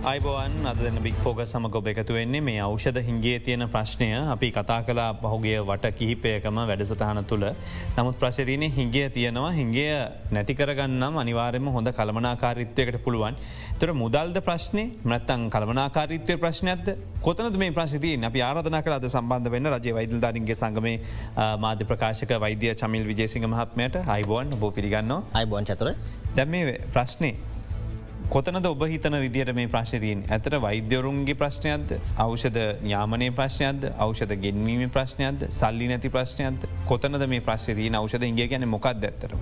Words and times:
අයිබෝවන් 0.00 0.64
අද 0.64 0.78
දෙන්න 0.80 0.96
බික් 1.04 1.16
ෆෝග 1.22 1.40
සමග 1.44 1.76
ඔබ 1.76 1.88
එකතු 1.90 2.14
වෙන්නේ 2.16 2.40
මේ 2.40 2.60
අවෂධ 2.66 3.00
හිංගේ 3.04 3.38
තියෙන 3.44 3.64
ප්‍රශ්නය. 3.68 4.06
අපි 4.34 4.48
කතා 4.50 4.78
කලා 4.86 5.12
පහුගේ 5.12 5.58
වට 5.60 5.90
කිහිපයකම 5.98 6.60
වැඩසටහන 6.70 7.20
තුළ. 7.28 7.44
නමුත් 7.98 8.16
ප්‍රශතියන 8.16 8.64
හිංගේ 8.78 9.10
තියෙනවා. 9.10 9.50
හිංගේ 9.52 10.08
නැතිකරගන්නම් 10.32 11.18
අනිවාරයම 11.22 11.68
හොඳ 11.74 11.92
කළමනාකාරිත්වයකට 11.98 12.96
පුළුවන්. 13.04 13.36
තොර 13.78 13.92
මුදල්ද 13.92 14.40
ප්‍රශ්නය 14.48 14.86
මනත්තන් 15.04 15.44
කළමනාකාරිත්වය 15.50 16.38
ප්‍රශ්නයක්ද? 16.38 16.88
කොතනද 17.20 17.60
මේ 17.64 17.76
ප්‍රශ්තිය 17.78 18.16
අපි 18.24 18.40
ආරධන 18.40 18.80
කරද 18.80 19.06
සම්බන්ධ 19.12 19.52
වෙන්න 19.56 19.72
රජ 19.74 19.92
වෛදල්ධාරන්ගේ 19.98 20.60
සංගමේ 20.62 20.96
මාධ්‍ය 21.66 21.90
ප්‍රකාශක 21.92 22.34
වෛද්‍ය 22.46 22.72
චමිල් 22.74 23.04
විජේසිංහ 23.04 23.44
මහත්මයට. 23.44 24.00
අයිබෝන් 24.16 24.56
බෝ 24.64 24.72
පිළිගන්න 24.72 25.14
අයිබෝන් 25.34 25.68
චතුර. 25.68 25.92
දැම 26.36 26.48
මේ 26.48 26.80
ප්‍රශ්නය 26.96 27.36
කොතනද 28.30 28.66
ඔබ 28.68 28.82
හිතන 28.86 29.14
විදිහට 29.22 29.50
මේ 29.58 29.68
ප්‍රශ්තියෙන් 29.70 30.20
ඇතර 30.34 30.54
වෛද්‍යවරුන්ගේ 30.64 31.34
ප්‍රශ්නයක්ද? 31.38 31.94
අවෂධ 32.24 32.58
යාමනය 32.90 33.30
ප්‍රශ්නයක්ද? 33.38 33.86
අවෂධ 34.04 34.34
ගෙන්වීම 34.44 34.92
ප්‍රශ්නයක්ද? 34.96 35.48
සල්ලි 35.56 35.88
නැති 35.90 36.12
ප්‍රශ්නයක්ද? 36.16 36.68
කොතනද 36.90 37.26
මේ 37.32 37.42
ප්‍රශ්තිීන 37.48 37.98
අවෂධ 38.00 38.26
ඉගේ 38.28 38.46
ගැන 38.52 38.68
මොකක්ද 38.74 39.08
ඇතර. 39.08 39.34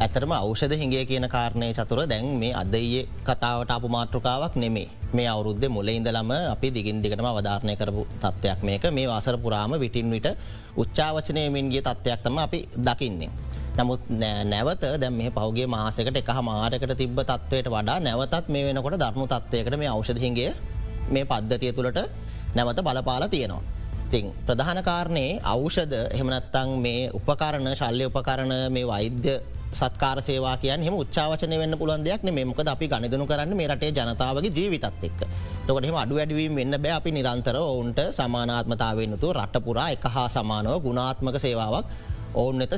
ඇතරම 0.00 0.34
අවෂධ 0.38 0.74
හිගේ 0.82 1.04
කියන 1.06 1.28
කාරණය 1.36 1.70
චතුර. 1.78 2.02
දැන් 2.08 2.34
මේ 2.42 2.50
අදයේ 2.62 3.06
කතාවට 3.22 3.70
අප 3.70 3.86
මාතෘකාවක් 3.96 4.58
නෙමේ 4.64 4.88
මේ 5.14 5.28
අවුද්ධ 5.28 5.68
මුල 5.70 5.94
ඉඳලම 5.94 6.34
අපි 6.34 6.74
දිගින් 6.74 6.98
දිගටම 6.98 7.30
අවධාරණය 7.30 7.76
කරපු 7.76 8.06
තත්ත්වයක් 8.18 8.66
මේක. 8.66 8.90
මේ 8.90 9.06
වසර 9.06 9.38
පුරාම 9.38 9.78
විටින් 9.78 10.10
විට 10.10 10.28
උච්චාවචනයමින්ගේ 10.76 11.86
තත්ත්වයක් 11.88 12.26
තම 12.26 12.38
අපි 12.38 12.66
දකින්නේ. 12.88 13.30
නමුත් 13.72 14.00
නැවත 14.44 14.82
දැම 15.00 15.14
මේ 15.14 15.30
පහුගේ 15.30 15.66
මාසකට 15.66 16.16
එක 16.16 16.30
මාරකට 16.42 16.92
තිබ 16.94 17.20
තත්වයට 17.22 17.68
වඩා 17.68 17.98
නැවතත් 18.00 18.48
මේ 18.48 18.64
වෙනකොට 18.66 18.96
ධර්මු 18.96 19.24
තත්වයකට 19.26 19.76
මේ 19.76 19.88
අවෂධහිගේ 19.88 20.50
මේ 21.08 21.24
පද්ධතිය 21.24 21.72
තුළට 21.72 21.98
නැවත 22.54 22.78
බලපාල 22.80 23.24
තියෙනවා. 23.28 23.62
තිං 24.10 24.26
ප්‍රධාන 24.46 24.78
කාරණයේ 24.82 25.40
අවෂධ 25.44 25.94
හෙමනත්තං 26.12 26.70
මේ 26.78 27.10
උපකරණ 27.10 27.68
ශල්්‍ය 27.74 28.04
උපකරණ 28.04 28.52
මේ 28.68 28.86
වෛද්‍ය 28.86 29.34
සත්කාර 29.72 30.18
සේවා 30.20 30.56
කියන් 30.58 30.82
හෙම 30.82 30.94
උච්චාවචනය 30.94 31.56
වෙන්න 31.58 31.78
පුළන් 31.78 32.04
දෙයක් 32.04 32.22
මේ 32.28 32.44
මොකද 32.44 32.68
අපි 32.68 32.88
ගණදනු 32.88 33.26
කරන්න 33.26 33.56
මේ 33.56 33.68
රටේ 33.68 33.90
ජනතාවගේ 33.90 34.52
ජීවිතත් 34.52 34.84
එක්. 35.02 35.20
තොකට 35.66 35.86
හෙම 35.86 35.96
අඩු 35.96 36.14
වැඩවීම 36.14 36.54
වෙන්න 36.54 36.76
බෑ 36.76 36.92
අපි 36.92 37.10
නිරන්තර 37.10 37.56
ඔවුන්ට 37.58 38.00
සමානාත්මතාවයනතු 38.12 39.32
රටපුරා 39.32 39.90
එක 39.90 40.04
හා 40.06 40.28
සමානව 40.28 40.76
ගුණාත්මක 40.84 41.36
සේවාවක් 41.38 41.86
ඔවුන් 42.34 42.62
එත 42.62 42.74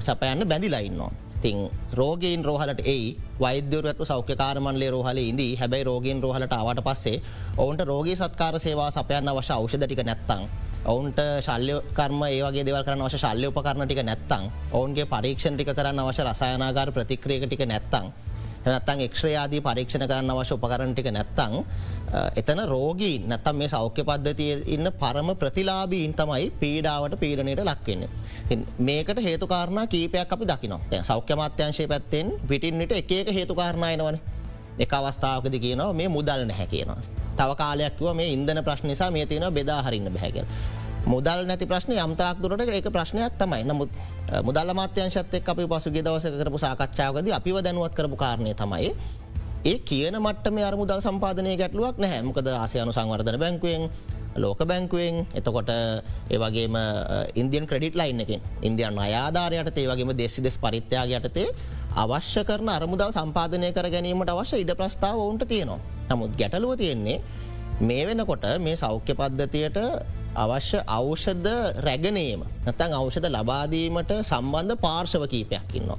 සැපයන්න 0.00 0.48
බැඳිලයින්නවා. 0.48 1.12
තිං 1.42 1.70
රෝගීන් 1.92 2.44
රෝහලට 2.44 2.80
ඒ 2.84 3.16
වෛද්‍යරතු 3.40 4.04
සෞඛ්‍යකාරමන්ලේ 4.04 4.90
රෝහල 4.90 5.18
ඉදී 5.20 5.56
හැබැයි 5.56 5.84
රෝගීන් 5.84 6.22
රෝහලට 6.22 6.52
ආවට 6.52 6.80
පස්සේ 6.80 7.22
ඔවුන්ට 7.56 7.82
රෝගී 7.82 8.16
සත්කාර 8.16 8.58
සේවා 8.58 8.90
සපයන්න 8.90 9.30
වශ 9.30 9.52
ෞෂධටික 9.52 10.02
නැත්තං. 10.02 10.42
ඔවුන්ට 10.86 11.20
ශල්්‍ය 11.40 11.74
කරම 11.92 12.22
ඒවගේ 12.24 12.64
දෙවල් 12.64 12.84
කරන 12.84 13.02
වශ 13.02 13.20
ශල්්‍ය 13.20 13.46
උපකරන 13.46 13.84
ටික 13.84 14.02
නැත්තං 14.02 14.44
ඔවුන්ගේ 14.72 15.06
පරීක්ෂණ 15.06 15.56
ටික 15.56 15.72
කරන්න 15.72 16.00
අවශ 16.00 16.22
රසායනාගාර 16.22 16.92
ප්‍රතික්‍රියක 16.92 17.44
ටික 17.44 17.66
නැත්තං. 17.66 18.06
නැත්තං 18.64 19.00
එක්ෂ්‍රයාදී 19.04 19.60
පරීක්ෂණ 19.60 20.08
කරන්න 20.08 20.30
අවශ්‍ය 20.32 20.54
උපකරණටික 20.56 21.08
නැත්තං 21.12 21.52
එතන 22.36 22.60
රෝගී 22.66 23.16
නැත්තම් 23.26 23.56
මේ 23.56 23.68
සෞඛ්‍ය 23.68 24.04
පද්ධතිය 24.04 24.52
ඉන්න 24.66 24.90
පරම 25.00 25.28
ප්‍රතිලාබීන් 25.36 26.14
තමයි 26.14 26.50
පීඩාවට 26.60 27.18
පීඩනයට 27.20 27.64
ලක්වෙන්න. 27.64 28.08
මේකට 28.78 29.22
හේතුකාරණ 29.22 29.88
කීපයක් 29.88 30.32
අපි 30.32 30.44
දකිනවා 30.46 31.02
සෞඛ්‍ය 31.02 31.36
මාත්‍යංශය 31.36 31.88
පැත්තෙන් 31.88 32.32
පිටින්ට 32.48 32.92
එක 32.92 33.10
හේතුකාරණයනවන 33.30 34.18
එක 34.78 34.92
අවස්ථාවකද 34.92 35.58
කියනවා 35.58 35.92
මේ 35.92 36.08
මුදල් 36.08 36.46
නැහැ 36.46 36.66
කියනවා. 36.66 37.00
තව 37.36 37.50
කාලයක්ව 37.56 38.14
මේ 38.14 38.32
ඉන්දන 38.32 38.64
ප්‍රශ්නිසා 38.64 39.10
මේ 39.10 39.26
තියෙන 39.26 39.54
බෙදා 39.54 39.82
හරින්න 39.82 40.12
බැහැගල්. 40.12 40.46
මුදල් 41.06 41.44
නැති 41.44 41.66
ප්‍රශ්න 41.66 41.92
යම්තාක් 41.94 42.40
දුරට 42.40 42.64
එක 42.64 42.88
ප්‍රශ්නයක් 42.88 43.36
තමයි 43.36 43.64
නමුත් 43.64 43.90
මුදල් 44.42 44.72
මාත්‍යංශත් 44.72 45.34
අපි 45.36 45.66
පසුගේ 45.66 46.02
දවස 46.02 46.26
කරපු 46.32 46.58
සාකච්ඡාවද 46.58 47.28
අපිව 47.30 47.60
දැනුවත් 47.60 47.92
කරපු 47.92 48.16
කාරණය 48.16 48.54
තමයි 48.54 48.94
ඒ 49.64 49.78
කියන 49.80 50.16
මට්ටම 50.16 50.56
අරමුදල් 50.60 51.00
සම්පාදනය 51.00 51.52
ගැටලුවක් 51.56 51.96
නැහැ 51.96 52.22
මොකද 52.22 52.48
ආසයනු 52.54 52.92
සංවර්ධන 52.92 53.38
බැංකුවෙන් 53.38 53.82
ලෝක 54.36 54.60
බැංකුවෙන් 54.62 55.24
එතකොට 55.32 55.70
ඒවගේම 56.28 56.76
ඉන්දියන් 57.34 57.64
ක්‍රඩිට් 57.64 57.94
ලයින් 57.94 58.20
එකින් 58.20 58.40
ඉන්දියන් 58.62 58.98
අයාධාරයට 58.98 59.78
ඒවගේම 59.78 60.12
දෙෙසි 60.14 60.42
දෙස් 60.42 60.56
පරිත්‍යයාග 60.58 61.14
යටතේ 61.18 61.48
අවශ්‍ය 61.94 62.42
කරන 62.42 62.68
අරමුදල් 62.68 63.10
සම්පාදනය 63.10 63.70
කර 63.70 63.88
ගැනීමට 63.88 64.30
අවශ්‍ය 64.30 64.60
ඉඩ 64.60 64.74
ප්‍රස්ථාව 64.74 65.16
ඔවුන්ට 65.16 65.46
තියෙනවා. 65.46 65.80
නමුත් 66.10 66.36
ගැටලුව 66.36 66.76
තියෙන්නේ 66.76 67.22
මේ 67.80 68.04
වෙනකොට 68.06 68.44
මේ 68.58 68.76
සෞඛ්‍ය 68.76 69.14
පද්ධතියට 69.14 69.78
අවශ්‍ය 70.36 70.78
අවෂධ 70.88 71.48
රැගනීම 71.80 72.44
නැතන් 72.66 72.92
අවෂධ 72.92 73.30
ලබාදීමට 73.30 74.12
සම්බන්ධ 74.22 74.76
පාර්ශව 74.78 75.24
කීපයක් 75.26 75.74
ඉන්නවා. 75.74 75.98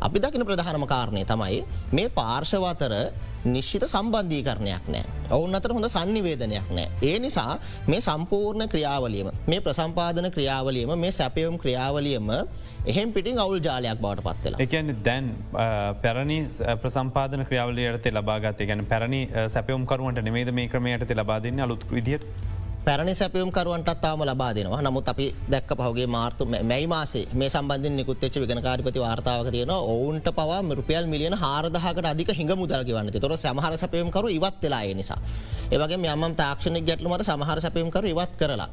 අපි 0.00 0.18
දකින 0.18 0.44
ප්‍රධානම 0.46 0.86
කාරණය 0.86 1.24
තමයි 1.24 1.58
මේ 1.92 2.08
පාර්ශව 2.10 2.64
අතර 2.66 2.92
නිශ්චිත 3.44 3.84
සම්බන්ධීකරණයක් 3.84 4.84
නෑ. 4.86 5.04
ඔවුන් 5.30 5.54
අතර 5.54 5.72
හොඳ 5.72 5.88
සන්නිවේදනයක් 5.88 6.68
නෑ. 6.70 6.88
ඒ 7.02 7.18
නිසා 7.18 7.58
මේ 7.86 8.00
සම්පූර්ණ 8.00 8.68
ක්‍රියාවලියම 8.68 9.28
මේ 9.46 9.60
ප්‍රසම්පාදන 9.60 10.28
ක්‍රියාවලියම 10.30 10.92
මේ 10.98 11.12
සැපයවම් 11.12 11.56
ක්‍රියාවලියම 11.58 12.30
එහෙම 12.86 13.12
පිටින් 13.12 13.40
අවුල් 13.44 13.60
ජාලයක් 13.60 14.00
බවට 14.04 14.26
පත්වෙලා 14.28 14.62
එකන 14.66 14.94
දැන් 15.04 15.32
පැරණි 16.02 16.38
ප්‍රසම්පාදන 16.82 17.44
ක්‍රියාවලයට 17.48 18.08
ලබාගත 18.12 18.64
ගැන 18.70 18.86
පැරණි 18.86 19.22
සැපයම් 19.48 19.84
කරුවට 19.86 20.22
නෙමේද 20.22 20.52
මේ 20.52 20.68
ක්‍රමයට 20.68 21.14
ලබාදන්න 21.14 21.60
අලුත් 21.60 21.84
විදිට 21.92 22.24
පැරණි 22.84 23.14
සැපියම් 23.14 23.50
කරුවන්ටත් 23.52 24.00
තාම 24.00 24.22
ලබා 24.22 24.52
දෙනවා 24.54 24.80
නමුත් 24.80 25.08
අපි 25.08 25.26
දැක්ක 25.52 25.72
පහුගේ 25.78 26.06
මාර්තු 26.06 26.44
මැයි 26.44 26.86
මාසේ 26.86 27.24
මේ 27.32 27.48
සම්බන්ධ 27.48 27.92
නිකුත්තච්ච 27.92 28.36
විගනකාරිපති 28.42 29.00
වාර්තාවක 29.00 29.50
තියෙන 29.50 29.72
ඔවුන්ට 29.72 30.28
පවා 30.30 30.60
රුපියල් 30.78 31.04
මිලියන 31.06 31.36
හාරදහකට 31.36 32.08
අධික 32.12 32.30
හිඟ 32.32 32.54
මුදල්ග 32.56 32.92
වන්න 32.96 33.12
තොර 33.16 33.36
සමහර 33.36 33.76
සැපයම් 33.76 34.10
කරු 34.10 34.28
ඉවත් 34.28 34.62
වෙලා 34.62 34.82
නිසා. 34.94 35.18
ඒවගේ 35.70 35.98
යම 36.08 36.24
තාක්ෂණික 36.34 36.84
ගැටලුමට 36.86 37.24
සමහර 37.24 37.60
සැපයම් 37.60 37.90
කරු 37.90 38.06
ඉවත් 38.06 38.32
කරලා. 38.40 38.68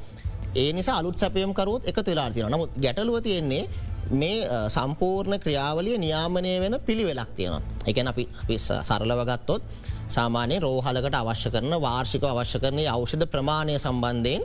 ඒ 0.56 0.72
නිසා 0.74 0.98
අලුත් 1.00 1.18
සැපයම් 1.18 1.52
කරුත් 1.54 1.84
එක 1.86 2.00
තුලා 2.02 2.32
තින 2.32 2.48
නමුත් 2.48 2.72
ගැටලුව 2.78 3.20
තියෙන්නේ 3.22 3.64
මේ 4.12 4.48
සම්පූර්ණ 4.70 5.40
ක්‍රියාවලිය 5.40 5.98
නියාමනය 5.98 6.60
වෙන 6.60 6.80
පිළිවෙලක් 6.86 7.32
තියෙනවා. 7.36 7.62
එකන 7.88 8.08
අපි 8.08 8.28
සරලවගත්තොත් 8.58 9.62
සාමානය 10.08 10.60
රෝහලකට 10.60 11.16
අවශ්‍ය 11.16 11.50
කරන 11.50 11.74
වාර්ෂික 11.82 12.24
අවශ්‍ය 12.24 12.60
කරනය 12.60 12.88
අවෂධ 12.88 13.26
ප්‍රමාණය 13.26 13.76
සම්බන්ධයෙන් 13.78 14.44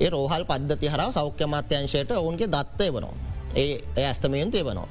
ඒ 0.00 0.10
රෝහල් 0.10 0.44
පද්ධති 0.44 0.88
හර 0.88 1.02
සෞඛ්‍ය 1.12 1.46
මාත්‍යංශයට 1.46 2.10
ඔවුන්ගේ 2.12 2.48
දත්තය 2.48 2.88
වනවා. 2.90 3.14
ඒ 3.54 3.72
ඇස්තමයන්තය 3.98 4.64
වනවා. 4.64 4.88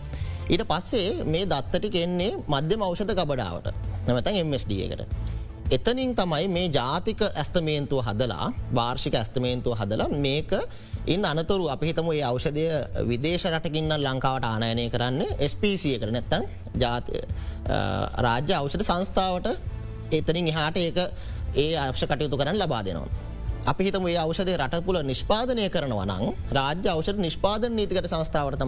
ඊට 0.49 0.63
පස්සේ 0.67 1.23
මේ 1.23 1.45
දත්තටි 1.45 1.89
කෙන්නේ 1.89 2.31
මධ්‍යම 2.47 2.81
අවෂධ 2.81 3.13
ගබඩාවට 3.13 3.73
නමතන් 4.07 4.37
MSD 4.43 4.71
එකට. 4.85 5.01
එතනින් 5.71 6.15
තමයි 6.15 6.47
මේ 6.47 6.69
ජාතික 6.69 7.21
ඇස්තමේන්තුව 7.23 8.03
හදලා 8.07 8.53
වාර්ෂික 8.75 9.15
ඇස්තමේන්තුව 9.15 9.77
හදලා 9.79 10.09
මේක 10.17 10.51
ඉන් 11.07 11.25
අනතුරු 11.25 11.65
අපිහිතම 11.67 12.05
ඒ 12.11 12.21
අවෂදය 12.21 12.63
විදේශ 13.03 13.45
රටකින්න 13.47 13.93
ලංකාවට 13.97 14.45
ආනයනය 14.45 14.85
කරන්න 14.89 15.21
ස්පසිය 15.43 15.97
කර 15.97 16.11
නැත්තන් 16.11 16.43
ජාති 16.77 17.21
රාජ්‍ය 18.17 18.53
අවෂධ 18.53 18.83
සංස්ථාවට 18.83 19.47
එතනින් 20.11 20.47
එහාට 20.47 20.77
ඒක 20.77 20.99
ඒ 21.55 21.73
අවශ්‍ය 21.79 22.05
කටයුතු 22.05 22.37
කරන්න 22.37 22.59
ලබා 22.59 22.83
දෙනවා. 22.83 23.09
අපි 23.65 23.83
හිතම 23.83 24.05
ඒ 24.07 24.17
අවෂදය 24.17 24.53
රටපුල 24.55 25.01
නිෂ්පාදනය 25.03 25.65
කරනවා 25.69 26.05
නං 26.07 26.37
රාජ්‍ය 26.51 26.87
අවෂද 26.87 27.17
නිෂ්පාදන 27.17 27.75
නීතිකට 27.75 28.07
සංස්ථාවට 28.07 28.61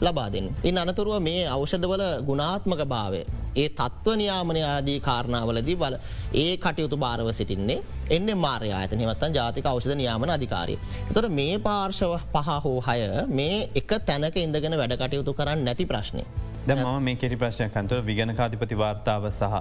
තමයි 0.00 0.06
ලබාදෙන්. 0.06 0.54
ඉන් 0.64 0.78
අනතුරුව 0.78 1.22
මේ 1.22 1.46
අවෂධවල 1.46 2.02
ගුණාත්මක 2.26 2.84
භාවය. 2.84 3.24
ඒ 3.56 3.68
තත්ව 3.68 4.16
නියාමනය 4.16 4.62
ආදී 4.62 5.00
කාරණාවලදී 5.00 5.76
බල 5.76 5.96
ඒ 6.34 6.56
කටයුතු 6.56 6.96
භාරව 6.96 7.32
සිටින්නේ 7.32 7.82
එන්න 8.10 8.38
මාර්ය 8.38 8.72
අත 8.72 8.92
නිවත්තන් 8.92 9.34
ජාතික 9.34 9.66
අවෂධ 9.66 9.96
නියාමන 9.96 10.30
අධිකාරී. 10.30 10.78
තොර 11.14 11.28
මේ 11.28 11.58
පාර්ශව 11.58 12.14
පහ 12.32 12.48
හෝ 12.64 12.80
හය 12.80 12.98
මේ 13.28 13.68
එක 13.74 13.90
තැනක 14.06 14.36
ඉඳගෙන 14.36 14.78
වැඩ 14.78 14.96
කටයුතු 14.96 15.32
කරන්න 15.32 15.64
නැති 15.64 15.86
ප්‍රශ්නය. 15.86 16.24
ද 16.66 16.72
ම 16.74 17.02
මේ 17.02 17.16
කෙරි 17.16 17.36
ප්‍රශ්නයකන්තුව 17.36 18.04
විගනකාධිපති 18.04 18.74
වාර්තාව 18.74 19.28
සහ 19.30 19.54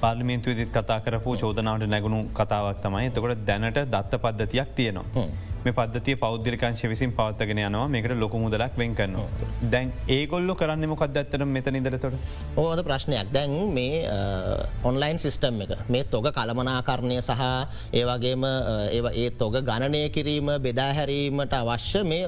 පාර්ලිමින්තු 0.00 0.50
විදිත් 0.50 0.72
කතා 0.72 1.00
කරපු 1.00 1.36
චෝදනාවට 1.36 1.86
නැගුණු 1.86 2.24
කතාවක් 2.34 2.82
තමයි 2.82 3.06
එතකොට 3.10 3.46
දැනට 3.46 3.78
දත්ත 3.94 4.12
පද්ධතියක් 4.24 4.74
තියෙනවා. 4.74 5.49
මේ 5.64 5.74
පද්ධතිය 5.78 6.16
පෞද්දිරිකංශ 6.24 6.84
විසින් 6.92 7.12
පවත්තගෙන 7.18 7.58
යනවා 7.66 7.88
මේකට 7.94 8.14
ලොක 8.22 8.34
මුදලක් 8.44 8.76
වෙන් 8.80 8.94
කරනවා. 8.98 9.28
දැන් 9.72 9.92
ඒගොල්ල 10.16 10.54
කරන්න 10.60 10.88
මොකක් 10.92 11.04
ඇත්තර 11.06 11.44
මෙත 11.44 11.66
නිදරතොට 11.76 12.14
ඕද 12.56 12.82
ප්‍රශ්නයක් 12.88 13.32
දැන් 13.36 13.56
මේ 13.76 14.04
ඔන්ලයින් 14.90 15.18
සිිස්ටම් 15.24 15.60
එක 15.64 15.74
මේ 15.88 16.04
තොග 16.14 16.30
කළමනාකරණය 16.38 17.18
සහ 17.20 17.42
ඒවගේම 18.00 18.46
ඒ 19.12 19.28
තොග 19.42 19.60
ගණනය 19.68 20.02
කිරීම 20.16 20.48
බෙදාහැරීමට 20.66 21.54
අවශ්‍ය 21.60 22.04
මේ 22.12 22.24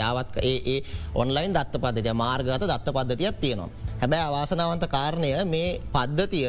යාවත් 0.00 0.36
ඒ 0.52 0.78
ඔන්ලයින් 1.14 1.56
දත්ත 1.56 1.82
පද්ධතිය 1.84 2.14
මාර්ගත 2.24 2.68
දත්ත 2.72 2.96
පද්ධතියක් 2.98 3.40
තියෙනවා. 3.40 3.70
හැබැයි 4.02 4.28
අවාසනාවන්ත 4.28 4.86
කාරණය 4.96 5.30
මේ 5.46 5.80
පද්ධතිය 5.94 6.48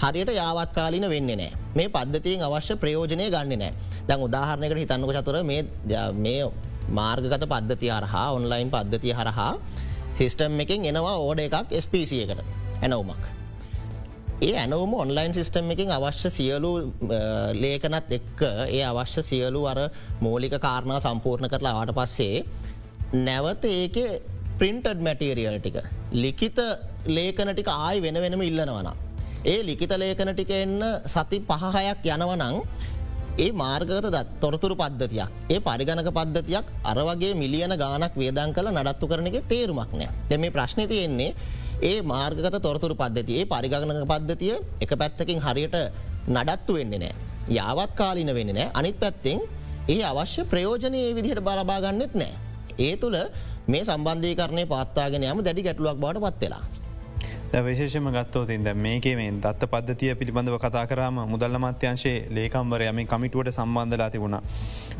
හරියට 0.00 0.32
යාවත්කාලින 0.32 1.06
වෙන්න 1.10 1.30
නෑ 1.32 1.50
මේ 1.74 1.88
පද්ධතියෙන් 1.88 2.44
අවශ්‍ය 2.48 2.76
ප්‍රයෝජනය 2.76 3.26
ගන්න 3.26 3.62
නෑ 3.62 3.72
දැන් 4.08 4.26
උදාහරණයකට 4.26 4.82
හිතන්නක 4.82 5.12
චතුර 5.18 5.38
මේ 5.44 6.44
මාර්ගගත 6.90 7.44
පද්ධතිය 7.46 7.90
හරහා 7.90 8.28
ඔන්ලයින් 8.32 8.70
පද්ධතිය 8.70 9.14
හරහා 9.14 9.52
සිිස්ටම් 10.14 10.62
එකින් 10.64 10.88
එනවා 10.90 11.18
ඕඩ 11.18 11.44
එකක් 11.44 11.76
ස්පීසිය 11.80 12.22
එකට 12.24 12.40
ඇනවමක්. 12.82 13.24
ඒ 14.42 14.54
ඇනවම 14.56 14.94
ඔන්ලයින් 14.94 15.34
සිිස්ටම් 15.34 15.70
එකින් 15.74 15.92
අවශ්‍ය 15.92 16.30
සියලු 16.30 16.72
ලේකනත් 17.54 18.12
එක්ක 18.18 18.42
ඒ 18.68 18.82
අවශ්‍ය 18.84 19.22
සියලු 19.22 19.62
අර 19.66 19.80
මෝලික 20.20 20.56
කාරණා 20.66 21.00
සම්පූර්ණ 21.00 21.52
කරලා 21.52 21.74
ආට 21.80 21.94
පස්සේ 21.98 22.44
නැවත 23.26 23.64
ඒක 23.72 23.98
පින්ටඩ් 24.58 25.06
මැටීරියල් 25.06 25.58
ටික 25.58 25.78
ලිකිත 26.14 26.58
ලේකන 27.08 27.52
ටික 27.52 27.70
ආයි 27.70 28.02
වෙන 28.02 28.20
වෙනම 28.24 28.42
ඉල්ලනවන. 28.42 28.90
ඒ 29.42 29.62
ලිකිත 29.62 29.92
ලේකන 29.94 30.32
ටික 30.32 30.50
එන්න 30.52 30.82
සති 31.06 31.38
පහහයක් 31.42 32.04
යනවනං 32.06 32.60
ඒ 33.38 33.52
මාර්ගත 33.52 33.92
දත් 34.06 34.26
තොරතුරු 34.40 34.74
පද්ධතියක් 34.74 35.30
ඒ 35.48 35.60
පරිගණක 35.60 36.10
පද්ධතියක් 36.10 36.66
අරවගේ 36.84 37.32
මිලියන 37.34 37.72
ගානක් 37.74 38.14
වේදන් 38.14 38.52
කළ 38.52 38.68
නඩත්තු 38.70 39.08
කරන 39.08 39.30
එක 39.30 39.48
තේරුමක් 39.48 39.92
නෑ 39.92 40.10
දෙ 40.28 40.36
මේ 40.36 40.50
ප්‍රශ්නය 40.50 40.84
තියෙන්නේ 40.86 41.32
ඒ 41.82 42.02
මාර්ගත 42.02 42.56
තොරතුරු 42.60 42.94
පද්ධතිය 42.94 43.40
ඒ 43.40 43.46
පරිගණක 43.46 44.04
පද්ධතිය 44.06 44.54
එක 44.80 44.92
පැත්තකින් 44.94 45.40
හරියට 45.40 45.76
නඩත්තු 46.28 46.72
වෙන්නේ 46.74 46.98
නෑ. 46.98 47.14
යාවත් 47.48 47.96
කාලින 47.96 48.34
වෙන්න 48.34 48.52
නෑ 48.52 48.68
අනිත් 48.74 49.00
පැත්තෙන් 49.00 49.40
ඒ 49.88 50.02
අවශ්‍ය 50.04 50.44
ප්‍රයෝජනය 50.44 51.00
විදිහට 51.16 51.40
බලබාගන්නෙත් 51.40 52.14
නෑ. 52.14 52.32
ඒ 52.78 52.96
තුළ 52.96 53.16
මේ 53.66 53.82
සම්බන්ධීකරණය 53.82 54.64
පත්තාගෙන 54.66 55.24
යම 55.24 55.40
දැඩි 55.40 55.62
ගැටලුවක් 55.62 55.96
බවට 55.96 56.20
පත්වෙලා. 56.28 56.62
විශේෂම 57.50 58.06
ගත්තෝතින් 58.08 58.62
ද 58.62 58.74
මේකේ 58.76 59.16
මේ 59.16 59.30
දත්ත 59.34 59.66
පද්ධතිය 59.66 60.14
පිළිබඳව 60.14 60.56
කතා 60.56 60.86
කරම 60.86 61.16
මුදල්ල 61.26 61.58
මත්‍යංශයේ 61.58 62.28
ලේකම්වර 62.30 62.82
යම 62.82 63.00
කමිටුවට 63.04 63.50
සම්බන්ධලා 63.50 64.10
තිබුණා. 64.10 64.42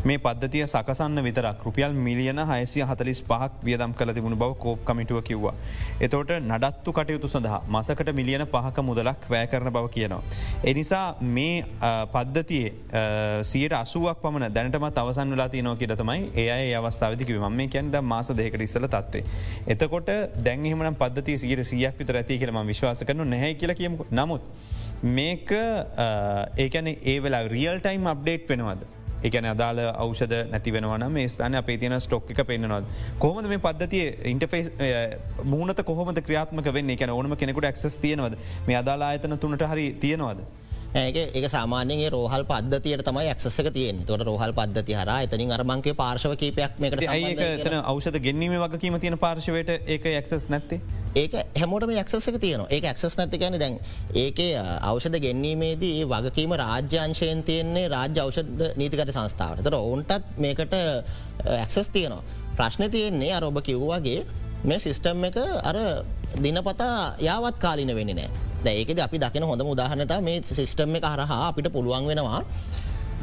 මේ 0.02 0.18
පද්ධතිය 0.18 0.64
සකසන්න 0.64 1.20
විතරක් 1.22 1.64
රුපියල් 1.64 1.92
මිලියන 1.94 2.38
හයසිය 2.50 2.82
හතලිස් 2.82 3.18
පහක් 3.22 3.64
වියදම් 3.64 3.92
කළ 3.92 4.12
තිබුණු 4.12 4.36
බව 4.36 4.54
කෝප් 4.58 4.84
කමිටුව 4.84 5.18
කිව්වා. 5.22 5.52
එතෝට 6.00 6.30
නඩත්තු 6.40 6.92
කටයුතු 6.92 7.28
සඳහා 7.28 7.58
මසකට 7.68 8.12
මිලියන 8.14 8.44
පහක 8.46 8.82
මුදලක් 8.82 9.26
වැෑ 9.30 9.46
කරන 9.46 9.68
බව 9.70 9.90
කියනවා. 9.90 10.22
එනිසා 10.64 11.04
මේ 11.20 11.64
පද්ධතියේ 12.14 13.42
සියට 13.44 13.74
අසුවක් 13.74 14.22
පමණ 14.22 14.54
දැනටමත් 14.54 14.98
අවසන් 14.98 15.34
වෙලා 15.34 15.48
තියනෝ 15.48 15.74
කිය 15.76 15.92
තමයි 15.94 16.30
ඒ 16.36 16.72
අවස්ථාවදික 16.74 17.34
ම 17.38 17.60
කියන්ද 17.68 18.00
මාස 18.02 18.32
දෙකට 18.32 18.60
ඉස්සල 18.60 18.86
තත්වේ. 18.86 19.24
එතකොට 19.66 20.08
දැන්හෙම 20.38 20.96
පද්ධති 20.96 21.36
සියට 21.38 21.64
සියක් 21.64 21.98
විතර 21.98 22.16
ඇති 22.16 22.38
කියලම 22.38 22.62
විශ්වාස 22.66 23.04
කරනු 23.04 23.24
නැහැ 23.26 23.52
කියල 23.54 23.74
කියමු 23.74 24.08
නමුත්. 24.12 24.40
මේක 25.02 25.52
ඒකන 26.58 26.88
ඒ 26.88 27.18
වෙලා 27.20 27.44
රියල් 27.48 27.78
ටයිම් 27.80 28.06
අප්ඩේට් 28.06 28.48
වෙනවද. 28.48 28.99
එකන 29.22 29.46
අදාල 29.46 29.80
අවෂද 29.86 30.34
නැති 30.50 30.72
වෙනවන 30.72 31.06
මේ 31.10 31.28
ස්ථාන 31.28 31.54
අපේ 31.56 31.78
තියෙන 31.78 32.00
ස්ටොක් 32.00 32.30
එක 32.30 32.40
පෙන්න්නනොත් 32.44 32.84
කොහොමද 33.18 33.48
මේ 33.48 33.58
පද්ධතිය 33.58 34.06
ඉන්ටෆේස් 34.26 34.70
මූනත 35.44 35.84
කොහොම 35.84 36.14
ක්‍රියාත්මක 36.20 36.72
වෙන්නේ? 36.72 36.96
එක 36.96 37.08
ඕනම 37.10 37.36
කෙනෙකුට 37.36 37.70
ක්ස් 37.72 37.98
තියෙනවද? 37.98 38.38
මේ 38.66 38.76
අදාලා 38.76 39.10
අයතන 39.10 39.38
තුනට 39.38 39.62
හරි 39.64 39.86
තියෙනවද. 39.96 40.40
ඒක 40.92 41.46
සාමානයේ 41.48 42.10
රෝහල් 42.10 42.44
පද්ධතියට 42.44 43.04
තමයි 43.04 43.34
ක්සක 43.34 43.72
තියෙන් 43.72 44.02
තොට 44.04 44.22
රෝහල් 44.22 44.52
පද්ධති 44.52 44.94
හර 44.94 45.10
එතනින් 45.18 45.52
අරමංකේ 45.52 45.94
පාර්ශව 45.94 46.34
කීපයක් 46.36 46.80
මේකට 46.80 47.04
ඒතන 47.04 47.76
අවෂද 47.82 48.18
ගෙන්වීම 48.20 48.56
වගකීම 48.58 48.98
තියෙන 48.98 49.18
පාර්ශවයට 49.18 49.70
ඒක 49.86 50.10
එක්සස් 50.12 50.48
නැත්තේ 50.48 50.80
ඒක 51.12 51.32
හැමෝටම 51.54 51.90
යක්සක 51.92 52.36
තියන 52.38 52.60
ඒ 52.66 52.78
එක්සස් 52.80 53.16
නැති 53.18 53.38
ගැන 53.38 53.58
දැන් 53.58 53.78
ඒක 54.14 54.38
අවෂද 54.80 55.16
ගැනීමේදී 55.16 56.04
වගකීම 56.06 56.54
රාජ්‍යංශයෙන් 56.54 57.42
තියන්නේ 57.42 57.88
රාජ්‍ය 57.88 58.20
අවෂද 58.20 58.62
නීතිකට 58.76 59.10
සංස්ථාවට. 59.10 59.64
තර 59.64 59.74
ඔවුන්ටත් 59.74 60.22
මේකට 60.38 60.74
ඇක්සස් 60.74 61.90
තියනවා. 61.90 62.22
ප්‍රශ්න 62.56 62.90
තියෙන්නේ 62.90 63.32
අර 63.32 63.44
ඔබ 63.44 63.58
කිව්වාගේ 63.60 64.24
මේ 64.64 64.78
සිිස්ටම් 64.78 65.24
එක 65.24 65.36
අර 65.62 65.76
දිනපතා 66.38 67.16
යාවත් 67.20 67.58
කාලින 67.58 67.90
වෙන්න 67.90 68.14
නෑ 68.14 68.76
ඒකද 68.76 68.98
අපි 69.00 69.18
දකින 69.18 69.42
හොඳ 69.44 69.66
උදාහනත 69.66 70.14
මේ 70.22 70.42
සිිස්ටම් 70.44 70.94
එක 70.94 71.04
හරහා 71.06 71.42
අපිට 71.48 71.72
පුළුවන් 71.72 72.06
වෙනවා 72.06 72.42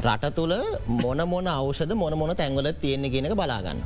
රට 0.04 0.34
තුළ 0.34 0.54
මොන 0.86 1.20
මොන 1.26 1.46
අවෂද 1.48 1.92
මොන 1.94 2.14
මොන 2.14 2.36
තැන්වල 2.36 2.68
තියෙන්නේ 2.74 3.10
කියෙනක 3.10 3.34
බලාගන්න. 3.34 3.80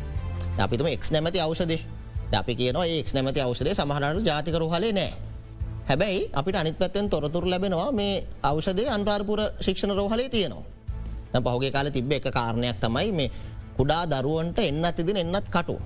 අපිතුම 0.59 0.87
එක් 0.89 1.05
නැමති 1.09 1.39
අවෂදේ 1.41 2.02
අපි 2.35 2.55
කියන 2.55 2.77
ඒ 2.77 3.03
නැමති 3.15 3.41
අවෂදේ 3.41 3.75
සමහරට 3.75 4.25
ජාතිකරු 4.25 4.69
හලේ 4.69 4.93
නෑ. 4.93 5.13
හැබැයි 5.89 6.21
අපිට 6.33 6.57
අනිත් 6.57 6.79
පැත්තෙන් 6.79 7.09
තොරතුර 7.09 7.45
ලැබෙනවා 7.47 7.93
මේ 7.93 8.25
අවෂදේ 8.43 8.89
අන්රාර්පුර 8.89 9.41
ශික්ෂණ 9.61 9.97
රෝහලේ 9.97 10.29
තියෙනවා. 10.29 10.65
පහුගේ 11.41 11.71
කාල 11.71 11.89
තිබ්බ 11.89 12.13
එක 12.13 12.29
කාරණයක් 12.31 12.77
තමයි 12.79 13.13
මේ 13.13 13.31
කුඩා 13.77 14.05
දරුවන්ට 14.07 14.59
එන්නත් 14.61 14.99
ඉදින 14.99 15.17
එන්නත් 15.17 15.49
කටු 15.49 15.77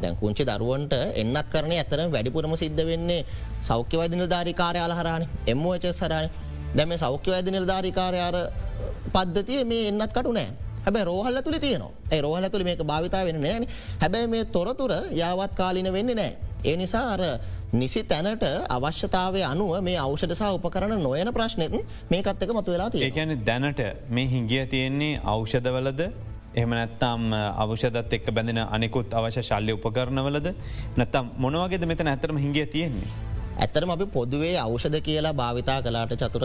දැන් 0.00 0.16
කුංචි 0.16 0.44
දරුවන්ට 0.44 0.92
එන්නත් 1.14 1.48
කරන 1.50 1.72
ඇතර 1.72 2.00
වැඩිපුරම 2.08 2.56
සිද්ධ 2.56 2.82
වෙන්නේ 2.82 3.26
සෞඛ්‍යවදින 3.62 4.24
ධාරිකාරයාල 4.26 4.92
හරාණ 4.92 5.24
එම්මච 5.46 5.84
සරාණ 5.92 6.30
දැම 6.74 6.96
සෞඛ්‍යවද 6.96 7.48
නිර්ධාරිකාරයාර 7.48 8.36
පද්ධතිය 9.12 9.64
මේ 9.64 9.88
එන්නත් 9.88 10.08
කටු 10.08 10.32
නෑ 10.32 10.50
හැබැ 10.86 11.04
රෝහල්ල 11.10 11.40
තුළ 11.46 11.58
තියනවා. 11.64 11.92
ඇයි 12.12 12.22
රෝහල 12.26 12.48
තුළ 12.48 12.64
මේක 12.64 12.82
භාවිතා 12.90 13.22
වෙන 13.28 13.40
නෑන 13.42 13.66
හැබැයි 14.02 14.32
මේ 14.34 14.44
තොරතුර 14.56 14.92
යාවත් 15.22 15.54
කාලින 15.54 15.92
වෙන්නේ 15.92 16.18
නෑ. 16.20 16.32
ඒ 16.64 16.76
නිසා 16.76 17.04
අර 17.14 17.22
නිසි 17.72 18.02
තැනට 18.04 18.44
අවශ්‍යතාවය 18.76 19.40
අනුව 19.52 19.72
මේ 19.88 19.96
අවෂදසා 19.98 20.52
උපකරන 20.58 20.94
නොයන 21.06 21.32
ප්‍රශ්නයන් 21.38 21.74
මේකත්තක 22.12 22.54
මතු 22.58 22.70
වෙලා 22.74 22.90
ගැන 23.18 23.34
දැනට 23.48 23.82
මේ 24.10 24.28
හිංගිය 24.34 24.62
තියෙන්නේ 24.66 25.20
අවෂධවලද 25.24 26.02
එහම 26.54 26.70
නැත්තම් 26.70 27.22
අවෂදත් 27.62 28.12
එක් 28.16 28.26
බැඳෙන 28.30 28.60
අනෙකුත් 28.66 29.14
අවශ්‍ය 29.20 29.42
ශල්්‍ය 29.42 29.72
උපකරණවලද? 29.78 30.48
නැත්තම් 30.98 31.30
මොනවගේද 31.36 31.86
මෙතන 31.86 32.10
ඇතරම 32.12 32.38
හිගේ 32.38 32.66
තියෙන්නේ. 32.66 33.33
ඇතරම 33.56 33.90
අපි 33.90 34.06
පොදුවේ 34.06 34.54
අවෂද 34.58 34.96
කියලා 35.00 35.32
භාවිතා 35.32 35.78
කලාට 35.82 36.14
චතුර 36.14 36.44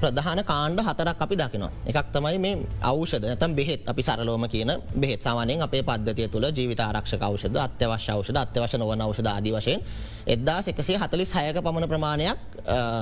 ප්‍රධාන 0.00 0.40
කාණ්ඩ 0.44 0.80
හතරක් 0.80 1.22
අපි 1.22 1.36
දකිනවා. 1.36 1.70
එකක් 1.86 2.08
තමයි 2.12 2.38
මේ 2.38 2.54
අවෂද 2.82 3.22
නැතම් 3.22 3.54
බෙහෙත් 3.54 3.88
අපි 3.88 4.02
සරලෝම 4.02 4.44
කියන 4.48 4.70
බෙහෙත් 4.96 5.22
සාමානයෙන් 5.22 5.62
අපේ 5.62 5.82
පද්ධතිය 5.82 6.28
තුළ 6.28 6.46
ජීවිත 6.50 6.80
ආරක්ෂක 6.80 7.22
අවෂද 7.22 7.56
අත්‍යවශ්‍ය 7.58 8.12
අවෂද 8.12 8.36
අත්‍යවශ 8.36 8.76
නොවන 8.76 9.00
අවෂද 9.00 9.26
ආදි 9.26 9.50
වශයෙන් 9.52 9.80
එදදා 10.26 10.60
එකසේ 10.66 10.98
හතලිස් 10.98 11.32
හයක 11.34 11.58
පමණ 11.58 11.88
ප්‍රමාණයක් 11.88 12.38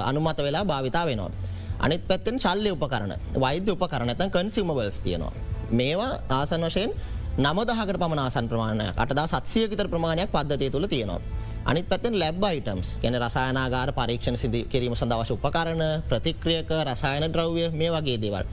අනුමත 0.04 0.38
වෙලා 0.38 0.64
භාවිතා 0.64 1.04
වෙනවා. 1.06 1.30
අනිත් 1.78 2.02
පැත්තෙන් 2.08 2.38
ශල්්‍ය 2.38 2.70
උපකරන 2.70 3.12
වෛද්‍ය 3.36 3.70
උපකරනතන් 3.70 4.30
කන්සිමබල්ස් 4.30 5.00
තියනවා. 5.00 5.32
මේවා 5.70 6.12
ආසන් 6.30 6.62
වශයෙන් 6.62 6.90
නමදහකට 7.38 7.98
පමණාසන් 7.98 8.48
ප්‍රමාණය 8.48 8.86
අටදා 8.96 9.26
සත්සිය 9.28 9.68
විතර 9.70 9.88
ප්‍රමාණයක් 9.88 10.30
පද්ධතිය 10.30 10.70
තුළ 10.70 10.86
තියෙනවා. 10.86 11.20
අනිත් 11.66 11.88
පැත්තෙන් 11.88 12.14
ලැබ් 12.14 12.42
අයිටම්ස් 12.42 12.88
ගැන 13.02 13.16
රසායනාගාර 13.18 13.90
පරීක්ෂණ 13.92 14.36
සිදි 14.36 14.60
කිරීම 14.64 14.94
සඳවශ 14.94 15.32
උපකරන 15.34 15.82
ප්‍රතික්‍රියක 16.08 16.70
රසායන 16.82 17.26
ද්‍රව්‍ය 17.28 17.64
මේ 17.72 17.90
වගේ 17.90 18.18
දේවල්. 18.22 18.46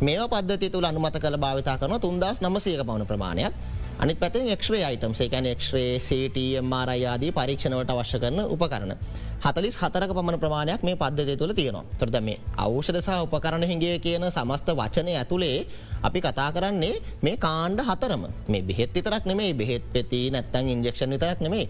මේ 0.00 0.24
පද්ධති 0.26 0.70
තුළ 0.70 0.84
අනුමත 0.84 1.16
කළ 1.16 1.36
භාවිතා 1.36 1.76
කරන 1.76 2.00
තුන්දස් 2.00 2.40
නමසයක 2.40 2.80
පවන 2.80 3.04
ප්‍රමාණයක් 3.04 3.52
අනිත් 3.96 4.18
පැතින් 4.18 4.48
එක්්‍රේ 4.48 4.82
අයිටම් 4.82 5.12
ඒකැන 5.16 5.46
එක්්‍රේ 5.46 5.90
සටමරයාදී 5.98 7.32
පරීක්ෂණවට 7.32 7.92
අවශ්‍ය 7.92 8.18
කරන 8.18 8.40
උපකරන. 8.46 8.92
හතලිස් 9.40 9.76
හතරක 9.76 10.10
පමණ 10.10 10.40
ප්‍රමාණයක් 10.40 10.82
මේ 10.82 10.96
පද්ධති 10.96 11.36
තුළ 11.36 11.52
තියෙනවා 11.52 11.84
තොරද 12.00 12.16
මේ 12.22 12.38
අවෂද 12.56 12.98
සහ 12.98 13.16
උපකරණ 13.26 13.64
හිගේ 13.64 13.98
කියන 13.98 14.24
සමස්ත 14.26 14.68
වචනය 14.72 15.12
ඇතුළේ 15.14 15.66
අපි 16.02 16.20
කතා 16.20 16.48
කරන්නේ 16.50 16.94
මේ 17.22 17.36
කාණ්ඩ 17.38 17.80
හතරම 17.82 18.24
මේ 18.48 18.62
බෙහෙත් 18.62 18.90
විතරක් 18.90 19.26
නෙමේ 19.26 19.52
බෙහෙත් 19.54 19.84
පෙති 19.92 20.22
නැත්තන් 20.30 20.70
ඉන්ජෙක්ෂන් 20.70 21.10
විතරක් 21.10 21.40
නෙමේ 21.40 21.68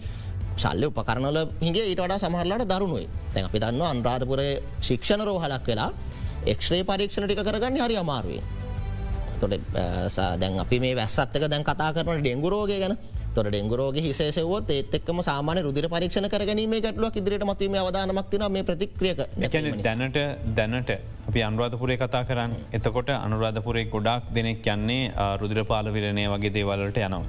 ශල්්‍ය 0.57 0.85
උපකරණල 0.87 1.39
හිගේ 1.61 1.85
ඊට 1.85 2.01
වඩා 2.01 2.19
සමහරලාට 2.19 2.67
දරුණුයි. 2.67 3.07
තැන් 3.33 3.45
අපි 3.45 3.59
දන්න 3.59 3.81
අන්රාධපුර 3.85 4.41
ශික්ෂණ 4.81 5.21
රෝහලක් 5.21 5.67
වෙලා 5.67 5.89
එක්ෂ්‍රේ 6.45 6.83
පරීක්ෂණ 6.83 7.25
ටික 7.25 7.41
කරගන්න 7.41 7.81
හරි 7.81 7.97
අමාරුවේ 7.97 8.41
තොට 9.41 9.53
දැන් 10.37 10.59
අපි 10.59 10.79
මේ 10.79 10.95
වැස්සත්තක 10.95 11.45
දැන් 11.47 11.63
කතා 11.63 11.91
කරන 11.93 12.21
ඩෙංගුරෝගය 12.21 12.79
ගැන. 12.79 12.95
තොර 13.33 13.45
ඩෙංගුරෝග 13.45 13.97
හිසේසවොත් 13.97 14.69
ඒත් 14.69 14.93
එක්ම 14.93 15.19
සාමාන 15.21 15.59
රුදිර 15.59 15.87
පරීක්ෂණ 15.87 16.29
කරගනීම 16.29 16.75
ගැටලුවක් 16.77 17.17
ඉදිරිට 17.17 17.43
මතීම 17.43 17.75
අවධානමක්තින 17.75 18.45
මේ 18.49 18.63
ප්‍රතික්‍රියක 18.63 19.19
දැනට 19.83 20.19
දැනට 20.55 20.91
අපි 21.35 21.43
අනුරාධපුරේ 21.43 21.97
කතා 21.99 22.23
කරන්න. 22.23 22.51
එතකොට 22.71 23.09
අනුරාධපුරේ 23.17 23.85
ගොඩක් 23.93 24.27
දෙනෙක් 24.35 24.67
යන්නේ 24.73 25.11
රුදිර 25.41 25.59
පාලවිරණය 25.71 26.23
වගේ 26.33 26.53
දේවල්ලට 26.57 26.99
යනවා. 26.99 27.23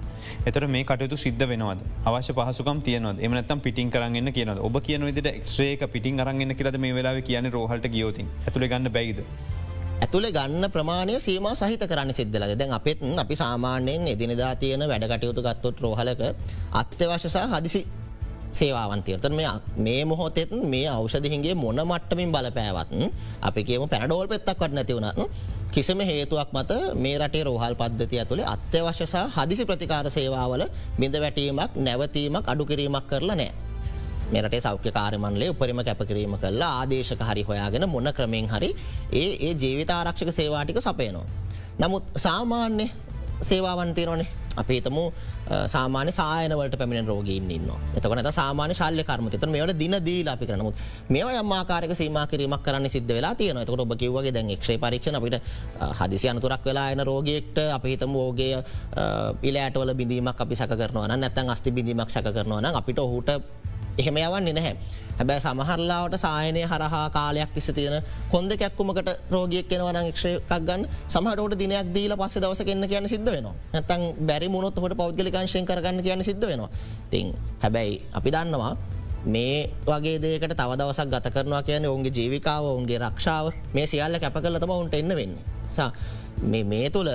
එතර 0.48 0.64
මේ 0.74 0.84
කටයුතු 0.84 1.18
සිද්ධ 1.24 1.44
වෙනවද? 1.52 1.82
අවශ්‍ය 2.06 2.32
පහසුකම් 2.38 2.78
තියනව 2.86 3.18
එමනත්තම් 3.20 3.64
පිටින් 3.66 3.90
කරන්න 3.90 4.30
කියනද 4.30 4.62
ඔබ 4.68 4.78
කියන 4.86 5.06
විදිට 5.08 5.30
එක්ස්්‍රේක 5.32 5.82
පිටින් 5.90 6.22
අරන්න 6.22 6.54
කියලද 6.54 6.78
මේ 6.78 6.94
වෙලා 6.98 7.20
කියන 7.22 7.50
රෝහල්ට 7.50 7.90
ගියෝතින් 7.90 8.30
ඇතුළ 8.38 8.68
ගන්න 8.68 8.92
බැයිද. 8.92 9.20
ඇතුළේ 9.98 10.32
ගන්න 10.32 10.70
ප්‍රමාණය 10.70 11.18
සීම 11.18 11.50
සහිත 11.56 11.84
කරන්න 11.84 12.14
සිද්ධලද 12.14 12.56
දැන් 12.56 12.78
අපත් 12.78 13.06
අපි 13.18 13.34
සාමාන්‍යයෙන් 13.36 14.10
එදිනදා 14.14 14.54
තියෙන 14.56 14.86
වැඩකටයුතු 14.86 15.42
ගත්තොත් 15.42 15.80
රෝහලක 15.80 16.26
අත්‍යවශ්‍යසා 16.74 17.46
හදිසි 17.48 17.86
සේවාවන්තයර්තන 18.58 19.34
මේ 19.78 20.00
මොහොතෙත් 20.04 20.50
මේ 20.66 20.86
අවෂධහිගේ 20.90 21.54
මොන 21.56 21.80
මට්ටමින් 21.82 22.32
බලපෑවත්න් 22.32 23.02
අපි 23.42 23.60
කියම 23.64 23.88
පැනඩෝල් 23.88 24.26
පෙත්තක් 24.28 24.48
වට 24.54 24.74
නැතිවුණන 24.74 25.28
කිසිම 25.68 26.00
හේතුවක් 26.00 26.50
මත 26.52 26.72
මේ 26.96 27.18
රටේ 27.18 27.44
රෝහල් 27.44 27.74
පද්ධතිය 27.74 28.18
ඇතුළේ 28.18 28.46
අත්‍යවශ්‍යසා 28.46 29.26
හදිසි 29.36 29.64
ප්‍රතිකාර 29.64 30.06
සේවාවල 30.08 30.62
බිඳ 30.98 31.16
වැටීමක් 31.16 31.72
නැවතීමක් 31.78 32.46
අඩු 32.46 32.64
කිරීමක් 32.64 33.06
කරලා 33.06 33.36
නෑ. 33.36 33.52
මෙරටේ 34.32 34.60
සෞඛ්‍ය 34.60 34.90
කාරමන්ලේ 34.90 35.50
උපරිම 35.50 35.80
කැපකිරීම 35.80 36.34
කල්ලා 36.36 36.70
ආදේශක 36.78 37.20
හරි 37.20 37.42
හොයාගෙන 37.42 37.88
මොන 37.88 38.08
ක්‍රමෙන් 38.12 38.48
හරි 38.48 38.70
ඒ 39.12 39.30
ඒ 39.40 39.52
ජීවිතාරක්ෂක 39.54 40.30
සේවාටික 40.30 40.80
සපයනවා. 40.80 41.26
නමුත් 41.78 42.04
සාමාන්‍ය 42.16 42.86
සේවාවන්තයරනේ 43.42 44.28
අපි 44.56 44.78
හිතමු 44.78 45.04
සාමාන 45.66 46.10
සායනවලට 46.10 46.76
පැමිණ 46.78 47.06
රෝගීන් 47.06 47.50
ඉන්න 47.50 47.70
එතක 47.96 48.12
නත 48.12 48.32
සාමාන 48.32 48.72
ශල්්‍ය 48.72 49.04
කර්ම 49.04 49.28
තත 49.28 49.48
මේට 49.48 49.74
දින 49.76 49.96
දීලා 50.00 50.34
අපි 50.34 50.46
කරනමුත් 50.46 50.82
මේ 51.08 51.36
අම්මාකාරක 51.36 51.94
සීම 51.94 52.18
කිරීමක් 52.26 52.62
කරන්න 52.62 52.88
සිද්ධ 52.88 53.12
වෙලා 53.12 53.34
තියෙන 53.34 53.58
එතකට 53.58 53.84
ඔබ 53.86 53.94
කිවගේ 53.96 54.32
දැන් 54.32 54.52
ක්ෂේ 54.56 54.78
පරීක්ෂණ 54.78 55.20
අපිට 55.20 55.36
හදිසි 55.98 56.28
අනතුරක් 56.28 56.64
වෙලා 56.64 56.88
එන 56.90 57.02
රෝගයෙක්ට 57.02 57.58
අපි 57.70 57.94
හිතම 57.94 58.16
ෝගේ 58.16 58.64
පිලෑටවල 59.40 59.94
බිඳීමක් 59.94 60.40
අපි 60.40 60.54
සක 60.56 60.72
කරනවා 60.74 61.06
නැත්තන් 61.14 61.50
අස්ති 61.50 61.70
බිඳීමක් 61.70 62.10
සක 62.10 62.26
කරනවා 62.30 62.74
අපිට 62.76 62.98
ඔහුට 62.98 63.30
එහෙම 63.98 64.16
යවන්නේ 64.18 64.52
නැහැ. 64.52 64.74
හැබැ 65.18 65.38
සමහරලාවට 65.38 66.16
සායනය 66.16 66.62
හරහා 66.62 67.04
කාලයක් 67.10 67.50
තිස්ස 67.54 67.70
තියෙන 67.72 68.02
කොන්ද 68.30 68.50
කැක්කුමකට 68.52 69.08
රෝගියක් 69.30 69.68
කෙනවන 69.68 69.98
ක්ෂයක් 70.12 70.52
ගන්න. 70.60 70.82
සමහට 71.08 71.56
දිනයක් 71.58 71.88
දීල 71.94 72.12
පස්ස 72.14 72.36
දවස 72.36 72.60
කන්න 72.62 72.88
කියන 72.88 73.08
සිද්ධ 73.08 73.30
වෙන 73.30 73.48
ඇතන් 73.74 74.02
බැරි 74.22 74.48
මුණොත් 74.48 74.76
හොට 74.76 74.94
පෞද්ගලිකංශයෙන් 74.94 75.64
කරගන්න 75.64 76.02
කියන 76.02 76.20
සිද්ධ 76.22 76.46
වෙනවා. 76.46 76.70
තිං 77.10 77.32
හැබැයි 77.62 78.02
අපි 78.12 78.30
දන්නවා 78.30 78.72
මේ 79.26 79.56
වගේ 79.84 80.18
දේකට 80.18 80.54
තව 80.54 80.70
දවසක් 80.76 81.08
ගත 81.08 81.26
කරනවා 81.30 81.62
කියන 81.62 81.86
ඔවුන්ගේ 81.86 82.12
ජීවිකාව 82.12 82.64
ඔවුන්ගේ 82.66 82.98
රක්ෂාව 82.98 83.46
මේ 83.74 83.86
සියල්ල 83.86 84.18
කැප 84.18 84.36
කලතම 84.36 84.70
ඔවුන්ට 84.70 84.94
එන්න 84.94 85.16
වෙන්න. 85.16 85.34
සා 85.70 85.90
මේ 86.42 86.90
තුළ 86.90 87.10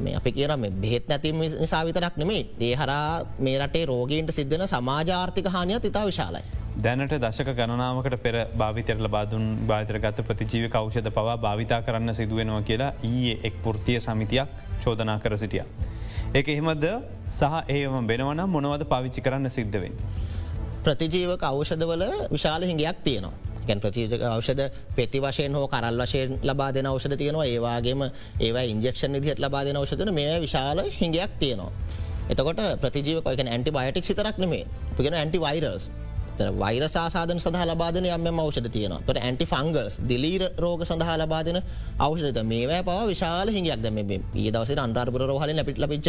මේ 0.00 0.14
අපි 0.16 0.32
කියන 0.32 0.64
බෙහෙත් 0.82 1.08
නැතිම 1.08 1.40
නිසා 1.40 1.82
විතරක් 1.84 2.16
නෙමේ 2.16 2.42
ඒ 2.60 2.74
හරා 2.74 3.26
මේ 3.38 3.58
රටේ 3.58 3.84
රෝගීන්ට 3.86 4.32
සිද්ධන 4.38 4.66
සමාජාර්ථික 4.68 5.48
හානියත් 5.48 5.84
ඉතා 5.84 6.06
විශාලයි. 6.06 6.44
දැනට 6.78 7.14
දශක 7.24 7.52
ගණනාවකට 7.58 8.16
පෙර 8.22 8.36
භාවිතයට 8.56 9.00
ලබාදුන් 9.00 9.44
භාතරගත 9.66 10.22
ප්‍රතිජීව 10.28 10.70
කෞෂද 10.70 11.10
පවා 11.10 11.36
භාවිතා 11.36 11.80
කරන්න 11.82 12.14
සිදුවෙනවා 12.14 12.62
කියලා 12.62 12.92
ඊයේ 13.02 13.36
එක් 13.44 13.62
පෘතිය 13.64 14.00
සමිතියක් 14.00 14.48
චෝදනා 14.84 15.18
කර 15.18 15.36
සිටිය. 15.36 15.64
ඒක 16.34 16.48
එහෙමද 16.48 16.86
සහ 17.30 17.44
ඒම 17.68 18.06
බෙනවනම් 18.06 18.50
මොනවද 18.56 18.84
පාවිච්චි 18.86 19.20
කරන්න 19.20 19.50
සිද්ධවෙන්. 19.50 19.94
ප්‍රතිජීවක 20.84 21.42
අවෂදවල 21.42 22.04
විශාල 22.32 22.62
හිඟයක් 22.62 23.04
තියෙනවා. 23.04 23.49
ගැන් 23.70 23.80
ප්‍රතිජක 23.80 24.26
අවෂද 24.28 24.62
පෙති 24.96 25.18
වශයෙන් 25.20 25.54
හෝ 25.54 25.66
කරල් 25.68 26.02
වශයෙන් 26.02 26.36
ලබා 26.42 26.70
දෙන 26.72 26.86
අවෂද 26.86 27.16
තියෙනවා. 27.22 27.46
ඒවාගේම 27.46 28.04
ඒවා 28.40 28.66
ඉන්ජෙක්ෂන් 28.74 29.16
විදිහත් 29.16 29.40
ලබා 29.40 29.64
දෙන 29.64 29.76
අවෂදන 29.76 30.14
මේ 30.14 30.36
විශාල 30.40 30.84
හිඟයක් 31.00 31.32
තියෙනවා. 31.40 31.72
එතකොට 32.30 32.60
ප්‍රතිජීවකයක 32.82 33.42
ඇන්ටි 33.46 33.70
බයටික් 33.72 34.04
සිතරක් 34.04 34.38
නෙමේ 34.38 34.64
පිගෙන 34.96 35.14
ඇන්ටි 35.14 35.38
වයිරස් 35.40 35.90
වෛර 36.54 36.82
සාධන 36.88 37.38
සඳහ 37.38 37.64
ලබාදන 37.66 38.06
යම 38.06 38.40
අවෂද 38.40 38.68
තියෙන 38.70 38.94
ට 38.98 39.16
ඇන්ටි 39.18 39.44
ෆංගස් 39.44 40.00
දිලීර 40.02 40.42
රෝග 40.58 40.84
සඳහා 40.84 41.16
ලබාදන 41.18 41.58
අවෂද 41.98 42.38
මේවැ 42.44 42.82
පව 42.82 43.08
විශාල 43.08 43.48
හිඟයක්. 43.48 43.80
දැම 43.82 43.98
ඒ 43.98 44.50
දවස 44.50 44.70
අන්ටර්පුර 44.78 45.22
රෝහල 45.22 45.64
පිට 45.64 45.78
ලපිච 45.78 46.08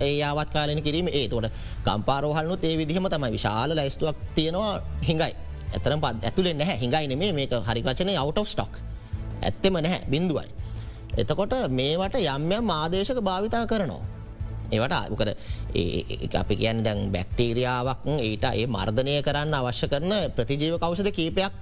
ඒ 0.00 0.12
යාවත් 0.14 0.50
කාලන 0.50 0.82
කිරීම. 0.82 1.08
ඒ 1.10 1.26
තොට 1.28 1.50
කම්පාරෝහල්නු 1.86 2.54
ඒ 2.62 2.76
විදිහම 2.76 3.08
තමයි. 3.08 3.30
විශාල 3.30 3.70
ලයිස්තුවක් 3.72 4.16
තියෙනවා 4.34 4.74
හිඟයි. 5.02 5.34
ඇතරම් 5.74 6.00
පත් 6.00 6.24
ඇතුලෙන් 6.24 6.58
නැහැ 6.58 6.78
හිඟයි 6.78 7.06
නෙමේ 7.08 7.32
මේක 7.32 7.54
හරි 7.68 7.82
වචනය 7.82 8.16
අවට් 8.16 8.38
of 8.38 8.48
ස්ටොක් 8.48 8.72
ඇත්තෙම 9.42 9.76
නැහැ 9.76 10.02
බින්දුවයි. 10.08 10.48
එතකොට 11.16 11.54
මේවට 11.70 12.18
යම්යම් 12.26 12.70
ආදේශක 12.72 13.20
භාවිතා 13.20 13.64
කරනවා. 13.66 14.02
ඒවට 14.72 14.92
ආකද 14.92 15.30
අපි 16.34 16.54
කියන්න 16.56 16.84
දැන් 16.84 17.00
බැක්ටීරියාවක් 17.10 18.06
ඊට 18.20 18.44
ඒ 18.50 18.66
මර්ධනය 18.66 19.14
කරන්න 19.22 19.54
අවශ්‍ය 19.54 19.86
කරන 19.88 20.14
ප්‍රතිජීව 20.36 20.78
කවසද 20.78 21.10
කීපයක් 21.10 21.52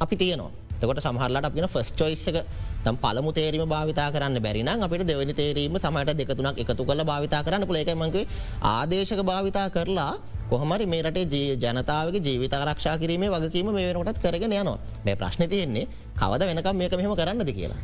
අපි 0.00 0.14
තියනවා. 0.16 0.50
තකොට 0.80 1.00
සහරලට 1.00 1.44
අපින 1.44 1.66
ෆස් 1.66 1.92
චොයිස්සක 1.92 2.36
තම් 2.84 2.96
පළමු 2.96 3.30
තේරීම 3.32 3.64
භාවිතා 3.66 4.08
කරන්න 4.14 4.40
බැරින 4.40 4.68
අපිට 4.78 5.06
දෙවනි 5.06 5.34
තේරීම 5.34 5.76
සමට 5.76 6.16
දෙකතුනක් 6.20 6.58
එකතු 6.58 6.84
කළ 6.84 7.04
භාවිතා 7.04 7.42
කරන්න 7.42 7.66
පුලේකමගේ 7.66 8.24
ආදේශක 8.70 9.22
භාවිතා 9.24 9.66
කරලා 9.70 10.12
කොහමරි 10.50 10.86
මේ 10.86 11.02
රටේ 11.02 11.56
ජනතාවගේ 11.56 12.24
ජීවිත 12.26 12.54
ආරක්ෂා 12.54 12.96
කිරීමේ 12.98 13.30
වගකීම 13.30 13.70
මේ 13.72 13.86
වෙනකොටත් 13.88 14.22
කරගෙන 14.24 14.54
යනවා 14.54 14.78
මේ 15.04 15.16
ප්‍රශ්න 15.16 15.44
තියෙන්නේ 15.52 15.86
කවද 16.14 16.50
වෙනකම් 16.50 16.76
මේක 16.76 16.96
මෙහම 17.00 17.14
කරන්නද 17.14 17.52
කියලා. 17.52 17.80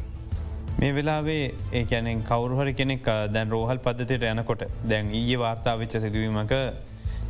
මේ 0.79 0.93
වෙලාවේ 0.93 1.45
ඒකැනෙන් 1.73 2.23
කවරුහරි 2.23 2.75
කෙනෙක් 2.75 3.07
දැන් 3.35 3.49
රෝහල් 3.51 3.79
පද්ධතියට 3.79 4.27
යනකොට 4.31 4.65
දැන් 4.89 5.13
ඊය 5.13 5.39
වාර්තා 5.39 5.77
වෙච්ච 5.77 5.99
සිදුවීමක 5.99 6.55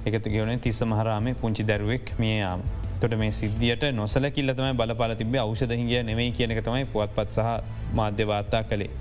එකතු 0.06 0.28
කියවන 0.28 0.60
තිස්ස 0.60 0.80
මහරාමේ 0.84 1.34
පුංචි 1.34 1.62
දැරුවෙක් 1.64 2.14
මිය 2.18 2.38
යාම. 2.38 2.62
තොට 3.00 3.16
මේ 3.18 3.32
සිද්ධියට 3.32 3.84
නොසල 3.92 4.26
කිල්ලතම 4.30 4.68
බලපල 4.76 5.14
තිබේ 5.20 5.40
අවෂදහිගේ 5.40 6.02
නෙමයි 6.02 6.30
කියනක 6.32 6.60
තමයි 6.66 6.84
පුවත්පත් 6.92 7.30
සහ 7.30 7.48
මාධ්‍ය 7.94 8.26
වාර්තා 8.26 8.62
කළේ. 8.62 8.92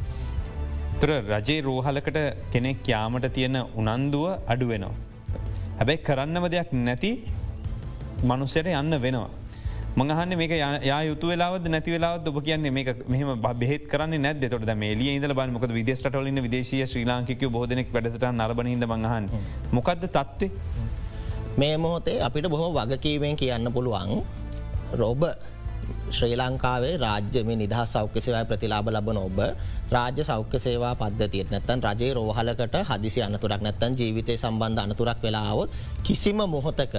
තුර 1.00 1.12
රජයේ 1.32 1.62
රෝහලකට 1.62 2.20
කෙනෙක් 2.54 2.88
යාමට 2.88 3.28
තියෙන 3.38 3.58
උනන්දුව 3.76 4.26
අඩුවෙනවා. 4.48 4.96
හැබැයි 5.80 6.04
කරන්නම 6.08 6.46
දෙයක් 6.56 6.70
නැති 6.80 7.12
මනුස්සයට 8.24 8.70
යන්න 8.74 9.02
වෙනවා. 9.06 9.30
මහන්න 9.98 10.32
මේක 10.38 10.54
යා 10.84 11.02
යුතු 11.04 11.28
වෙලාව 11.32 11.56
නැති 11.68 11.92
වෙලාව 11.96 12.28
ඔබ 12.30 12.38
කියන්නේ 12.48 12.72
මේ 12.72 12.96
මෙහම 13.14 13.30
බෙත් 13.62 13.84
කරන්න 13.92 14.24
නැද 14.26 14.46
තොට 14.54 14.72
මේ 14.76 14.94
ලිය 15.00 15.12
ඉදල 15.18 15.34
බල 15.40 15.52
මොක 15.56 15.66
විදේශටලින් 15.80 16.42
විදේශය 16.48 16.80
ශ්‍රී 16.86 17.06
ලාංකික 17.06 17.44
බෝධනෙක් 17.56 17.94
වැඩසට 17.96 18.26
නරබනහිද 18.32 18.86
මහන් 18.92 19.28
මොකක්ද 19.78 20.06
තත්වේ. 20.18 20.50
මේ 21.54 21.78
මොහොතේ 21.78 22.18
අපිට 22.20 22.50
බොහොම 22.50 22.74
වගකීවෙන් 22.74 23.36
කියන්න 23.36 23.70
පුළුවන් 23.70 24.26
රොබ 24.94 25.24
ශ්‍රී 26.10 26.36
ලංකාවේ 26.36 26.98
රාජ්‍යම 26.98 27.50
නිදහ 27.54 27.78
සෞඛ්‍ය 27.86 28.20
සේවා 28.20 28.46
ප්‍රතිලාබ 28.46 28.88
ලබන 28.88 29.18
ඔබ 29.20 29.40
රාජ්‍ය 29.92 30.24
සෞඛ්‍ය 30.24 30.58
සේවා 30.58 30.94
පද්ධතියට 30.96 31.54
නැත්තන් 31.54 31.84
රජයේ 31.86 32.14
රෝහලකට 32.14 32.78
හදිසි 32.90 33.22
අනතුරක් 33.22 33.62
නැත්තන් 33.62 33.94
ජීවිතය 33.94 34.34
සම්බන්ධ 34.36 34.84
අනතුරක් 34.86 35.20
වෙලාවොත් 35.24 35.70
කිසිම 36.04 36.42
මොහොතක 36.46 36.96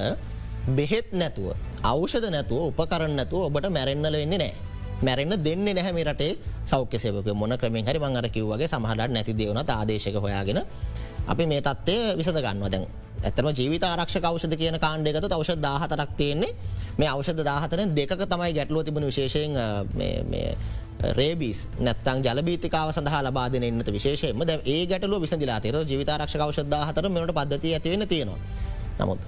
බෙහෙත් 0.69 1.09
නැතුව 1.13 1.51
අවෂද 1.85 2.27
නැතුව 2.31 2.71
උපකරන්න 2.71 3.15
නැතුව 3.17 3.41
ඔබට 3.49 3.67
මැරෙන්න්නල 3.69 4.15
වෙන්නේ 4.15 4.39
නෑ. 4.39 4.53
මැරෙන්න්න 5.03 5.35
දෙන්න 5.39 5.65
නැහැම 5.67 5.99
රටේ 6.05 6.33
සෞඛ්‍ය 6.65 6.97
සේවක 6.97 7.29
මොන 7.35 7.53
ක්‍රමෙන් 7.55 7.85
හරි 7.85 7.99
මංගර 7.99 8.27
කිව්වගේ 8.31 8.69
සමහට 8.69 9.11
නැති 9.11 9.33
දෙවන 9.35 9.59
ආදේශක 9.59 10.17
හොයාගෙන 10.17 10.63
අපි 11.27 11.43
මේ 11.45 11.61
තත්වය 11.61 11.97
විසඳ 12.15 12.39
ගන්නවා 12.39 12.71
දැන් 12.71 12.87
ඇතම 13.25 13.49
ජීවිත 13.51 13.85
ආරක්ෂ 13.85 14.17
අවෂද 14.23 14.55
කියන 14.55 14.79
කාණ්ඩයකත 14.79 15.27
අවෂ 15.31 15.57
දාහතරක් 15.59 16.11
තියෙන්නේ. 16.17 16.55
මේ 16.99 17.09
අවෂද 17.09 17.41
දාහතරෙන් 17.43 17.95
දෙක 17.95 18.17
තමයි 18.25 18.53
ගැටලුව 18.53 18.85
තිබුණ 18.85 19.07
විශේෂයෙන් 19.07 19.57
රේබිස් 21.13 21.69
නැත්තන් 21.79 22.23
ජලබීතිකාව 22.23 22.93
සඳහා 22.93 23.23
ලබාදන 23.23 23.63
එන්නත 23.63 23.89
විශේෂයම 23.89 24.41
ද 24.43 24.61
ඒ 24.67 24.87
ගැටලුව 24.87 25.21
විසඳලා 25.21 25.61
තේර 25.61 25.81
ජීවිතාරක්ෂ 25.83 26.37
අවෂද 26.39 26.75
හතර 26.81 27.09
මට 27.09 27.33
පද්ධති 27.33 27.75
ඇතිවෙන 27.75 28.09
තියෙනවා. 28.09 28.39
නමුත් 28.99 29.21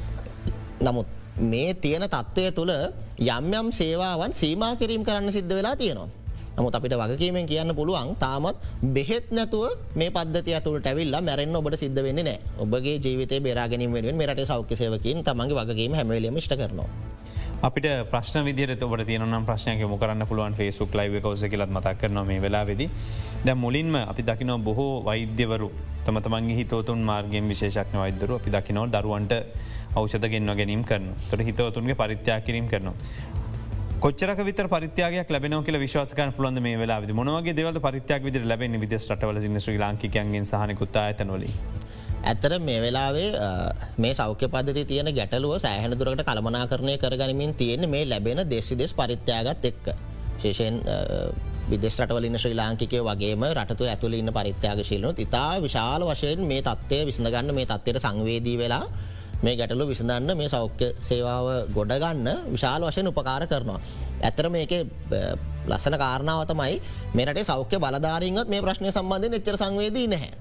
නමුත් 0.80 1.06
මේ 1.42 1.74
තියෙන 1.76 2.04
තත්ත්වය 2.04 2.52
තුළ 2.52 2.72
යම් 3.18 3.52
යම් 3.54 3.72
සේවාවන් 3.72 4.32
සීමා 4.34 4.76
කිරීම් 4.76 5.04
කරන්න 5.04 5.32
සිද්ධ 5.32 5.48
වෙලා 5.50 5.76
තියෙනවා. 5.76 6.08
නමුත් 6.56 6.75
අපිට 6.75 6.94
වගකීමෙන් 6.96 7.46
කියන්න 7.46 7.75
පුළුවන් 7.76 8.14
තාමත් 8.16 8.56
බෙහෙත් 8.94 9.28
නැතුව 9.30 9.76
මේ 9.94 10.10
පද්ධති 10.10 10.54
ඇතුළට 10.56 10.86
ඇවිල්ලා 10.86 11.20
මැරෙන් 11.20 11.56
ඔබට 11.56 11.76
සිද්ධ 11.76 12.00
වෙන්නේ 12.02 12.25
නෑ 12.25 12.38
ඔබගේ 12.58 12.96
ජීවිත 12.98 13.34
බේරාගෙනින් 13.44 13.92
වෙනුවෙන් 13.92 14.16
මෙරට 14.16 14.40
සෞඛ්‍ය 14.46 14.76
සේවකින් 14.76 15.20
තමන්ගේ 15.22 15.58
වගේීම 15.60 15.94
හැමලීම 15.94 16.40
ෂ්ට 16.40 16.56
කරනවා. 16.56 16.88
අපිට 17.62 17.86
ප්‍රශ්න 18.10 18.44
විදිර 18.44 18.72
ඔබට 18.78 19.04
තියනම් 19.06 19.44
ප්‍රශ්නයක 19.44 19.84
මොකරන්න 19.88 20.26
පුළුවන් 20.30 20.54
ෆේසුක් 20.54 20.94
ලයිව 20.94 21.20
කවස 21.20 21.44
කියලත් 21.46 21.70
මතක් 21.70 21.94
කරන 22.00 22.18
මේ 22.26 22.40
වෙලාවෙදි 22.40 22.88
දැ 23.44 23.54
මුලින්ම 23.56 23.94
අපි 24.02 24.22
දකිනව 24.22 24.56
බොහෝ 24.64 25.04
වෛද්‍යවරු 25.04 25.70
තම 26.04 26.18
තමන්ගේ 26.20 26.56
හිතවතුන් 26.56 27.00
මාර්ගෙන් 27.02 27.48
විශේෂක්න 27.48 27.96
වෛදරු 27.96 28.40
අපි 28.40 28.50
දකිනව 28.50 28.84
දරුවන්ට 28.88 29.32
අවෂදගෙන්ව 29.94 30.56
ගැනීම් 30.58 30.82
කරන 30.84 31.06
තොට 31.30 31.46
හිතවතුන්ගේ 31.48 31.94
පරිත්‍යා 31.94 32.40
කිරීම 32.40 32.68
කරනවා. 32.68 32.94
කොච්චරක 34.06 34.40
විත 34.40 34.60
පරිත්‍යයක් 34.64 35.30
ලැබෙන 35.34 35.54
කියල 35.66 35.76
විශවාසක 35.76 36.20
පුළන්ද 36.36 36.60
මේ 36.60 36.78
වෙලා 36.78 37.00
මොනවගේ 37.12 37.54
දෙවල 37.54 37.78
පරිත්‍යක් 37.80 38.22
විදිර 38.22 38.44
ලැබෙන 38.44 38.78
විදෙස් 38.80 39.06
රටවල 39.10 39.40
සින්න 39.40 39.58
ශ්‍රී 39.58 39.80
ලාංකිකයන්ගෙන් 39.82 40.44
සහනකුත්තා 40.44 41.02
ඇතනොලි. 41.06 41.48
ඇත්තර 42.22 42.52
මේ 42.60 42.78
වෙලාවේ 42.80 43.30
මේ 43.98 44.12
සෞඛ්‍ය 44.14 44.46
පද්ධති 44.48 44.84
තියෙන 44.84 45.10
ගැටලුව 45.10 45.56
සෑහන 45.58 45.98
දුරට 45.98 46.22
කළමනා 46.22 46.68
කරණය 46.68 46.94
කරගනිමින් 46.98 47.54
තියෙන 47.54 47.88
මේ 47.90 48.04
ලැබෙන 48.04 48.44
දෙසි 48.46 48.78
දෙස් 48.78 48.94
පරිත්‍යාගත් 48.94 49.64
එක්ක. 49.64 49.90
ශේෂයෙන් 50.38 50.78
විදෙස්රටවලින් 51.70 52.38
ශ්‍රී 52.38 52.54
ලාංකිකය 52.54 53.02
වගේම 53.02 53.42
රටතු 53.50 53.84
ඇතුලඉන්න 53.86 54.30
පරිත්‍යාගශීලනු 54.32 55.14
ඉතා 55.18 55.50
විශාල 55.60 56.06
වශයෙන් 56.06 56.46
මේ 56.46 56.62
තත්වය 56.62 57.02
විසඳගන්න 57.10 57.54
මේ 57.54 57.66
තත්වයට 57.66 57.98
සංවේදී 57.98 58.56
වෙලා 58.56 58.84
මේ 59.43 59.57
ගැටලු 59.57 59.87
විසඳන්න 59.87 60.37
මේ 60.37 60.49
සෞඛ්‍ය 60.49 60.88
සේවාව 61.00 61.47
ගොඩගන්න 61.75 62.28
විශාල 62.55 62.83
වශයෙන් 62.83 63.11
උපකාර 63.11 63.45
කරනවා. 63.47 63.81
ඇත්තර 64.23 64.49
මේක 64.50 64.73
ලස්සන 65.66 65.97
කාරණාවතමයි 65.99 66.81
මේට 67.14 67.45
සෞඛ්‍ය 67.45 67.76
බලධාරීන්ත් 67.78 68.49
මේ 68.49 68.62
ප්‍රශ්නය 68.62 68.90
සම්බන්ධය 68.90 69.37
එච්චර 69.37 69.57
සංවේදී 69.57 70.09
නැහැ. 70.09 70.33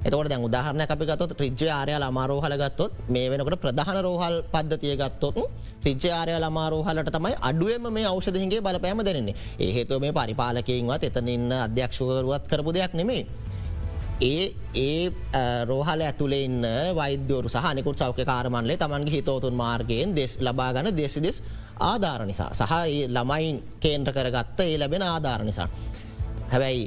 එතකොට 0.00 0.28
දැන් 0.28 0.40
උදාහරණ 0.40 0.80
අපි 0.86 1.04
ගත්තොත් 1.04 1.32
රිජ්‍ය 1.38 1.68
ආරය 1.68 1.92
අමාරෝහල 1.92 2.54
ගත්තොත් 2.56 2.92
මේ 3.08 3.26
වෙනකට 3.30 3.60
ප්‍රධාන 3.60 3.98
රෝහල් 4.00 4.36
පද්ධතිය 4.52 4.96
ගත්තොත් 4.96 5.36
රිජ්‍ය 5.84 6.10
ආරය 6.10 6.32
අමාරෝහලට 6.40 7.10
තමයි 7.12 7.34
අඩුවම 7.40 7.92
මේ 7.92 8.06
අවෂදහිගේ 8.06 8.62
බලපෑම 8.62 9.04
දෙරන්නේ 9.04 9.36
ඒහෙතුව 9.58 10.00
මේ 10.00 10.12
පරිපාලකයින්වත් 10.12 11.04
එතනන්න 11.04 11.52
අධ්‍යක්ෂකරුවත් 11.66 12.44
කරපු 12.50 12.72
දෙයක් 12.72 12.94
නෙමේ. 12.94 13.26
ඒ 14.22 14.52
ඒ 14.76 15.10
රෝහල 15.64 16.00
ඇතුළේ 16.00 16.44
ඉන්න 16.44 16.64
වෛද්‍යවරු 16.96 17.48
සහනිකුත් 17.48 17.96
සෞඛ්‍ය 17.96 18.24
කාරමන්ලේ 18.24 18.76
තමන්ගේ 18.76 19.14
හිතෝතුන් 19.14 19.54
මාර්ගයෙන් 19.54 20.14
දෙස් 20.14 20.36
ලබාගන 20.38 20.90
දෙසිදෙස් 20.94 21.42
ආධාර 21.82 22.26
නිසා 22.26 22.50
සහ 22.52 22.74
ළමයින් 23.08 23.62
කේන්ද්‍ර 23.80 24.12
කරගත්ත 24.12 24.60
ඒ 24.60 24.78
ලැබෙන 24.78 25.02
ආධාර 25.04 25.42
නිසා. 25.42 25.68
හැබැයි 26.50 26.84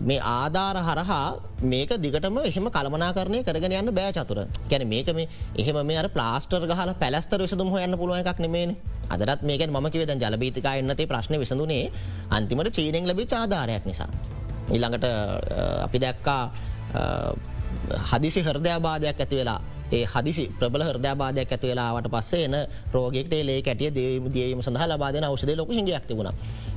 මේ 0.00 0.20
ආධාර 0.20 0.76
හරහා 0.80 1.26
මේක 1.64 1.90
දිගටම 1.98 2.38
එහෙම 2.40 2.68
කළමනා 2.68 3.12
කරනය 3.12 3.40
කරගෙන 3.42 3.72
යන්න 3.72 3.92
බෑ 3.94 4.12
චතුර 4.12 4.40
ගැන 4.70 4.84
මේක 4.86 5.08
මේ 5.14 5.28
එහෙම 5.56 5.78
මේ 5.86 6.08
ප්ලාස්ටර් 6.10 6.66
ගහල 6.66 6.92
පැලස්තර 7.02 7.40
විසදුම 7.40 7.70
හොයන්න 7.70 7.96
පුළුව 7.96 8.20
එකක් 8.22 8.40
නෙමේන 8.40 8.76
අදරත් 9.08 9.40
මේක 9.42 9.64
ම 9.66 9.88
කිවද 9.88 10.12
ජලබීතිකා 10.16 10.74
එන්නතේ 10.76 11.06
ප්‍රශ්න 11.06 11.40
විසඳුනේ 11.40 11.84
අන්තිමට 12.30 12.74
චීනෙන් 12.76 13.08
ලබි 13.08 13.24
ආධාරයක් 13.34 13.86
නිසා. 13.86 14.37
ඉල්ළඟට 14.68 15.04
අපි 15.80 15.98
දැක්කා 15.98 16.42
හදිසි 18.04 18.40
හරදයාබාධයක් 18.42 19.18
ඇති 19.18 19.36
වෙලා 19.36 19.60
ඒ 19.90 20.04
හදිසි 20.04 20.44
ප්‍රබල 20.58 20.82
හරදයාබාධයක් 20.82 21.52
ඇති 21.52 21.66
වෙලාවට 21.66 22.08
පස්සේ 22.08 22.44
එන 22.44 22.56
රෝගෙක්ට 22.92 23.32
ලේ 23.42 23.60
කැටිය 23.62 23.90
දේම 23.90 24.24
දියීම 24.28 24.60
සඳහ 24.60 24.84
ලබාදන 24.86 25.24
අවෂද 25.24 25.52
ලොක 25.52 25.70
හිගයක් 25.70 26.04
තිබුණ. 26.04 26.30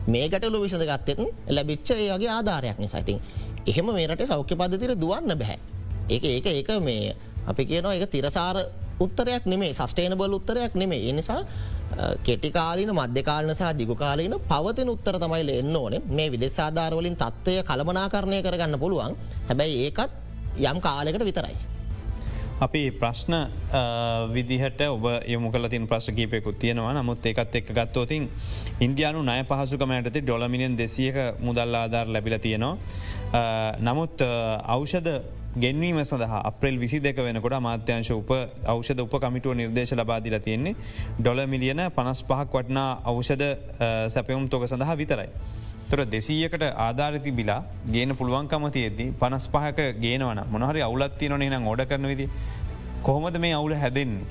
මේ 0.08 0.26
ගැටලු 0.28 0.62
විසඳ 0.62 0.86
ගත්තෙන් 0.86 1.20
ලැබිච්ච 1.50 1.90
ඒගේ 1.92 2.30
ආධාරයක් 2.30 2.78
නිසායිතින් 2.78 3.20
එහෙම 3.66 3.88
මේරට 3.88 4.24
සෞඛ්‍ය 4.26 4.56
පද්ධතිර 4.56 4.96
දුවන්න 4.96 5.34
බැහැ. 5.34 5.60
ඒක 6.10 6.24
ඒක 6.26 6.46
ඒක 6.48 6.70
මේ 6.82 7.16
අපි 7.46 7.66
කියනවා 7.66 7.94
එක 7.96 8.10
තිරසාර 8.10 8.58
උත්තරයක් 9.00 9.44
නෙමේ 9.46 9.74
සස්ටේනබල් 9.74 10.34
උත්තරයක් 10.34 10.74
නෙමේ 10.76 11.10
එනිසා 11.10 11.42
කෙටිකාලීන 12.24 12.94
මධ්‍යකාලන 12.94 13.56
සහ 13.56 13.74
දිගුකාලීන 13.78 14.36
පවතින 14.50 14.90
උත්තර 14.90 15.20
තමයි 15.20 15.58
එන්න 15.58 15.76
ඕන 15.76 15.98
මේ 16.10 16.32
විදෙසාධාරවලින් 16.32 17.16
තත්ත්වය 17.16 17.64
කළමනාකරණය 17.64 18.40
කරගන්න 18.42 18.80
පුළුවන් 18.80 19.16
හැබැයි 19.50 19.84
ඒකත් 19.86 20.12
යම් 20.62 20.80
කාලෙකට 20.80 21.26
විතරයි. 21.26 21.56
අපි 22.60 22.82
ප්‍රශ්න 22.94 23.34
විදිහට 24.30 24.82
ඔබ 24.86 25.06
යොමු 25.28 25.52
කල 25.52 25.68
තින් 25.68 25.88
ප්‍රශ් 25.88 26.12
කීපයකුත් 26.12 26.60
තියෙනවා 26.60 26.94
නමුත් 26.94 27.26
ඒකත් 27.26 27.56
එක් 27.56 27.72
ගත්තෝතින් 27.72 28.30
ඉන්දයානු 28.80 29.24
නය 29.24 29.44
පහසුකමයටති 29.44 30.22
ඩොලමිනියන් 30.22 30.78
දෙසියක 30.78 31.18
මුදල් 31.40 31.76
ආධාර 31.76 32.08
ලැබිල 32.08 32.38
තියෙනවා. 32.38 32.78
නමුත් 33.82 34.22
අවෂද 34.68 35.08
ගෙන්වීම 35.54 36.00
සඳහා 36.02 36.42
අප්‍රෙල් 36.42 36.78
විසි 36.78 37.00
දෙක 37.00 37.18
වෙනකොට 37.18 37.56
මාත්‍යංශ 37.60 38.12
උප 38.14 38.30
අවෂද 38.66 39.00
උප 39.00 39.14
කමිටුව 39.14 39.54
නිර්දේශ 39.54 39.92
ලබාදිල 39.94 40.36
තියෙන්නේ 40.40 40.76
ඩොල 41.20 41.42
මිලියන 41.46 41.82
පනස් 41.92 42.22
පහක් 42.24 42.54
වටනා 42.54 43.02
අවෂද 43.04 43.44
සැපයුම් 44.08 44.48
තොක 44.48 44.64
සඳහා 44.66 44.96
විතරයි. 44.96 45.30
තොර 45.90 46.06
දෙසීයකට 46.06 46.64
ආධාරති 46.64 47.32
බිලා 47.32 47.62
ගේන 47.88 48.16
පුළුවන්කම 48.16 48.68
තියද්දී 48.70 49.10
පනස් 49.20 49.48
පහක 49.48 49.80
ගේනවන 50.00 50.40
මොනහරි 50.48 50.82
අවුලත් 50.82 51.18
තියනොන 51.20 51.44
නම් 51.44 51.68
ඕඩ 51.68 51.84
කරන 51.86 52.08
විදි 52.08 52.30
කොහොමද 53.04 53.36
මේ 53.38 53.54
අවුල 53.54 53.76
හැදෙන්නේ. 53.76 54.24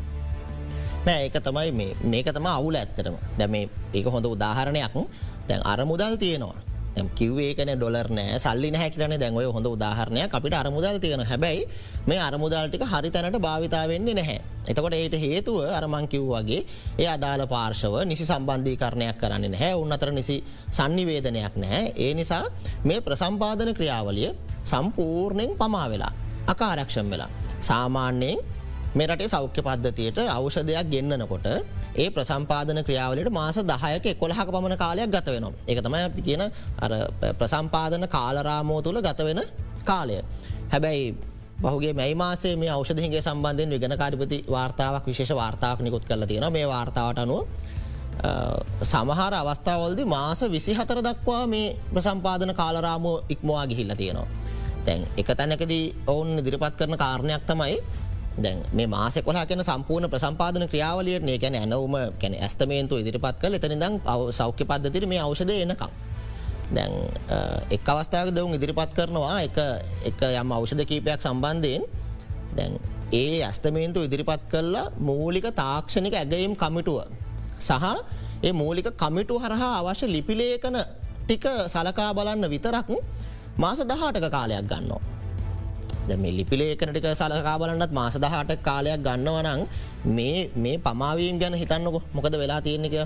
නෑ 1.00 1.20
ඒක 1.26 1.36
තමයි 1.42 1.92
මේක 2.06 2.26
තම 2.30 2.48
අවුල 2.48 2.76
ඇත්තරම 2.76 3.20
දැම 3.38 3.54
ඒක 3.58 4.06
හොඳ 4.06 4.26
උදාහරණයක් 4.26 4.96
දැන් 5.48 5.60
අර 5.64 5.84
මුදල් 5.84 6.16
තියෙනවා 6.16 6.69
කිව්ේකන 7.10 7.70
ඩොලර් 7.72 8.08
නෑ 8.10 8.38
සල්ලි 8.38 8.70
හැකිලන 8.74 9.14
දැන්වය 9.14 9.44
හොඳ 9.48 9.66
උදාහරණය 9.66 10.22
අපිට 10.28 10.54
අරමුදල් 10.54 10.98
තියෙන 10.98 11.22
හැබැයි 11.22 11.66
මේ 12.06 12.20
අරමුදල්ටික 12.20 12.82
හරි 12.84 13.10
තැනට 13.10 13.38
භාවිතාවෙන්නේ 13.38 14.14
නැහැ. 14.14 14.38
එතකොට 14.66 14.94
ඒට 14.94 15.16
හේතුව 15.16 15.58
අරමං 15.70 16.08
කිව් 16.08 16.24
වගේ 16.26 16.60
ඒ 16.98 17.08
අදාළ 17.08 17.46
පාර්ශව 17.46 17.94
නිසි 18.04 18.24
සම්බන්ධී 18.24 18.76
කරණයක් 18.76 19.16
කරන්න 19.16 19.50
නැහැ 19.50 19.74
උන් 19.74 19.92
අතර 19.92 20.10
නිසි 20.10 20.36
සන්නිවේදනයක් 20.70 21.54
නැහැ. 21.56 21.92
ඒ 21.96 22.12
නිසා 22.14 22.44
මේ 22.84 23.00
ප්‍රසම්පාදන 23.00 23.74
ක්‍රියාවලිය 23.74 24.30
සම්පූර්ණයෙන් 24.64 25.54
පමා 25.56 25.86
වෙලා 25.88 26.12
අකාරක්ෂම් 26.46 27.06
වෙලා. 27.06 27.30
සාමාන්‍යයෙන් 27.60 28.38
මෙරටේ 28.94 29.28
සෞඛ්‍ය 29.28 29.62
පද්ධතියට 29.62 30.18
අවෂධයක් 30.28 30.86
ගෙන්න්නනකොට 30.88 31.46
ඒ 32.00 32.10
ප්‍රසම්පාදන 32.10 32.82
ක්‍රියාවලට 32.86 33.32
මාස 33.32 33.56
දහයක 33.64 34.06
කොළහක 34.16 34.48
පමණ 34.48 34.76
කාලයක් 34.76 35.08
ගත 35.08 35.26
වෙනවා. 35.28 35.52
එක 35.66 35.78
තමයි 35.80 36.04
අපි 36.04 36.22
කියන 36.22 36.42
ප්‍රසම්පාදන 37.38 38.08
කාලරාමෝ 38.08 38.80
තුළ 38.82 39.00
ගත 39.00 39.20
වෙන 39.24 39.40
කාලය. 39.84 40.22
හැබැයි 40.68 41.04
බහුගේ 41.62 41.92
මැයි 41.92 42.14
මාසේ 42.16 42.54
මේ 42.56 42.70
අවෂධහිගේ 42.70 43.22
සම්බන්ධයෙන් 43.22 43.70
විගන 43.70 43.96
කාරිපති 43.98 44.38
වාර්තාවක් 44.50 45.04
විශේෂ 45.06 45.34
වාර්තාවක් 45.34 45.80
නිකුත් 45.80 46.04
කරල 46.04 46.24
තියෙන 46.24 46.52
මේ 46.52 46.66
වාර්තාවට 46.66 47.18
අනුව 47.18 47.40
සමහර 48.84 49.34
අවස්ථාවල්ද 49.34 50.00
මාස 50.06 50.40
විසි 50.46 50.72
හතර 50.74 51.00
දක්වා 51.00 51.42
මේ 51.46 51.76
ප්‍රසම්පාදන 51.92 52.54
කාලරාමෝ 52.54 53.16
ඉක්මවා 53.28 53.66
ගිහිල්ල 53.66 53.94
තියෙනවා. 53.94 54.28
තැන් 54.84 55.06
එක 55.16 55.28
තැනකදී 55.32 55.84
ඔවුන් 56.06 56.30
දිරිපත් 56.38 56.74
කරන 56.76 56.96
කාරණයක් 56.96 57.44
තමයි 57.46 57.76
දැන් 58.42 58.58
මේ 58.72 58.86
මාස 58.86 59.18
කොලා 59.24 59.46
කියන 59.46 59.62
සම්පූර්ණ 59.62 60.10
ප්‍රසම්පාදන 60.10 60.68
ක්‍රියාවලියට 60.68 61.28
ඒ 61.28 61.38
ගැන 61.38 61.54
ඇනවම 61.54 61.96
කැන 62.20 62.34
ඇස්තමේන්තු 62.36 63.00
ඉදිරිපත් 63.02 63.36
කල 63.42 63.54
එතනිදම් 63.54 63.94
සෞඛ්‍ය 64.32 64.64
පද්ධතිර 64.64 65.06
මේ 65.06 65.20
අවෂද 65.20 65.50
එනකම්. 65.56 65.92
දැන් 66.70 66.92
එක් 67.70 67.88
අවස්ථාවක 67.88 68.30
දවුන් 68.36 68.54
ඉදිරිපත් 68.54 68.94
කරනවා 68.96 69.36
එක 69.42 69.58
එක 70.10 70.20
යම් 70.32 70.52
අවෂධ 70.52 70.84
කීපයක් 70.84 71.20
සම්බන්ධයෙන් 71.20 71.84
දැන් 72.56 72.72
ඒ 73.12 73.42
ඇස්තමේන්තු 73.42 74.06
ඉදිරිපත් 74.06 74.42
කරලා 74.52 74.86
මූලික 75.00 75.46
තාක්ෂණික 75.52 76.14
ඇගයම් 76.14 76.54
කමිටුව 76.54 76.98
සහ 77.58 77.86
ඒ 78.42 78.52
මූලික 78.52 78.88
කමිටු 78.96 79.34
හරහා 79.38 79.72
අවශ්‍ය 79.80 80.06
ලිපිලේකන 80.06 80.76
ටික 81.22 81.44
සලකා 81.66 82.10
බලන්න 82.16 82.46
විතරක් 82.48 82.88
මාස 83.58 83.80
දහටක 83.82 84.26
කාලයක් 84.30 84.64
ගන්නවා. 84.64 85.19
මේ 86.08 86.32
ලිපිලේකනටික 86.32 87.06
සලකා 87.12 87.56
බලන්නත් 87.58 87.92
මාස 87.92 88.14
දහට 88.16 88.62
කාලයක් 88.62 89.02
ගන්නවනං 89.02 89.60
මේ 90.56 90.78
පමාවීම් 90.78 91.38
ගැන 91.38 91.54
හිතන්නක 91.54 92.02
මොකද 92.12 92.34
වෙලා 92.34 92.60
තියෙන්නක 92.60 92.96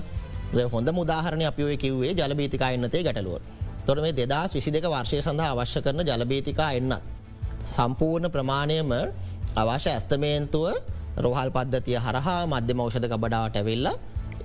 හොඳ 0.71 0.89
මුදාහරණ 0.91 1.43
අපිය 1.43 1.77
කිව්වේ 1.77 2.13
ජලබීතිකා 2.13 2.71
එන්නතේ 2.71 3.03
ගැටලුව. 3.03 3.41
තොර 3.85 3.97
මේ 3.97 4.13
දෙදස් 4.13 4.53
විසි 4.53 4.71
දෙක 4.71 4.85
වර්ෂය 4.85 5.21
සඳහා 5.21 5.51
අවශ්‍ය 5.53 5.81
කරන 5.81 6.01
ජලබීතිකා 6.01 6.71
එන්නත්. 6.71 7.01
සම්පූර්ණ 7.67 8.31
ප්‍රමාණයම 8.31 8.91
අවශ්‍ය 9.55 9.89
ඇස්තමේන්තුව 9.89 10.65
රෝහල් 11.17 11.49
පද්ධතිය 11.49 11.97
හරහා 11.97 12.41
මධ්‍යම 12.45 12.79
ෞෂධ 12.79 13.07
ගබඩාවට 13.07 13.57
ඇවෙල්ල 13.57 13.87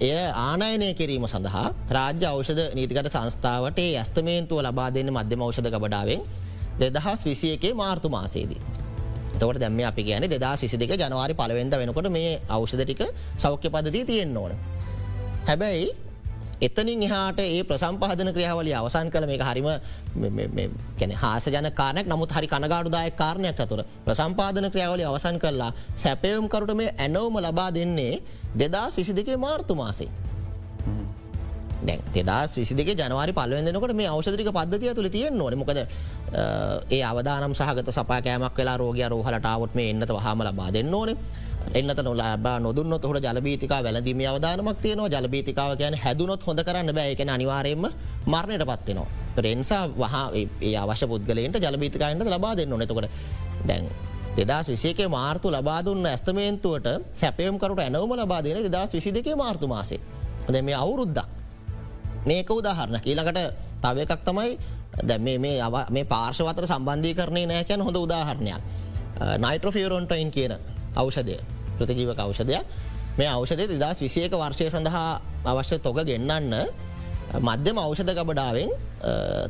එය 0.01 0.13
ආනයනය 0.41 0.89
කිරීම 0.95 1.25
සඳහා 1.27 1.67
රාජ්‍ය 1.91 2.27
ෞෂධ 2.27 2.63
නීතිකට 2.77 3.11
සංස්ථාවට 3.15 3.81
ඇස්තමේන්තුව 3.81 4.61
ලබා 4.67 4.89
දෙන්න 4.91 5.11
මධ්‍යම 5.11 5.41
ෞෂධ 5.43 5.71
ගබඩාවෙන් 5.75 6.21
දෙදහස් 6.81 7.25
විසි 7.25 7.53
එකේ 7.53 7.75
මාර්තු 7.75 8.09
මාසේදී. 8.09 8.61
තවට 9.35 9.61
දැම 9.61 9.81
අපි 9.85 10.03
කියන 10.03 10.25
දෙදා 10.27 10.55
සිසි 10.57 10.77
දෙක 10.77 10.93
ජනවාරි 10.97 11.35
පලවෙද 11.35 11.75
වෙනකොට 11.77 12.11
මේ 12.11 12.40
අවෂධටික 12.49 13.03
සෞඛ්‍ය 13.38 13.69
පදදී 13.69 14.05
තියෙන් 14.05 14.37
ඕන. 14.37 14.53
හැබැයි 15.47 15.90
එතනින් 16.61 17.03
එහාට 17.03 17.40
ඒ 17.40 17.62
ප්‍රසම්පාදන 17.64 18.33
ක්‍රියාවලිය 18.33 18.75
අවසන් 18.75 19.11
කළ 19.11 19.27
මේ 19.27 19.38
හරිම 19.40 19.69
කැන 20.99 21.12
හාස 21.14 21.47
ජන 21.47 21.69
කාරනයක් 21.73 22.07
නමුත් 22.07 22.33
හරි 22.33 22.49
කනගාඩුදාය 22.49 23.11
කාරණයක් 23.12 23.57
චතුර 23.57 23.81
ප්‍රසම්පාදන 24.05 24.69
ක්‍රියාවලි 24.71 25.05
අවසන් 25.05 25.38
කරලා 25.38 25.73
සැපයුම් 25.97 26.49
කරුට 26.49 26.75
මේ 26.75 26.90
ඇනෝම 26.99 27.38
ලබා 27.38 27.71
දෙන්නේ 27.71 28.14
දෙදා 28.55 28.88
විසි 28.90 29.12
දෙකේ 29.12 29.37
මාර්තු 29.38 29.75
මාසේ. 29.75 30.11
දැන් 31.83 32.01
දෙදස් 32.14 32.57
විසි 32.57 32.75
දෙක 32.75 32.88
ජනවාරි 32.93 33.33
පල්ලවෙදනකට 33.33 33.95
මේ 33.95 34.09
අවෂදරික 34.09 34.51
පද්ධතිය 34.53 34.95
තුළ 34.95 35.09
තියෙන් 35.09 35.37
නොන 35.37 35.57
මොකද 35.57 35.79
ඒ 36.90 37.03
අවදානම් 37.03 37.55
සහගත 37.55 37.88
සපාකෑමක් 37.90 38.57
වෙලා 38.57 38.77
රෝගය 38.77 39.05
රෝහලටාවත් 39.09 39.75
මේ 39.75 39.90
එන්නත 39.90 40.11
වහම 40.11 40.43
ලබා 40.43 40.73
දෙන්න 40.73 40.95
ඕනේ. 40.95 41.16
එන්නත 41.75 42.03
නොලාබා 42.03 42.59
නොදුන්න 42.59 43.01
තොට 43.01 43.25
ජලබීතිකා 43.25 43.81
වැලදීම 43.83 44.21
අවදානමක් 44.27 44.79
තියනවා. 44.83 45.09
ජලබීතිකාව 45.09 45.77
කියන 45.77 45.95
හැදුනොත් 45.95 46.47
හොඳ 46.47 46.61
කරන්න 46.61 46.95
බෑයකෙන 46.95 47.29
අනිවාරයෙන්ම 47.29 47.88
මරණයට 48.27 48.66
පත්වෙනවා. 48.66 49.09
රෙන්සා 49.38 49.83
වහා 49.95 50.27
ඒ 50.61 50.77
අවශ්‍ය 50.77 51.07
පුද්ගලට 51.07 51.59
ජලබීතිකායින්ට 51.59 52.29
ලබා 52.29 52.55
දෙන්න 52.57 52.71
නොනතකොට 52.71 53.09
දැන් 53.66 53.88
දෙදස් 54.38 54.69
විසේකේ 54.69 55.09
මාර්තු 55.09 55.49
ලබාදුන්න 55.51 56.07
ඇස්තමේන්තුවට 56.07 56.88
සැපයම්කරට 57.14 57.81
ඇනවම 57.81 58.12
ලබා 58.21 58.40
දෙන 58.45 58.64
දෙදස් 58.69 58.95
විසි 58.95 59.14
දෙකේ 59.14 59.37
මාර්තු 59.37 59.66
මාසේ. 59.66 60.01
ද 60.49 60.62
මේ 60.62 60.75
අවුරුද්දක් 60.75 61.39
මේක 62.26 62.50
උදාහරණ 62.50 63.00
ඊළඟට 63.04 63.40
තව 63.83 63.96
එකක් 64.04 64.22
තමයි 64.28 64.50
දැ 65.09 65.18
මේ 65.90 66.04
පාර්ශවතර 66.04 66.66
සම්බන්ධී 66.66 67.14
කරණය 67.14 67.42
නෑකැන 67.46 67.80
හොඳ 67.80 67.96
උදාහරණයක්. 67.96 68.61
නයිට්‍රෆියරොන්ටයින් 69.38 70.30
කියන 70.30 70.52
අවෂදය 70.96 71.37
ප්‍රතිජීවක 71.78 72.18
අවෂදයක් 72.18 72.64
මේ 73.18 73.28
අවෂදය 73.28 73.64
දෙදස් 73.72 73.98
විසියක 74.04 74.33
වර්ෂය 74.33 74.70
සඳහා 74.70 75.20
අවශ්‍ය 75.44 75.78
තොග 75.78 75.98
ගෙන්න්නන්න 76.09 76.54
මධ්‍යම 77.48 77.76
අවෂධ 77.78 78.12
ගබඩාවෙන් 78.18 78.70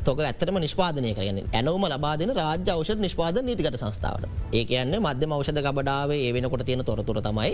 තොක 0.05 0.19
ඇත්තම 0.21 0.57
නිෂ්පාදනය 0.65 1.13
කරන 1.17 1.39
ඇනවම 1.53 1.85
ලබාදන 1.93 2.31
රාජ්‍ය 2.39 2.69
අවෂ 2.73 2.91
නිෂ්පාද 3.05 3.41
නීතිකට 3.41 3.77
සංස්ථාවට. 3.81 4.29
ඒ 4.53 4.63
කියන්නේ 4.69 4.99
මධ්‍යම 4.99 5.31
අවෂධ 5.37 5.61
ගබඩාවේ 5.67 6.19
ඒ 6.27 6.33
වෙනකොට 6.35 6.63
තියෙන 6.67 6.85
තොරතුර 6.85 7.21
තමයි 7.27 7.53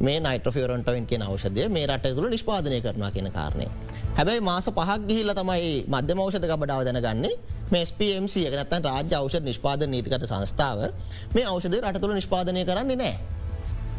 මේ 0.00 0.20
නයිට්‍රෆියරන්ටයින් 0.20 1.06
කිය 1.06 1.20
අවෂදය 1.22 1.68
මේ 1.68 1.86
රට 1.86 2.14
තුළ 2.16 2.28
නිෂ්පාදනය 2.28 2.80
කරනවා 2.80 3.10
කියන 3.10 3.30
කාරණය. 3.32 3.66
හැබැයි 4.16 4.40
මාස 4.40 4.66
පහක් 4.68 5.00
ගිහිල්ල 5.08 5.32
තමයි 5.32 5.84
මධ්‍යම 5.88 6.18
අවෂධ 6.20 6.46
ගබඩාව 6.46 6.84
දැනගන්නේ. 6.84 7.34
මේ 7.70 7.84
SPMC 7.84 8.34
එකනත්තන් 8.48 8.84
රාජ්‍ය 8.84 9.14
අවෂ 9.14 9.40
නිෂ්පාද 9.42 9.80
නීතිකට 9.86 10.26
සංස්ථාව 10.26 10.78
මේ 11.34 11.44
අවෂදය 11.44 11.80
රට 11.80 12.00
තුළ 12.00 12.14
නිෂ්පාදනය 12.14 12.64
කරන්නේ 12.64 12.96
නෑ 12.96 13.14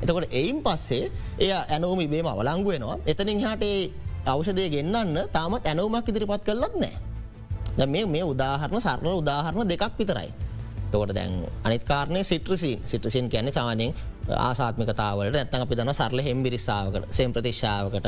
එතකොට 0.01 0.29
එයින් 0.31 0.61
පස්සේ 0.61 1.11
එය 1.39 1.51
ඇනෝම 1.51 1.99
ඉබේම 1.99 2.27
අවලංගු 2.27 2.69
වෙනවා. 2.69 2.97
එතනින් 3.05 3.39
හටේ 3.39 3.91
අවෂදය 4.25 4.69
ගෙන්න්න 4.69 5.19
තාමත් 5.31 5.65
ඇනවමක් 5.65 6.09
ඉදිරිපත් 6.09 6.43
කරලත් 6.43 6.75
නෑ 6.77 7.87
මේ 7.87 8.05
මේ 8.05 8.23
උදාහරණ 8.23 8.81
සරල 8.81 9.17
උදාහරණ 9.21 9.67
දෙකක් 9.67 9.97
විතරයි. 9.99 10.29
තෝට 10.91 11.11
දැන් 11.15 11.45
අනිකාරණය 11.63 12.23
සිට්‍රසින්. 12.23 12.79
සිටසින් 12.85 13.29
කියැනෙ 13.29 13.51
සාමානයෙන් 13.51 13.93
ආසාත්මිකතාවලට 14.29 15.35
ඇත්තන් 15.35 15.61
අපි 15.61 15.75
දන්න 15.75 15.93
සරල 15.93 16.21
හෙම්බිරිස්සාාවකට 16.21 17.11
සෙම් 17.11 17.33
ප්‍රතිශ්ාවකට 17.33 18.07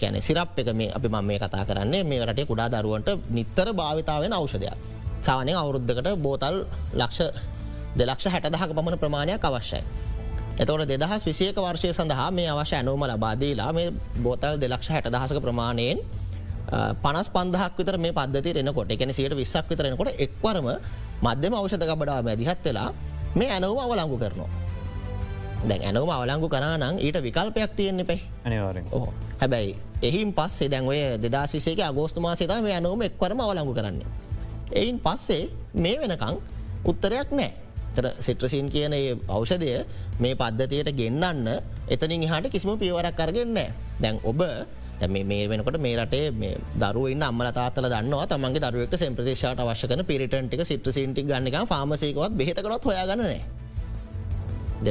කැන 0.00 0.22
සිරප් 0.22 0.58
එක 0.58 0.72
මේ 0.72 0.90
අපි 0.90 1.08
මම 1.08 1.24
මේ 1.24 1.38
කතා 1.38 1.64
කරන්නේ 1.64 2.04
මේ 2.04 2.24
රටේ 2.24 2.46
කුඩා 2.46 2.68
දරුවන්ට 2.70 3.30
නිත්තර 3.30 3.72
භාවිතාවෙන 3.72 4.32
අවෂදයක් 4.32 4.76
සාවනය 5.22 5.54
අවුරුද්ධකට 5.54 6.10
බෝතල් 6.18 6.64
ලක්ෂ 6.94 7.20
දෙලක්ෂ 7.96 8.28
හැටදහක 8.28 8.70
පමණ 8.70 8.98
ප්‍රමාණයක් 8.98 9.44
අවශ්‍යයි 9.44 9.82
එතවට 10.58 10.88
දෙදහස් 10.92 11.22
විසියක 11.24 11.58
වර්ෂය 11.58 11.92
සඳහා 11.92 12.30
මේ 12.30 12.48
අවශ්‍ය 12.48 12.76
ඇනුවම 12.76 13.04
ලබාදීලා 13.06 13.72
මේ 13.72 13.92
බෝතල් 14.22 14.56
දෙලක්ෂ 14.58 14.90
හැට 14.90 15.08
දහසක 15.08 15.40
ප්‍රමාණයෙන් 15.40 15.98
පනස් 17.02 17.28
පන්දහක් 17.28 17.76
විතර 17.76 17.96
මේ 17.96 18.12
පද්ධති 18.12 18.52
රෙනකොට 18.52 18.90
එකන 18.90 19.12
සියට 19.12 19.36
විස්සක් 19.36 19.70
විතරෙනකොට 19.70 20.10
එක්වරම 20.18 20.66
මධ්‍යම 21.22 21.54
අවෂධ 21.54 21.84
ගබඩා 21.84 22.22
මැදිහත් 22.22 22.64
වෙලා 22.64 22.90
මේ 23.34 23.48
ඇනවම 23.48 23.78
අවලංගු 23.78 24.18
කරනවා. 24.18 24.67
දැන් 25.60 25.82
ඇනවම 25.82 26.10
අවලංගු 26.10 26.48
කරනම් 26.48 26.98
ඊට 26.98 27.18
විකල්පයක් 27.20 27.72
තියෙන්න්න 27.74 28.06
පේ 28.06 28.20
අනිවාරෙන් 28.44 28.86
ඕ 28.92 29.12
හැබැයි 29.38 29.74
එහින් 30.00 30.30
පස්සේ 30.32 30.68
දැන්වය 30.68 31.18
දෙදස් 31.18 31.52
විසේක 31.52 31.80
අගෝස්තු 31.80 32.20
මාසේත 32.20 32.52
මේ 32.62 32.74
ඇනවම 32.74 33.02
එක්වරම 33.02 33.40
අවලංගු 33.40 33.74
කරන්නේ. 33.74 34.06
එයින් 34.72 34.98
පස්සේ 34.98 35.50
මේ 35.74 35.98
වෙනකං 35.98 36.36
උත්තරයක් 36.84 37.30
නෑ. 37.32 37.50
සිට්‍රසින් 38.20 38.70
කියන 38.70 38.94
අවෂදය 39.28 39.84
මේ 40.18 40.34
පද්ධතියට 40.34 40.90
ගෙන්න්න 40.92 41.48
එතනින් 41.88 42.22
හට 42.24 42.46
කිසිම 42.48 42.78
පියවරක් 42.78 43.16
කරගන්න 43.16 43.58
දැන් 43.98 44.20
ඔබ 44.22 44.40
මේ 45.08 45.48
වෙනකට 45.48 45.78
මේ 45.78 45.96
රටේ 45.96 46.54
දරුවන්න 46.76 47.22
අම්මල 47.24 47.50
තාතල 47.50 47.86
දන්නවා 47.86 48.26
තමන්ගේ 48.26 48.62
දරුවට 48.64 48.94
සම්ප්‍රදේශට 48.96 49.58
අවශ්‍යකන 49.58 50.04
පිරිටන්ටික 50.04 50.62
සිට්‍රසින්ටි 50.62 51.22
ගන්නක 51.24 51.66
පාමසයකවත් 51.66 52.32
බෙහතකරත් 52.32 52.84
හොයාගන්නනෑ 52.84 53.40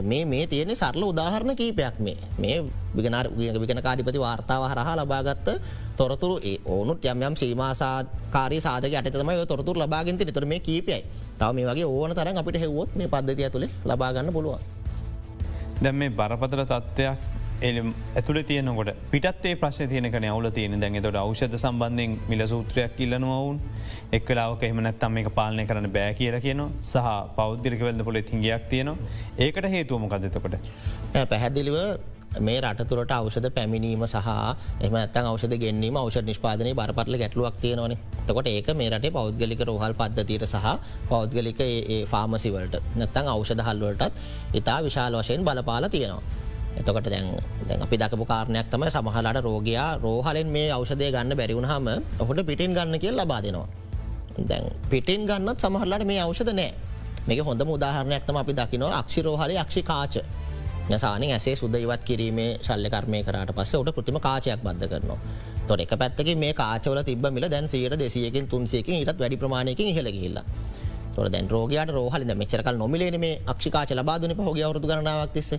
මේ 0.03 0.25
මේ 0.25 0.47
තියෙන 0.47 0.75
සරල 0.75 1.03
උදාහරණ 1.03 1.55
කීපයක් 1.55 1.99
මේ. 1.99 2.17
මේ 2.39 2.63
විගනාර 2.95 3.27
විගෙන 3.31 3.81
කාඩිපති 3.83 4.19
වාර්තාව 4.19 4.63
හරහා 4.71 4.95
ලබාගත්ත 4.95 5.47
තොරතුරු 5.97 6.39
ඕනුත් 6.65 7.05
යම් 7.05 7.35
සීමසාකාරී 7.35 8.61
සාධක 8.61 8.93
අටතම 8.93 9.31
තොරතුර 9.47 9.77
ලබාගෙන්ට 9.77 10.25
නිතර 10.25 10.45
මේ 10.45 10.59
කීපයයි. 10.59 11.03
තව 11.39 11.49
මේ 11.53 11.65
වගේ 11.65 11.85
ඕන 11.85 12.11
තරන් 12.11 12.37
අපිට 12.37 12.59
හෙවොත් 12.59 12.95
මේ 12.95 13.07
පද්ධතිය 13.07 13.49
තුළ 13.49 13.67
ලබාගන්න 13.85 14.33
පුළුවන්. 14.33 14.61
දැම් 15.83 15.95
මේ 15.95 16.09
බරපතල 16.09 16.63
තත්ත්වයක් 16.63 17.19
එලම් 17.19 17.36
ඇතුළ 17.61 18.41
තියනකොට 18.43 18.89
පිටේ 19.11 19.55
ප්‍රශ් 19.55 19.79
තියනක 19.89 20.15
අවුල 20.23 20.49
තියෙන. 20.49 20.79
දැන් 20.79 21.01
තොට 21.01 21.15
අවෂධ 21.15 21.57
සම්බන්ධයෙන් 21.57 22.19
මිල 22.29 22.45
සූත්‍රයක් 22.45 22.99
ඉල්ලනවවුන් 22.99 23.59
එක්ලාවක 24.13 24.63
එහමනැත්තම් 24.63 25.11
මේ 25.11 25.29
පාලනය 25.29 25.65
කරන 25.65 25.89
බෑ 25.91 26.13
කියල 26.13 26.39
කියන 26.39 26.61
සහ 26.81 27.07
පෞද්ගික 27.35 27.81
වෙල්ද 27.81 28.03
පොල 28.03 28.21
තිංගයක් 28.21 28.69
තියෙනවා. 28.69 28.97
ඒකට 29.39 29.69
හේතුවමකදතකොට 29.69 30.55
පැහැදිලිව 31.25 31.77
මේ 32.39 32.61
රටතුරට 32.61 33.11
අවෂධ 33.11 33.49
පැමිණීම 33.51 34.05
සහ 34.05 34.29
එම 34.81 34.95
ඇත්තන් 34.95 35.25
අවෂධ 35.25 35.57
ගෙන්වීම 35.57 35.97
අවෂ 35.97 36.21
නිෂ්පාදනය 36.23 36.73
බරපටල 36.75 37.17
ගැටලුවක් 37.17 37.61
තියෙනවන. 37.61 37.97
තකොට 38.27 38.47
ඒක 38.47 38.69
මේ 38.75 38.89
රටේ 38.89 39.11
පෞද්ගලික 39.11 39.61
රෝහල් 39.65 39.93
පද්ධතියට 39.93 40.45
සහ 40.45 40.67
පෞද්ගලික 41.09 41.61
ෆාමසිවලට 42.07 42.83
නැත්තං 42.95 43.31
අවෂධ 43.35 43.63
හල්වලටත් 43.67 44.13
ඉතා 44.53 44.83
විශාල 44.83 45.17
වශයෙන් 45.21 45.47
බලපාල 45.47 45.89
තියෙනවා. 45.89 46.45
එතකට 46.79 47.09
දැන් 47.09 47.27
දැන් 47.67 47.81
අපි 47.81 47.95
දකපු 47.97 48.25
කාරණයක් 48.25 48.67
තම 48.71 48.83
සමහලාට 48.87 49.39
රෝගයා 49.41 49.89
රෝහලෙන් 49.97 50.47
මේ 50.47 50.69
අවෂදය 50.71 51.11
ගන්න 51.11 51.37
බැරිවුණහම 51.39 51.87
ඔහුට 52.19 52.41
පිටින් 52.49 52.71
ගන්න 52.73 52.99
කිය 52.99 53.11
ලබා 53.11 53.41
දෙනවා. 53.41 53.67
දැන් 54.49 54.65
පිටින් 54.89 55.21
ගන්නත් 55.25 55.59
සමහරලාට 55.59 56.05
මේ 56.05 56.19
අවෂද 56.19 56.51
නෑ. 56.53 56.71
මේක 57.27 57.39
හොඳ 57.41 57.61
උදාහරණයක්තම 57.67 58.37
අපි 58.37 58.53
දකිනවා 58.53 58.97
අක්ෂි 58.99 59.21
රෝහල 59.21 59.51
අක්ෂි 59.57 59.81
කාච. 59.83 60.15
සාන 60.95 61.23
ඇසේ 61.25 61.55
සුද 61.55 61.75
ඉවත් 61.75 62.03
කිරීමේ 62.03 62.51
ශල්ලකර්මය 62.61 63.19
කරට 63.23 63.51
පස්ස 63.51 63.73
ට 63.77 63.95
කෘතිම 63.95 64.19
කාචයක් 64.19 64.59
බද්ධ 64.63 64.87
කරනවා. 64.87 65.19
තොර 65.67 65.79
එක 65.79 65.93
පැත්තක 65.93 66.29
මේ 66.37 66.53
කාචවල 66.53 66.99
තිබ 67.03 67.25
මිල 67.27 67.45
දැන් 67.49 67.67
සීට 67.67 67.95
දෙසියකින් 67.95 68.47
තුන්සේකින් 68.47 69.01
ඉටත් 69.01 69.19
වැඩි 69.19 69.37
ප්‍රමාණයකින් 69.37 69.89
හිලගහිල්ලා 69.89 70.45
තොර 71.17 71.29
දැන් 71.29 71.49
රෝගයට 71.49 71.91
රෝහල 71.91 72.23
මෙචරකල් 72.41 72.75
නොමිලේ 72.77 73.17
මේ 73.17 73.41
අක්ෂිකාච 73.53 73.91
ලබාදුන 73.99 74.33
පහොගේ 74.39 74.65
අවුදු 74.67 74.87
කරනාවක් 74.87 75.33
තිස්ස. 75.33 75.51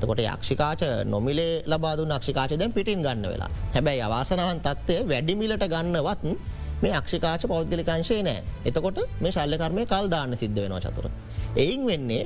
තකොට 0.00 0.20
අක්ෂිකාච 0.36 0.82
නොමිලේ 1.06 1.62
ලබාදු 1.66 2.04
අක්ෂිකාච 2.18 2.52
දැන් 2.60 2.72
පිටින් 2.72 3.02
ගන්න 3.02 3.26
වෙලා. 3.32 3.50
හැබැයි 3.74 4.02
අවාසනවන් 4.08 4.60
තත්වය 4.66 4.96
වැඩිමිලට 5.08 5.64
ගන්නවත් 5.74 6.24
මේ 6.82 6.94
අක්ෂිකාච 7.00 7.42
පෞද්ගලිකංශය 7.52 8.18
නෑ. 8.22 8.42
එතකොට 8.68 8.98
මේ 9.22 9.32
ශල්ලකර්මය 9.32 9.86
කල් 9.86 10.06
දාන්න 10.14 10.36
සිද්ධ 10.36 10.60
වෙනවා 10.62 10.80
චතුර. 10.80 11.06
එයින් 11.56 11.82
වෙන්නේ 11.86 12.22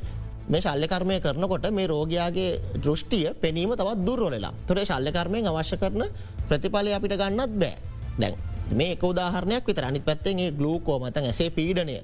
මේ 0.49 0.61
ශල්ලකර්මය 0.61 1.17
කරනකොට 1.21 1.67
මේ 1.71 1.87
රෝගයාගේ 1.87 2.51
දෘෂ්ටිය 2.85 3.27
පෙනීම 3.43 3.73
තවත් 3.73 4.07
දුර්වලලා 4.07 4.53
තොරේ 4.67 4.85
ශල්ලකර්මයෙන් 4.85 5.47
අවශ්‍ය 5.47 5.77
කරන 5.83 6.03
ප්‍රතිඵලය 6.49 6.91
අපිට 6.99 7.21
ගන්නත් 7.23 7.53
බෑ. 7.63 7.77
දැන් 8.21 8.35
මේ 8.79 8.95
එක 8.95 9.05
උදාහරණයක් 9.05 9.65
විතර. 9.69 9.85
අනිත් 9.85 10.05
පැත්තෙන්ගේ 10.05 10.51
ගලූකෝමත 10.53 11.17
ඇසේ 11.19 11.51
පීඩනය 11.51 11.97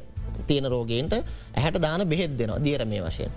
තියෙන 0.46 0.66
රෝගේන්ට 0.66 1.14
ඇහැට 1.14 1.80
දාන 1.80 2.08
බෙහෙත් 2.08 2.38
දෙනවා 2.38 2.60
දියර 2.60 2.84
මේ 2.84 3.02
වශයෙන්. 3.02 3.30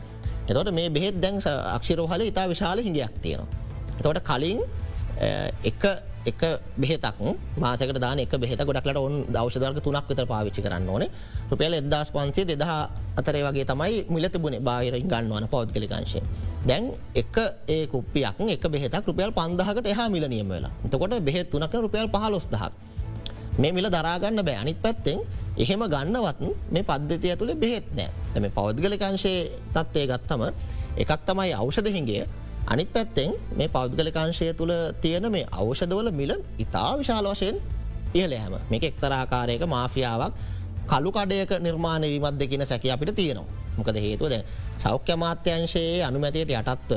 එතොට 0.48 0.72
මේ 0.72 0.90
බෙහෙත් 0.90 1.22
දැන් 1.22 1.42
අක්ෂිරෝහල 1.70 2.22
ඉතා 2.24 2.48
විශාල 2.48 2.78
හිඟයක් 2.80 3.18
තියෙනවා. 3.22 3.48
එතවට 4.00 4.24
කලින් 4.24 4.60
එක 5.64 5.84
එක 6.26 6.42
බෙහෙතක් 6.76 7.20
මාසක 7.58 7.92
දාන 7.96 8.20
එක 8.20 8.34
බෙහෙත 8.36 8.60
ගොඩක්ලට 8.60 8.98
ඔන් 8.98 9.26
දවශදර්ග 9.28 9.80
තුනක් 9.80 10.10
විතර 10.10 10.26
පාවිච්චි 10.26 10.62
කරන්න 10.62 10.90
ඕන 10.90 11.06
රුපියල් 11.52 11.74
එදදාස් 11.74 12.12
පන්සේ 12.12 12.46
දෙදහ 12.46 12.74
අතරේ 13.16 13.44
වගේ 13.44 13.66
තමයි 13.66 14.04
මිල 14.10 14.28
තිබුණ 14.28 14.60
බාහිරින් 14.60 15.08
ගන්නවන 15.08 15.48
පෞද්ගලිකංශය. 15.48 16.22
දැන් 16.66 16.92
එක 17.16 17.36
ඒ 17.68 17.88
කුප්පියක් 17.88 18.44
එක 18.50 18.64
බෙහෙතක් 18.68 19.08
රුපියල් 19.08 19.32
පන්දහකට 19.32 19.88
එහා 19.88 20.10
මිල 20.10 20.28
නියම 20.28 20.50
වෙලා 20.50 20.72
තකොට 20.86 21.20
බෙහෙත් 21.22 21.50
තුනක 21.50 21.74
රුපියල් 21.76 22.08
පහලොස්දහක්. 22.10 22.74
මේ 23.62 23.72
මිල 23.72 23.88
දරාගන්න 23.90 24.42
බෑ. 24.48 24.58
අනිත් 24.64 24.80
පැත්තෙන් 24.84 25.18
එහෙම 25.58 25.82
ගන්නවත් 25.94 26.40
මේ 26.74 26.84
පද්ධතිය 26.90 27.36
තුළ 27.40 27.54
බෙහෙත් 27.64 27.88
නෑ. 27.98 28.40
මේ 28.44 28.54
පෞද්ගලිකංශයේ 28.60 29.42
තත්වය 29.76 30.04
ගත්තම 30.12 30.44
එකක් 30.98 31.12
තමයි 31.28 31.52
අවෂදහිගේ 31.62 32.24
අනිත් 32.68 32.90
පැත්තෙන් 32.94 33.34
මේ 33.58 33.68
පෞද්ගලිකාංශය 33.68 34.54
තුළ 34.54 34.74
තියෙන 35.02 35.26
මේ 35.32 35.46
අවෂදවල 35.52 36.10
මිල 36.12 36.32
ඉතා 36.60 36.92
විශාල 37.00 37.28
වශයෙන් 37.28 37.56
ඉහල 38.14 38.34
හැම. 38.34 38.56
මේක 38.72 38.84
එක්තරාකාරයක 38.84 39.64
මාෆියාවක් 39.68 40.34
කළු 40.92 41.12
කඩයක 41.12 41.52
නිර්මාණ 41.60 42.04
වීමත් 42.04 42.40
දෙකින 42.42 42.66
සැක 42.66 42.86
අපිට 42.88 43.16
තියෙනවා. 43.16 43.48
මොකද 43.78 43.98
හේතුවද 43.98 44.36
සෞඛ්‍ය 44.78 45.16
මාත්‍යංශයේ 45.24 46.04
අනුමැතියට 46.04 46.52
යටත්ව 46.52 46.94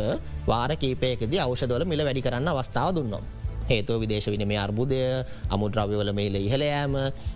වාර 0.47 0.71
කීපයකෙද 0.77 1.33
අවෂදවල 1.39 1.85
මිල 1.85 2.05
වැඩි 2.07 2.23
කරන්න 2.23 2.49
අවස්ථාව 2.49 2.91
දුන්නවා. 2.97 3.42
හේතුව 3.69 4.01
විදේශ 4.01 4.29
විනිමේ 4.29 4.59
අර්බුදය 4.59 5.01
අමුද්‍රව්‍යවල 5.51 6.11
මේල 6.13 6.35
ඉහලයෑම 6.37 6.95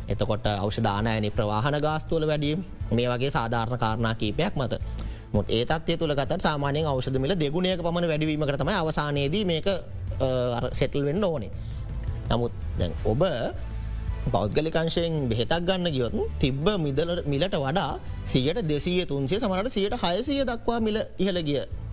එතකොට 0.09 0.47
අවෂධානයනි 0.55 1.31
ප්‍රවාහන 1.31 1.77
ගාස්තුවල 1.79 2.27
වැඩීම් 2.27 2.65
මේ 2.91 3.09
වගේ 3.09 3.31
සාධාරණ 3.31 3.79
කාරණා 3.79 4.15
කීපයක් 4.15 4.55
මත. 4.55 4.75
මුත් 5.33 5.47
ඒතත්ය 5.49 5.97
තුළ 5.97 6.15
ගත 6.15 6.33
සාමානයෙන් 6.39 6.87
අවෂද 6.87 7.17
මිල 7.19 7.35
දෙගුණයක 7.35 7.81
පමණ 7.81 8.07
වැඩවීම 8.07 8.43
කරතම 8.43 8.71
අවසානයේදී 8.73 9.45
මේක 9.45 9.69
සෙටල් 10.73 11.03
වෙන්න 11.03 11.25
ඕනේ. 11.25 11.51
නමුත් 12.29 12.53
දැන් 12.79 12.93
ඔබ 13.05 13.23
පෞද්ගලිකංශයෙන් 14.27 15.29
බෙහෙතක් 15.29 15.63
ගන්න 15.63 15.89
ගියොත් 15.89 16.15
තිබ්බ 16.39 16.67
මිදල 16.79 17.11
මිලට 17.25 17.55
වඩා 17.57 17.99
සියට 18.25 18.59
දෙසිය 18.65 19.07
තුන්සේ 19.07 19.39
සමට 19.39 19.71
සියට 19.71 19.95
හයසිය 19.97 20.43
දක්වා 20.43 20.81
මිල 20.81 20.97
ඉහළ 21.19 21.41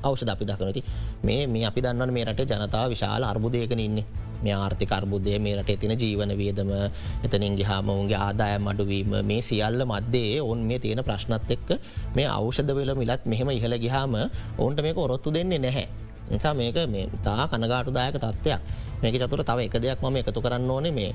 ගිය 0.04 0.10
අවෂද 0.12 0.30
අපි 0.30 0.46
දකනති 0.46 0.82
මේ 1.24 1.48
මේ 1.48 1.66
අපි 1.66 1.82
දන්නවන 1.82 2.12
මේ 2.14 2.26
රට 2.26 2.52
ජනතාව 2.52 2.90
විශාල 2.92 3.24
අර්බුදයකන 3.24 3.80
ඉන්නේ. 3.80 4.06
මේ 4.44 4.54
ආර්ථික 4.54 4.92
අර්බුදය 4.92 5.40
මේ 5.40 5.56
රට 5.58 5.80
තින 5.80 5.92
ජීවන 5.98 6.32
වියදම 6.38 6.72
එතනින් 7.24 7.56
ගහම 7.56 7.90
ඔුන්ගේ 7.90 8.18
ආදායම් 8.18 8.68
අඩුවීම 8.68 9.14
මේ 9.24 9.42
සියල්ල 9.42 9.86
මධ්‍යේ 9.86 10.42
ඔවන් 10.42 10.66
මේ 10.70 10.80
තියෙන 10.80 11.04
ප්‍රශ්නත් 11.04 11.52
එක්ක 11.52 11.70
මේ 12.16 12.28
අවෂද 12.28 12.70
වෙල 12.76 12.96
මිලත් 12.96 13.26
මෙහෙම 13.26 13.50
ඉහළ 13.50 13.78
ගහාම 13.86 14.16
ඔවන්ට 14.58 14.82
මේක 14.82 14.98
ඔරොත්තු 14.98 15.34
දෙන්නේ 15.34 15.60
නැහැ. 15.60 15.88
නිසා 16.32 16.54
මේක 16.54 16.78
මේ 16.88 17.08
තා 17.24 17.48
කනගාටුදායක 17.48 18.20
තත්ත්වයක්. 18.20 18.60
මේක 19.02 19.16
චතුර 19.22 19.44
තව 19.44 19.60
එක 19.68 19.76
දෙයක් 19.84 20.00
මම 20.04 20.16
එකතු 20.22 20.40
කරන්න 20.42 20.72
ඕනේ 20.72 20.92
මේ 20.92 21.12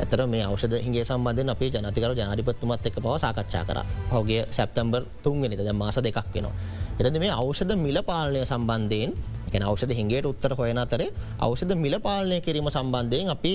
ඇතර 0.00 0.20
මේ 0.26 0.44
අවෂද 0.48 0.74
හිගේ 0.84 1.04
සම්බන්ධ 1.04 1.52
අපේ 1.54 1.70
ජනතිකර 1.70 2.12
ජනාධිපත්තුමත් 2.18 2.86
එක 2.88 2.96
බව 3.04 3.16
සාකච්ඡා 3.24 3.64
කර. 3.68 3.78
හෝගේ 4.12 4.42
සැප්තම්බර් 4.56 5.02
තුන්ගෙනද 5.24 5.60
ද 5.68 5.72
මාස 5.72 5.96
දෙකක් 6.06 6.18
වෙනවා. 6.34 6.54
එතද 7.00 7.16
මේ 7.22 7.32
අවෂද 7.32 7.72
මිල 7.84 7.98
පාලනය 8.10 8.42
සම්බන්ධයෙන් 8.44 9.12
ගැන 9.52 9.64
අවෂද 9.68 9.92
හිගේට 9.98 10.26
උත්තර 10.32 10.52
හොයන 10.58 10.80
අතරේ 10.84 11.08
අවෂද 11.46 11.72
මිල 11.84 11.96
පාලනය 12.06 12.40
කිරීම 12.46 12.68
සම්බන්ධයෙන් 12.68 13.30
අපි 13.36 13.54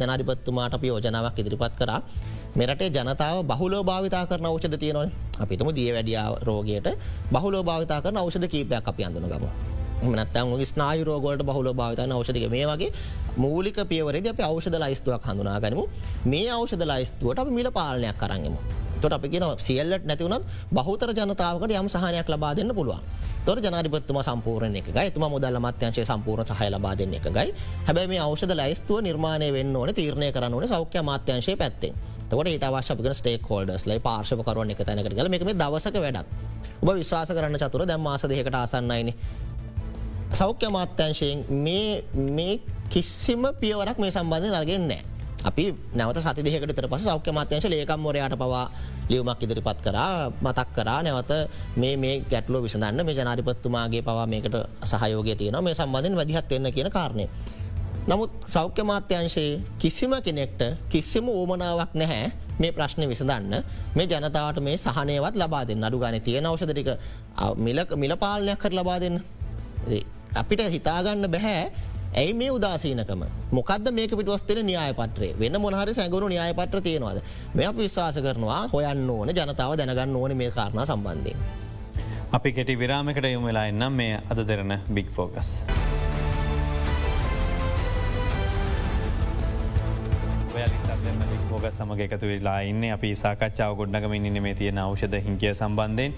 ජනාධිපත්තුමාට 0.00 0.74
අපි 0.78 0.86
යෝජනාවක් 0.92 1.38
ඉදිරිපත් 1.38 1.76
කරා. 1.80 2.00
මෙරටේ 2.56 2.90
ජනතාව 2.90 3.36
බහුලෝ 3.50 3.82
භාවිතා 3.84 4.24
කරන 4.26 4.46
ෞෂධ 4.46 4.78
තියෙනවන. 4.78 5.10
අපිතුම 5.40 5.68
දිය 5.78 5.90
වැඩියා 5.96 6.28
රෝගයට 6.48 6.88
බහුලෝ 7.32 7.62
භාවිතා 7.62 8.00
කරන 8.00 8.16
ෞෂධ 8.16 8.48
කීපයක් 8.48 8.88
අපි 8.92 9.04
අඳන 9.04 9.28
ගම. 9.32 9.46
නත්තම් 10.12 10.48
ස්නායු 10.72 11.04
රෝගලට 11.04 11.42
බහුල 11.42 11.68
භාවිතන 11.80 12.12
ෞෂධක 12.12 12.46
මේ 12.54 12.66
වගේ 12.66 12.90
මූලික 13.36 13.78
පියවරද 13.90 14.26
අප 14.32 14.40
ෞෂධ 14.50 14.78
ලයිස්තුවක් 14.84 15.28
හඳුනා 15.28 15.58
ගනමු. 15.60 15.84
මේ 16.32 16.48
ෞෂධ 16.50 16.86
ලයිස්තුවට 16.92 17.38
අප 17.38 17.50
මිල 17.58 17.70
පාලනයක් 17.78 18.18
කරන්ගම 18.22 18.56
තොට 19.04 19.14
අපි 19.14 19.28
කියෙන 19.28 19.44
සියල්ලට 19.60 20.04
නැතිවුණත් 20.04 20.48
බහතර 20.72 21.12
ජනතාවකට 21.12 21.74
යම් 21.74 21.88
සහනයක් 21.90 22.28
ලබා 22.28 22.52
දෙන්න 22.54 22.74
පුළුවන්. 22.74 23.04
තොර 23.44 23.60
ජනාධිපත්තුම 23.60 24.18
සම්පූර්ණ 24.22 24.76
එක 24.76 24.88
ගයි 24.90 25.10
තුම 25.10 25.28
මුදල් 25.28 25.60
මත්‍යංශය 25.60 26.04
සම්පූර්ණ 26.04 26.48
සහය 26.50 26.68
ලබා 26.70 26.94
දෙන්න 26.94 27.14
එක 27.14 27.28
ගයි 27.30 27.52
හැබැ 27.84 28.06
මේ 28.06 28.20
ෞෂධ 28.20 28.54
ලයිස්තුව 28.54 29.02
නිර්මාණය 29.02 29.52
වෙන්න 29.52 29.76
ඕන 29.76 29.92
තීරණය 29.92 30.32
කරන්න 30.32 30.54
ඕන 30.54 30.68
සෞඛ්‍ය 30.68 31.02
මාත්‍යංශය 31.02 31.56
පැත්තේ 31.56 31.92
තකට 32.26 32.48
ඊට 32.48 32.64
අවශ්‍යපික 32.64 33.08
ස්ටේක් 33.12 33.44
හෝල්ඩස් 33.44 33.84
ලයි 33.86 34.00
පාර්ශවකරුවන් 34.00 34.72
එක 34.72 34.80
තැනකට 34.80 35.12
ගල 35.12 35.28
මේකම 35.28 35.50
දවසක 35.52 35.96
වැඩක්. 35.96 36.26
ඔබ 36.80 36.88
විශවාස 36.90 37.30
කරන්න 37.30 37.58
චතුර 37.58 37.84
දැම් 37.84 38.00
මාස 38.00 38.24
දෙකට 38.24 38.54
ආසන්නයින. 38.54 39.12
සෞඛ්‍ය 40.30 40.70
මාත්‍යංශයෙන් 40.70 41.44
මේ 41.50 42.60
කිසිම 42.88 43.44
පියවරක් 43.60 43.98
මේ 43.98 44.10
සම්බන්ධය 44.10 44.50
නරගෙන්නෑ. 44.50 45.02
අපි 45.44 45.64
නැවත 45.94 46.18
සති 46.18 46.42
දෙකට 46.42 46.72
තර 46.72 46.88
පස 46.88 47.04
සෞඛ්‍ය 47.04 47.32
මාත්‍යංශ 47.32 47.68
ලේකම් 47.68 48.00
මොරයාට 48.00 48.36
පවා 48.36 48.66
ලියවමක් 49.10 49.42
ඉදිරිපත් 49.44 49.80
කරා 49.86 50.30
මතක් 50.44 50.68
කරා. 50.76 51.00
නැවත 51.02 51.32
මේ 51.76 51.96
මේ 51.96 52.14
ගැටලෝ 52.30 52.62
විසඳන්න 52.66 53.04
මේ 53.06 53.16
ජනාධිපත්තුමාගේ 53.18 54.02
පවා 54.02 54.26
මේකට 54.26 54.56
සහයෝගය 54.84 55.34
තියෙන 55.40 55.58
මේ 55.64 55.74
සම්බන්ධෙන් 55.74 56.16
වැදිහත් 56.20 56.52
එන්න 56.52 56.72
කියන 56.76 56.90
කාරණය. 56.90 57.26
නමුත් 58.08 58.32
සෞඛ්‍ය 58.46 58.82
මාත්‍යංශයේ 58.84 59.52
කිසිම 59.80 60.12
කෙනෙක්ට 60.24 60.62
කිසිම 60.92 61.28
ඕමනාවක් 61.28 61.92
නැහැ 61.94 62.32
මේ 62.60 62.72
ප්‍රශ්නය 62.72 63.06
විසඳන්න. 63.08 63.54
මේ 63.96 64.06
ජනතාවට 64.06 64.60
මේ 64.60 64.76
සහනයවත් 64.76 65.36
ලබා 65.42 65.64
දෙන්න. 65.68 65.84
අඩු 65.84 65.98
ගන 65.98 66.20
තියෙන 66.20 66.46
අවසදටික 66.46 66.90
මිල 67.96 68.14
පාලනයක් 68.16 68.58
කර 68.62 68.72
ලබා 68.72 68.98
දෙන්න. 69.00 69.16
අපිට 70.34 70.60
හිතාගන්න 70.76 71.26
බැහැ 71.30 71.72
ඇයි 72.14 72.34
මේ 72.40 72.50
උදාසීනකම 72.56 73.22
මොකද 73.58 73.88
මේක 73.98 74.12
පිටවස්තෙන 74.18 74.60
න්‍යායපත්‍රේ 74.68 75.32
වෙන 75.40 75.58
මොහර 75.64 75.90
සැගුණු 75.98 76.28
න්‍යායපත්‍ර 76.34 76.80
තියෙනවාද 76.86 77.18
මෙ 77.54 77.66
අප 77.70 77.76
විශ්වාස 77.76 78.18
කරනවා 78.26 78.60
හොයන්න 78.74 79.10
ඕන 79.16 79.34
ජනතාව 79.38 79.74
දැනගන්න 79.80 80.16
ඕන 80.22 80.36
මේ 80.42 80.50
කාරණ 80.58 80.86
සම්බන්ධය. 80.86 81.34
අපි 82.32 82.52
කෙටි 82.52 82.78
විරාමකට 82.78 83.30
යොම 83.34 83.50
වෙලා 83.50 83.66
එන්නම් 83.66 84.00
මේ 84.02 84.22
අද 84.30 84.46
දෙරන 84.50 84.78
බික් 84.90 85.10
ෆෝකස්. 85.10 85.50
ෝග 91.64 91.72
සමග 91.72 92.00
එකතු 92.06 92.26
වෙලා 92.30 92.56
ඉන්න 92.70 92.82
අපි 92.94 93.10
සාකච්ඡාව 93.22 93.72
ගොඩ්නගමින් 93.80 94.26
ඉන්න 94.30 94.38
මේ 94.46 94.54
තියෙන 94.60 94.78
අවෂධ 94.84 95.16
හිංකය 95.26 95.50
සම්බන්ධයෙන් 95.52 96.12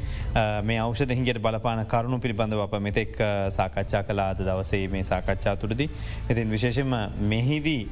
මේ 0.69 0.79
අවෂධ 0.85 1.13
හිංගට 1.19 1.41
බලපාන 1.47 1.83
කරුණු 1.93 2.19
පිළිබඳව 2.25 2.63
අප 2.67 2.75
මෙතෙක් 2.87 3.15
සාකච්ඡා 3.59 4.03
කලාද 4.09 4.43
දවසේ 4.49 4.89
මේ 4.95 5.05
සාකච්ඡා 5.13 5.57
තුරදි. 5.57 5.89
ඉතින් 6.31 6.55
විශේෂෙන්ම 6.55 6.95
මෙහිදී 7.33 7.83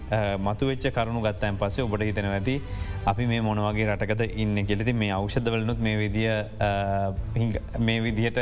මතුවෙච්ච 0.46 0.86
කරුණු 0.96 1.22
ගත්තයන් 1.26 1.60
පස්සේ 1.62 1.86
ඔබට 1.86 2.06
හිතන 2.08 2.30
ඇති 2.30 2.56
අපි 3.12 3.26
මේ 3.32 3.42
මොනවගේ 3.48 3.90
රටකද 3.90 4.22
ඉන්න 4.44 4.64
කෙලෙති 4.70 4.96
මේ 5.02 5.12
අවෂධවලනුත් 5.18 5.84
මේ 5.88 5.98
විදිිය 6.02 6.32
මේ 7.88 8.00
විදිහට 8.06 8.40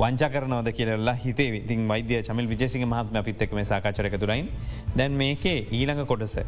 වංචකරනවද 0.00 0.68
කියරලා 0.76 1.16
හිතේ 1.24 1.48
ඉතින් 1.62 1.88
වෛද්‍ය 1.88 2.20
චමිල් 2.28 2.52
විජේසික 2.52 2.84
මහත්ම 2.92 3.24
පිත්තක 3.30 3.56
මේ 3.58 3.66
සාකච්චරක 3.72 4.20
තුරයින් 4.22 4.52
දැන් 4.96 5.18
මේකේ 5.24 5.58
ඊළඟ 5.78 6.06
කොටස. 6.12 6.38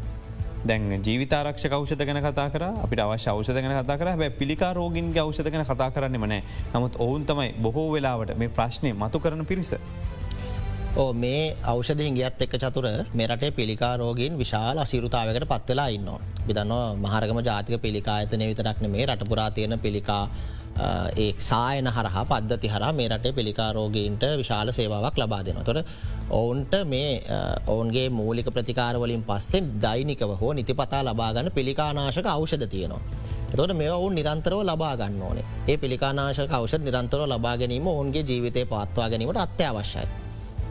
දැන් 0.64 0.84
ජීවිතාරක්ෂ 0.98 1.66
කෞෂත 1.68 2.00
ගැන 2.00 2.20
කතා 2.24 2.48
කර 2.48 2.64
අපිට 2.84 3.00
අවශ්‍ය 3.00 3.28
අවෂද 3.30 3.56
ගැන 3.56 3.74
කතා 3.78 3.96
කර 3.98 4.10
බැ 4.16 4.30
පිළිකා 4.32 4.72
රෝගින් 4.72 5.12
අවෂද 5.18 5.50
ගැන 5.52 5.64
කතා 5.64 5.90
කරන්න 5.90 6.16
මනෑ 6.18 6.42
නමුත් 6.74 6.96
ඔවුන් 6.98 7.26
තමයි 7.26 7.50
බොහෝ 7.60 7.88
වෙලාවට 7.92 8.32
මේ 8.36 8.48
ප්‍රශ්නය 8.50 8.92
මතු 8.94 9.20
කරන 9.20 9.44
පිරිස. 9.44 9.74
ඕ 10.96 11.12
මේ 11.14 11.42
අවෂධයෙන් 11.64 12.16
ගියත් 12.16 12.42
එක්ක 12.44 12.56
චතුර 12.56 12.86
මෙරටේ 13.14 13.50
පිළිකා 13.50 13.92
රෝගීන් 13.96 14.38
විශාල 14.38 14.78
අසිරුතාවකට 14.78 15.48
පත්වෙලා 15.52 15.88
ඉන්නවා. 15.88 16.20
බිදන්නවා 16.46 16.94
මහරගම 16.96 17.40
ජාතික 17.42 17.82
පිළිකා 17.82 18.16
ඇතන 18.18 18.44
විතරක්න 18.50 18.90
මේ 18.90 19.06
රටපුරා 19.06 19.50
තියෙන 19.50 19.78
පිළිකා 19.78 20.22
ඒ 20.76 21.32
සායන 21.40 21.86
හරහා 21.88 22.24
පද්ධති 22.24 22.68
හර 22.68 22.84
මේ 22.92 23.08
රටේ 23.08 23.32
පිළිකාරෝගීන්ට 23.32 24.24
විශාල 24.36 24.72
සේවාවක් 24.72 25.18
ලබා 25.18 25.42
දෙන. 25.44 25.60
තොට 25.64 25.86
ඔවුන්ට 26.30 26.74
මේ 26.84 27.22
ඔවුන්ගේ 27.66 28.08
මූලික 28.10 28.48
ප්‍රතිකාරවලින් 28.48 29.22
පස්සෙන් 29.22 29.70
දෛනිකව 29.80 30.34
හෝ 30.40 30.52
නිතිපතා 30.52 31.04
ලබාගන්න 31.04 31.52
පිළිකානාශක 31.52 32.26
අවෂධ 32.26 32.66
තියෙනවා. 32.66 33.00
තොට 33.56 33.72
මේ 33.72 33.90
ඔවුන් 33.90 34.14
නිරන්තරව 34.14 34.60
ලබා 34.62 34.96
ගන්න 34.96 35.22
ඕනේ 35.22 35.46
ඒ 35.68 35.76
පිළිකානාශක 35.76 36.50
අවෂ 36.50 36.74
නිරන්තරව 36.80 37.26
ලබා 37.28 37.56
ගැනීම 37.56 37.86
ඔවුන්ගේ 37.86 38.22
ජීවිතය 38.22 38.64
පත්වා 38.64 39.08
ගැනීමට 39.08 39.38
අත්‍යවශ්‍යයි. 39.38 40.06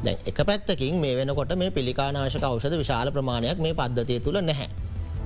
දැ 0.04 0.18
එක 0.26 0.40
පැත්තකින් 0.46 0.96
මේ 0.96 1.16
වෙනකොට 1.18 1.56
මේ 1.56 1.72
පිළිකානාශක 1.72 2.44
අවෂද 2.44 2.76
විශාල 2.78 3.12
ප්‍රමාණයක් 3.12 3.58
මේ 3.58 3.74
පද්ධතිය 3.74 4.20
තුළ 4.20 4.40
නැහැ. 4.42 4.68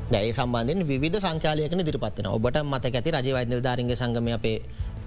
දැයි 0.07 0.31
සම්බන්ධෙන් 0.31 0.87
විධ 0.87 1.19
සංකාලයකන 1.19 1.83
දිරිපත්වන 1.83 2.27
ඔබට 2.27 2.57
මත 2.63 2.83
ඇති 2.87 3.11
රජ 3.11 3.29
වෛද්‍ය 3.35 3.59
ධාරග 3.59 3.91
සංගම 3.93 4.27
අපේ 4.33 4.57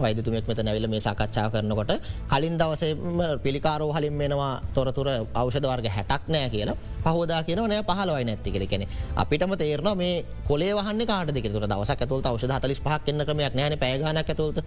වෛදතුමෙක් 0.04 0.48
මෙත 0.48 0.62
නැවිල 0.66 0.88
මේ 0.88 1.00
සාකච්ඡා 1.00 1.46
කරනකොට 1.54 1.92
කලින් 2.32 2.58
දවසේම 2.60 3.22
පිළිකාරෝ 3.44 3.90
හලින් 3.96 4.18
වෙනවා 4.18 4.52
තොරතුර 4.74 5.08
අවෂධ 5.34 5.68
වර්ග 5.72 5.88
හැටක් 5.96 6.28
නෑ 6.28 6.50
කියලා. 6.54 6.76
පහෝදා 7.04 7.40
කියන 7.48 7.62
නෑ 7.64 7.82
පහලවයි 7.90 8.24
නැති 8.24 8.50
කෙ 8.52 8.66
කෙනෙ 8.66 8.86
අපිටම 9.16 9.54
තේරන 9.62 9.90
මේ 9.96 10.24
කොලේ 10.48 10.72
වහන්න 10.74 11.06
කාට 11.06 11.34
දෙක 11.36 11.48
තුර 11.52 11.64
දවස 11.64 11.90
ඇතුල් 11.92 12.22
අවෂධ 12.24 12.54
හතලිස් 12.58 12.80
පහක් 12.80 13.02
කන්න 13.06 13.26
ක්‍රමයක් 13.26 13.54
නෑන 13.54 13.78
පැගනක් 13.78 14.30
ඇතුළත. 14.30 14.58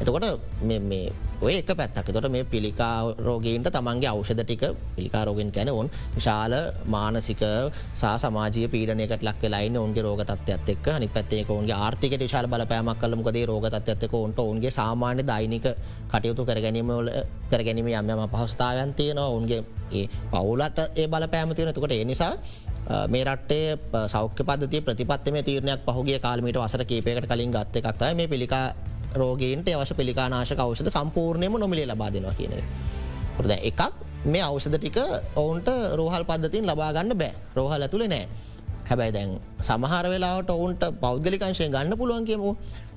එතකොට 0.00 0.24
මේ 0.62 1.02
ඔය 1.42 1.54
එක 1.60 1.70
පැත්තක්. 1.76 2.08
තොට 2.10 2.28
මේ 2.30 2.44
පිළිකා 2.44 3.14
රෝගීන්ට 3.18 3.68
තමන්ගේ 3.70 4.10
අවෂධ 4.12 4.42
ටික 4.42 4.64
පිළිකාරෝගෙන් 4.96 5.50
කැන 5.52 5.68
ඔවන් 5.70 5.88
විශාල 6.16 6.52
මානසික 6.86 7.42
සා 7.94 8.14
සමාජය 8.18 8.68
පීඩනයකට 8.68 9.22
ලක් 9.22 9.42
ලයින්න 9.54 9.76
ඔන්ගේ 9.76 10.02
රෝගතත්වයක් 10.02 10.68
එක් 10.74 10.86
හනි 10.88 11.08
පැත්තේ 11.08 11.44
ඔන්ගේ 11.50 11.76
ආර්ථික 11.76 12.16
විශාල 12.24 12.46
බලපෑමක් 12.46 13.00
කලමකදේ 13.02 13.44
රෝගතත්වක 13.46 14.14
ඔන්ට 14.16 14.38
ඔන්ගේ 14.40 14.69
සාමාන්‍ය 14.70 15.22
දෛනික 15.24 15.66
කටයුතු 16.08 16.42
කරගැනීමවල 16.44 17.08
කරගැනීම 17.50 17.88
යම්යම 17.90 18.20
පහස්ථාවයන් 18.28 18.94
තියෙනවා. 18.94 19.28
ඔන්ගේ 19.30 19.60
ඒ 19.92 20.06
පවුලට 20.30 20.78
ඒ 20.94 21.06
බලපෑම 21.06 21.54
තියෙන 21.54 21.74
තුකට 21.74 21.92
ඒ 21.92 22.04
නිසා 22.04 22.34
මේ 23.08 23.24
රටේ 23.24 23.78
සෞඛ්‍ය 24.08 24.42
පද්ධති 24.42 24.80
ප්‍රතිපත්ම 24.80 25.36
තීරණයක් 25.42 25.82
පහුගේ 25.86 26.18
කාලමට 26.18 26.56
වසර 26.56 26.84
කීපයකට 26.84 27.26
කලින් 27.26 27.50
ගත්ත 27.50 27.76
එකක්තයි 27.78 28.14
මේ 28.14 28.28
පිළිකා 28.28 28.66
රෝගීන්ට 29.14 29.68
අවශ්‍ය 29.70 29.94
පිළිකානාශක 29.94 30.58
අවෂද 30.58 30.88
සම්පූර්ණයම 30.88 31.58
නොමිලේ 31.58 31.86
ලබාදෙනවා 31.86 32.34
කියන. 32.34 32.54
ොද 33.38 33.50
එකක් 33.50 33.80
මේ 34.24 34.42
අවෂද 34.42 34.76
ටික 34.76 34.98
ඔවුන්ට 35.34 35.68
රෝහල් 35.94 36.24
පද්ධතින් 36.24 36.66
ලබාගන්න 36.66 37.14
බෑ. 37.14 37.32
රෝහල් 37.56 37.82
ඇතුළ 37.82 38.06
නෑ. 38.06 38.26
හැබැයි 38.90 39.12
දැන් 39.12 39.30
සමහර 39.62 40.04
වෙලාට 40.12 40.50
ඔවුන්ට 40.50 40.84
පෞද්ගලිකංශය 41.02 41.66
ගන්න 41.68 41.94
පුළුවන් 41.96 42.24
කියමු. 42.26 42.50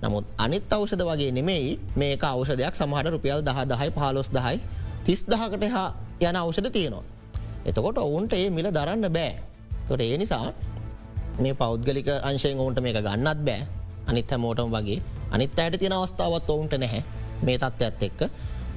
නමුත් 0.04 0.26
අනිත් 0.38 0.74
අවෂද 0.74 1.02
වගේ 1.10 1.32
නෙමෙයි 1.32 1.78
මේක 1.96 2.24
අවෂදයක් 2.26 2.74
සමහට 2.74 3.14
රුපියල් 3.16 3.42
දහ 3.42 3.60
දහයි 3.72 3.90
පාලොස් 3.92 4.30
දහයි 4.30 4.58
තිස් 5.06 5.22
දහකට 5.26 5.66
හා 5.70 5.88
යන 6.22 6.36
අවෂද 6.36 6.68
තියෙනවා. 6.70 7.06
එතකොට 7.66 7.98
ඔවුන්ට 8.00 8.34
ඒ 8.34 8.50
මිල 8.50 8.68
දරන්න 8.70 9.08
බෑ. 9.10 9.34
තොට 9.88 10.02
ඒ 10.02 10.18
නිසා 10.18 10.46
මේ 11.40 11.54
පෞද්ගලික 11.54 12.10
අංශයෙන් 12.22 12.60
ඔවුන්ට 12.60 12.82
මේක 12.82 12.98
ගන්නත් 13.00 13.40
බෑ. 13.48 13.62
අනිත් 14.08 14.32
හැමෝටම 14.32 14.74
වගේ 14.76 15.00
අනිත් 15.32 15.60
අයට 15.60 15.78
තියෙන 15.80 15.94
අවස්ථාවත් 15.94 16.50
ඔවුන්ට 16.50 16.74
නැහැ. 16.78 17.04
මේ 17.42 17.58
තත්ව 17.58 17.84
ඇත් 17.84 18.04
එක්ක. 18.08 18.22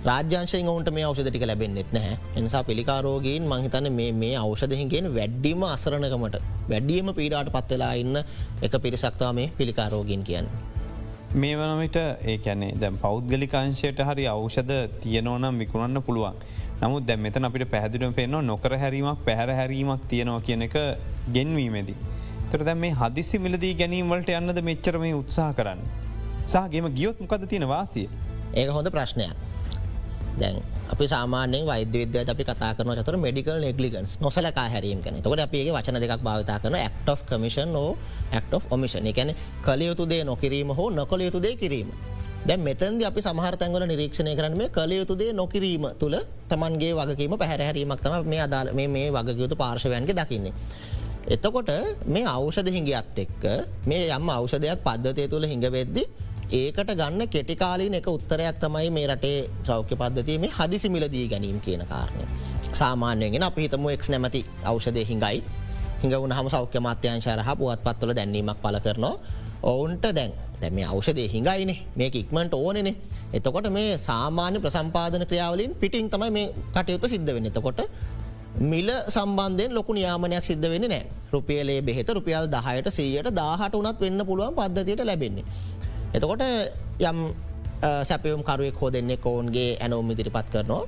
රාජ්‍යංශයෙන් 0.06 0.68
ඔවුන්ට 0.68 0.90
මේ 0.90 1.04
අවෂධටික 1.04 1.44
ලැබෙන්න්නෙත් 1.50 1.88
නැහැ 1.92 2.16
එනිසා 2.36 2.62
පිළිකාරෝගීන් 2.62 3.44
මහිතන 3.44 3.86
මේ 3.92 4.34
අවෂදහිගෙන් 4.36 5.06
වැඩ්ඩීම 5.14 5.62
අසරණකමට 5.66 6.36
වැඩ්ඩියම 6.68 7.08
පීඩාට 7.16 7.50
පත්වෙලා 7.50 7.94
ඉන්න 8.02 8.18
එක 8.62 8.76
පිරිසක්තා 8.84 9.30
මේ 9.32 9.46
පිළිකාරෝගීන් 9.58 10.22
කියන්න. 10.22 10.46
මේ 11.36 11.56
වනමිට 11.56 11.98
ඒ 12.24 12.36
ඇනේ 12.44 12.68
දැම් 12.80 12.98
පෞද්ගලිකාංශයට 12.98 14.02
හරි 14.02 14.26
අවෂධ 14.26 14.76
තියනෝනම් 15.02 15.58
විකුණන්න 15.58 16.02
පුළුවන්. 16.02 16.38
නමුත් 16.82 17.08
දැම් 17.08 17.20
මෙතන 17.20 17.48
අපිට 17.50 17.66
පැහදිලුව 17.68 18.14
පෙන්නවා 18.14 18.42
නොකර 18.42 18.76
හැරීමක් 18.76 19.26
පැහැර 19.26 19.50
හැරීමක් 19.52 20.06
තියෙනවා 20.08 20.40
කියන 20.42 20.62
එක 20.62 20.78
ගෙන්වීමේදී. 21.32 21.98
තර 22.50 22.64
දැම් 22.64 22.78
මේ 22.78 22.92
හදිසි 22.92 23.38
මිලදී 23.38 23.74
ගැනීමවලට 23.74 24.32
යන්නද 24.36 24.62
මෙච්චර 24.62 25.00
මේ 25.00 25.18
උත්සාහ 25.18 25.50
කරන්න. 25.54 25.82
සහගේම 26.46 26.88
ගියොත් 26.94 27.20
මොකද 27.20 27.48
තියෙන 27.48 27.68
වාසිය. 27.68 28.08
ඒක 28.54 28.70
හොඳ 28.70 28.90
ප්‍රශ්නයක්. 28.90 29.55
දැන් 30.40 30.56
අපි 30.92 31.04
සාමානය 31.06 31.60
වෛද්‍ය 31.64 32.00
අපි 32.24 32.44
කතා 32.44 32.72
කරන 32.76 32.92
චතර 32.98 33.16
මෙඩිකල් 33.16 33.58
නෙගලිගන්ස් 33.60 34.10
නොසලකා 34.20 34.66
හැරීම 34.72 35.00
කන 35.02 35.16
තකට 35.18 35.40
අපගේ 35.40 35.72
වචන 35.72 35.98
දෙකක් 36.02 36.22
භාවිතා 36.22 36.58
කරන 36.62 36.76
ක්් 36.96 37.08
of 37.08 37.20
කමිෂන් 37.28 37.76
ෝ 37.76 37.90
ක්් 38.32 38.52
of 38.52 38.64
ඔමිෂන් 38.70 39.06
එකැන 39.06 39.30
කලයුතු 39.62 40.04
දේ 40.04 40.22
නොකිරීම 40.24 40.70
හෝ 40.70 40.88
නොකළ 40.90 41.22
යුතු 41.22 41.40
දේ 41.40 41.54
කිරීම. 41.56 41.88
දැ 42.46 42.58
මෙතන්ද 42.58 43.00
අපි 43.02 43.20
සමහරතැන්ගල 43.20 43.84
නිරීක්ෂණය 43.84 44.32
කරන 44.38 44.54
මේ 44.54 44.68
කළ 44.68 44.92
යුතුදේ 44.92 45.30
නොකිරීම 45.32 45.84
තුළ 46.00 46.16
තමන්ගේ 46.50 46.92
වගකීම 46.94 47.32
පැහැරහැරීමක් 47.34 48.00
තම 48.00 48.14
මේ 48.24 48.40
අදාල 48.40 48.66
මේ 48.74 49.08
වගයුතු 49.10 49.56
පාර්ශවයන්ගේ 49.56 50.14
දකින්නේ. 50.14 50.54
එතකොට 51.26 51.70
මේ 52.06 52.24
අවෂධ 52.26 52.70
හිඟියත් 52.70 53.18
එක්ක 53.18 53.44
මේ 53.86 54.02
යම් 54.10 54.28
අවෂධයක් 54.30 54.78
පද්ධතිය 54.86 55.26
තුළ 55.26 55.44
හිඟවෙද්දි 55.44 56.02
ඒකට 56.50 56.90
ගන්න 56.90 57.28
කෙටිකාලීන 57.28 57.94
එක 57.94 58.06
උත්තරයක් 58.06 58.58
තමයි 58.60 58.90
මේ 58.90 59.06
රටේ 59.06 59.50
සෞඛ්‍ය 59.64 59.96
පද්ධතිය 59.96 60.38
මේ 60.38 60.50
හදිසි 60.50 60.88
මිලදී 60.88 61.28
ගැනීම 61.28 61.60
කියන 61.60 61.82
කාරණය. 61.84 62.24
සාමාන්‍යයෙන් 62.72 63.42
අප 63.42 63.56
හිතම 63.56 63.88
එක් 63.88 64.08
නැමති 64.08 64.44
අවෂධය 64.64 65.04
හිඟයි. 65.04 65.42
හිඟ 66.02 66.14
වුණ 66.14 66.32
හම 66.32 66.48
සෞඛ්‍ය 66.48 66.78
මාත්‍යංශයරහ 66.78 67.50
පුවත් 67.58 67.82
පත්වල 67.84 68.14
දැන්වීමක් 68.14 68.62
පල 68.62 68.78
කරනවා. 68.78 69.14
ඔවුන්ට 69.62 70.06
දැන් 70.12 70.32
දැම 70.60 70.78
අවෂදය 70.84 71.26
හිඟයින. 71.28 71.72
මේ 71.96 72.10
ඉක්මට 72.12 72.54
ඕනෙන. 72.54 72.94
එතකොට 73.32 73.70
මේ 73.70 73.98
සාමාන්‍ය 73.98 74.60
ප්‍රසම්පාදන 74.60 75.26
ක්‍රියාවලින් 75.26 75.74
පිටිං 75.74 76.10
තමයි 76.10 76.30
මේ 76.30 76.46
කටයුතු 76.74 77.08
සිද්ධ 77.08 77.32
වෙන 77.34 77.46
එතකොට 77.46 77.80
මිල 78.62 78.88
සම්බන්ධයෙන් 79.08 79.70
ලොකු 79.70 79.92
නියාමනයක් 79.92 80.44
සිද්ධ 80.44 80.64
වෙන 80.64 80.84
නෑ 80.84 81.04
රුපියලේ 81.32 81.80
බෙහෙත 81.82 82.08
රුපියල් 82.08 82.46
දහයට 82.48 82.88
සීයට 82.88 83.28
දාහට 83.34 83.74
උනත් 83.74 84.00
වෙන්න 84.00 84.20
පුළුවන් 84.24 84.54
පද්ධතියට 84.54 85.04
ලැබෙන්නේ. 85.04 85.44
එතකොට 86.16 86.42
යම් 87.00 87.18
සැපයුම් 88.02 88.42
කරුවෙක් 88.42 88.80
හෝ 88.80 88.90
දෙන්නේ 88.90 89.18
ඔවුන්ගේ 89.22 89.76
ඇනෝම් 89.76 90.10
ඉදිරිපත් 90.10 90.48
කරනවා. 90.50 90.82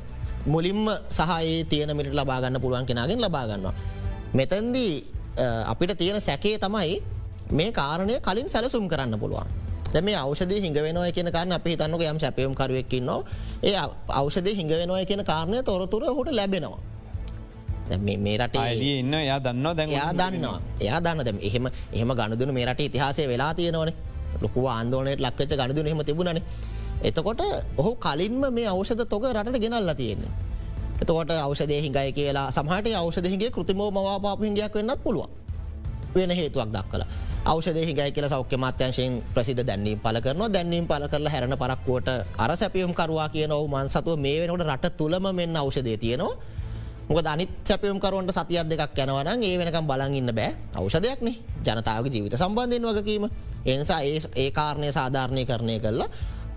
මුලින්ම 0.46 0.88
සහයේ 1.10 1.64
තියන 1.64 1.96
මිට 1.96 2.12
ලබාගන්න 2.12 2.60
පුළුවන් 2.60 2.86
කෙනගෙන් 2.86 3.20
ලබාගන්නවා. 3.20 3.74
මෙතැන්දී 4.32 5.04
අපිට 5.66 5.98
තියෙන 5.98 6.20
සැකේ 6.20 6.58
තමයි 6.58 7.02
මේ 7.52 7.72
කාරණය 7.72 8.20
කලින් 8.20 8.48
සැලසුම් 8.48 8.88
කරන්න 8.88 9.20
පුළුවන්. 9.20 9.48
මේ 9.96 10.16
අවෂද 10.16 10.52
හිඟවෙනවා 10.56 11.12
කියන 11.12 11.32
කාරන 11.32 11.52
අපි 11.52 11.70
හිතන්නක 11.70 12.02
යම් 12.04 12.18
සැපයුම් 12.18 12.54
කරුවක්කින්නවා 12.54 13.22
ඒ 13.62 13.76
අවෂදය 14.10 14.54
හිඟවෙනවා 14.54 15.04
කියන 15.04 15.24
කාරණය 15.24 15.62
තොරතුර 15.62 16.02
හොට 16.08 16.30
ලැබෙනවා. 16.30 16.80
මේ 17.98 18.36
රට 18.38 18.56
ඉන්න 18.82 19.12
යා 19.12 19.40
දන්න 19.40 19.76
දැන් 19.76 19.90
යා 19.90 20.12
දන්නවා. 20.12 20.60
එයා 20.80 21.00
දන්න 21.00 21.24
දැම 21.24 21.38
එහෙම 21.40 21.66
එහෙම 21.92 22.10
ගණදුන 22.10 22.54
මේ 22.54 22.66
රට 22.66 22.80
ඉතිහාසය 22.80 23.28
වෙලා 23.28 23.52
තියෙනවන 23.54 23.92
ලොකුව 24.42 24.66
ආන්දෝනයට 24.68 25.20
ලක්වෙච්ච 25.20 25.53
ගණදුන 25.53 25.87
හෙම 25.87 26.03
තිබුණන 26.05 26.40
එතකොට 27.01 27.40
ඔහු 27.77 27.92
කලින්ම 27.96 28.42
මේ 28.51 28.66
අවෂද 28.66 29.03
තොක 29.05 29.24
රට 29.27 29.59
ගෙනල්ලා 29.59 29.94
තියෙන්නේ. 29.94 30.33
එතකොට 31.03 31.31
අවෂදය 31.38 31.81
හිඟයි 31.81 32.12
කියලා 32.12 32.51
සමහට 32.51 32.94
අවෂදහිගේ 32.94 33.51
කෘතිමෝ 33.51 33.90
මවාපාප 33.90 34.40
හිගයක් 34.40 34.74
වෙන්නත් 34.74 35.01
පුළුවන් 35.05 35.31
වෙන 36.14 36.31
හේතුවක් 36.33 36.68
දක්කලා. 36.68 37.09
අවෂදය 37.44 37.81
හිගයි 37.81 38.11
කියල 38.11 38.27
සෞඛ්‍ය 38.27 38.57
මාත්‍යංශයෙන් 38.57 39.22
ප්‍රසිද 39.35 39.61
දැන්නීම් 39.62 39.98
පල 39.98 40.18
කරන 40.18 40.42
දැන්නීම් 40.48 40.87
පල 40.87 41.05
කරලා 41.07 41.33
හැරන 41.33 41.55
පරක්කුවට 41.55 42.09
අර 42.37 42.51
සැපියම් 42.53 42.92
කරවා 42.92 43.29
කියන 43.29 43.53
ඔවු 43.53 43.66
මන් 43.68 43.88
සතුව 43.88 44.18
මේ 44.18 44.38
වෙනට 44.42 44.64
රට 44.66 44.96
තුළම 44.98 45.27
මෙන්න 45.33 45.57
අවෂදය 45.57 45.96
තියෙනවා 45.96 46.35
මොක 47.09 47.25
අනිත් 47.25 47.51
සැපයම් 47.64 47.99
කරුවන්ට 47.99 48.33
සතියක් 48.33 48.68
දෙකක් 48.68 48.99
යනවන 48.99 49.42
ඒ 49.42 49.57
වෙනකම් 49.57 49.87
බලගන්න 49.87 50.31
බෑ. 50.31 50.51
අවෂදයක්නේ 50.75 51.35
ජනතාවගේ 51.64 52.12
ජීවිත 52.12 52.37
සම්බන්ධයෙන් 52.37 52.85
වගකීම 52.88 53.25
එනිසා 53.66 54.01
ඒ 54.03 54.21
ඒ 54.37 54.51
කාරණය 54.51 54.88
සාධාරණය 54.90 55.44
කරණය 55.44 55.77
කරලා 55.79 56.09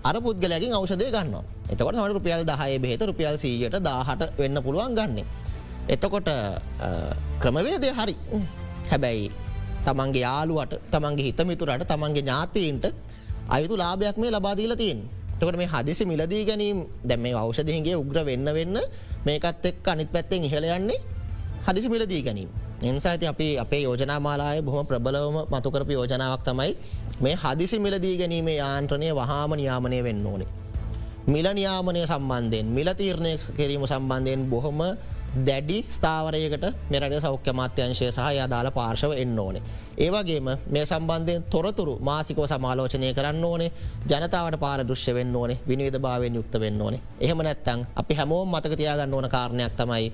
අර 0.04 0.16
පුද්ගලයකින් 0.18 0.72
අවෂදය 0.72 1.08
ගන්න 1.08 1.34
එතකොට 1.68 1.94
සමට 1.94 2.12
රුපියල් 2.12 2.44
දහය 2.44 2.78
බෙහෙත 2.78 3.02
රුපියල් 3.02 3.36
සීයට 3.36 3.78
දාහට 3.80 4.22
වෙන්න 4.38 4.56
පුළුවන් 4.60 4.94
ගන්න. 4.94 5.24
එතකොට 5.88 6.28
ක්‍රමවේදය 7.40 7.88
හරි. 7.90 8.16
හැබැයි 8.90 9.30
තමන්ගේ 9.82 10.22
යාලුවට 10.22 10.74
තමන්ගේ 10.90 11.26
හිතමිතුරට 11.26 11.86
තමන්ගේ 11.86 12.22
ඥාතීන්ට 12.22 12.84
අයුතු 13.48 13.74
ලාභයක් 13.76 14.16
මේ 14.16 14.30
ලබාදීල 14.30 14.76
තියෙන් 14.76 15.00
තකට 15.38 15.56
මේ 15.56 15.66
හදිසි 15.66 16.04
මිලදී 16.04 16.44
ගැනීම් 16.44 16.78
දැම 17.02 17.20
මේ 17.20 17.34
අවෂදහිගේ 17.34 17.96
උග්‍ර 17.96 18.18
වෙන්න 18.24 18.46
වෙන්න 18.50 18.76
මේකත් 19.26 19.66
එක් 19.66 19.88
අනිත් 19.88 20.10
පැත්තෙන් 20.12 20.44
ඉහළ 20.44 20.66
යන්නේ 20.66 21.00
හදිසි 21.66 21.88
මිලදී 21.88 22.22
ගැනීම. 22.22 22.50
එනිසා 22.82 23.12
ඇති 23.12 23.26
අපි 23.26 23.46
අපේ 23.58 23.82
යෝජනාමාලාය 23.82 24.62
බොහම 24.62 24.86
ප්‍රබලවම 24.86 25.36
මතුකරප 25.52 25.90
යෝජනාවක් 25.90 26.42
තමයි 26.42 26.72
මේ 27.20 27.34
හදිසි 27.34 27.78
මිලදී 27.78 28.16
ගැනීමේ 28.18 28.56
යාන්ත්‍රණය 28.56 29.14
වහාම 29.14 29.54
නියාමනය 29.54 30.02
වෙන්න 30.02 30.26
ඕනේ. 30.26 30.50
මිල 31.26 31.46
නියාමනය 31.54 32.02
සම්බන්ධයෙන් 32.02 32.66
මිල 32.68 32.88
තීරණය 32.94 33.32
කිරීම 33.56 33.86
සම්බන්ධයෙන් 33.86 34.50
බොහොම 34.50 34.80
දැඩි 35.38 35.78
ස්ථාවරයකට 35.88 36.64
මෙරට 36.90 37.20
සෞඛ්‍ය 37.20 37.52
මාත්‍යංශය 37.52 38.10
සහ 38.10 38.20
අදාළ 38.40 38.70
පාර්ශව 38.70 39.12
එන්න 39.14 39.38
ඕනේ. 39.38 39.62
ඒවගේම 39.96 40.48
මේ 40.66 40.84
සම්බන්ධයෙන් 40.84 41.44
තොරතුරු 41.44 41.98
මාසිකෝ 42.00 42.46
සමාලෝචනය 42.46 43.12
කරන්න 43.12 43.44
ඕනේ 43.44 43.70
ජනතාවට 44.06 44.58
පාර 44.58 44.80
දෘශ්‍ය 44.82 45.14
වෙන්න 45.14 45.36
ඕනේ 45.36 45.58
විනිවිධ 45.68 45.98
භාවයෙන් 45.98 46.34
යුක්ත 46.34 46.54
වෙන්න 46.56 46.80
ඕනේ 46.80 47.00
එහෙම 47.20 47.38
නැත්තං 47.38 47.86
අපි 47.96 48.14
හැමෝම් 48.14 48.48
මතක 48.48 48.76
තියාගන්න 48.76 49.14
ඕන 49.14 49.28
කාරණයක් 49.28 49.72
තමයි 49.74 50.12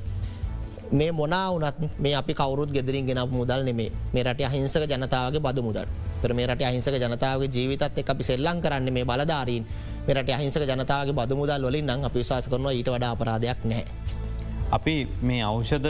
මේ 0.92 1.12
මොනාවනත් 1.12 1.98
මේ 1.98 2.14
අපි 2.14 2.35
කවරුත් 2.35 2.70
ගෙදරින් 2.70 3.07
ගෙන 3.07 3.20
මුදල් 3.31 3.62
නෙමේ 3.62 3.90
මේ 4.12 4.22
රට 4.22 4.40
අහිංසක 4.42 4.87
ජනතාවගේ 4.87 5.40
බද 5.40 5.59
මුදල් 5.61 5.87
තර 6.22 6.33
මේ 6.33 6.46
රට 6.46 6.62
අහිංසක 6.62 6.94
ජනතාවගේ 6.96 7.50
ජීවිතත් 7.50 7.98
එක් 7.98 8.09
අපි 8.09 8.22
සෙල්ලං 8.24 8.61
කරන්න 8.61 8.92
මේ 8.92 9.04
බලධාරීන් 9.04 9.66
මෙරට 10.07 10.31
අහිංසක 10.31 10.62
ජනතාවගේ 10.64 11.14
බද 11.14 11.33
මුදල් 11.35 11.62
වලින් 11.64 11.87
නම් 11.87 12.04
අපි 12.04 12.18
විශවාස 12.18 12.48
කරනවා 12.48 12.72
ඊට 12.72 12.88
වඩා 12.88 13.12
අපරාධයක් 13.12 13.64
නැහැ. 13.64 14.26
අපි 14.70 14.94
මේ 15.22 15.42
අවෂධ 15.42 15.88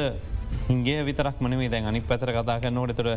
හිගේ 0.68 1.02
විතරක් 1.04 1.40
මනේ 1.40 1.68
දැන් 1.68 1.86
අනි 1.86 2.00
පැතර 2.00 2.30
කතා 2.30 2.58
කරනවට 2.62 2.96
තුර 2.96 3.08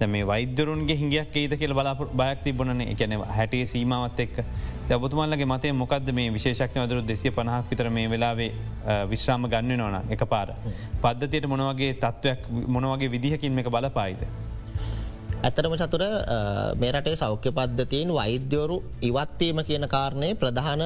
දැ 0.00 0.08
මේ 0.08 0.24
වෛද්‍යරුන්ගේ 0.24 0.96
හිගයක් 0.96 1.36
ඒද 1.36 1.54
කියල 1.60 1.74
බලා 1.74 1.94
බයක් 2.20 2.42
තිබනන 2.44 2.82
එකන 2.84 3.14
හැටේ 3.30 3.64
සීමාවත් 3.64 4.20
එක් 4.20 4.36
දැබතුමල්ලගේ 4.88 5.50
මතය 5.52 5.72
මොකද 5.72 6.12
මේ 6.12 6.30
විශේෂක්න 6.30 6.82
වදරු 6.84 7.02
දෙසිය 7.02 7.30
පනහක් 7.30 7.70
විතර 7.70 7.90
මේ 7.90 8.10
වෙලාවේ 8.10 8.50
විශ්‍රාම 9.10 9.48
ගන්න 9.54 9.78
නොන 9.78 10.12
එක 10.16 10.24
පාර 10.26 10.54
පද්ධතියට 11.02 11.46
මොනවගේ 11.46 11.92
තත්ත්වයක් 11.96 12.48
මොනවගේ 12.68 13.12
විදිහකින් 13.16 13.58
එක 13.58 13.68
බලපායිද. 13.68 14.22
ඇතරම 15.42 15.74
චතුර 15.76 16.04
මේ 16.76 16.92
රටේ 16.92 17.16
සෞඛ්‍ය 17.16 17.50
පද්ධතියෙන් 17.52 18.14
වෛද්‍යවරු 18.14 18.82
ඉවත්වීම 19.02 19.64
කියන 19.68 19.88
කාරණය 19.88 20.34
ප්‍රධාන 20.34 20.82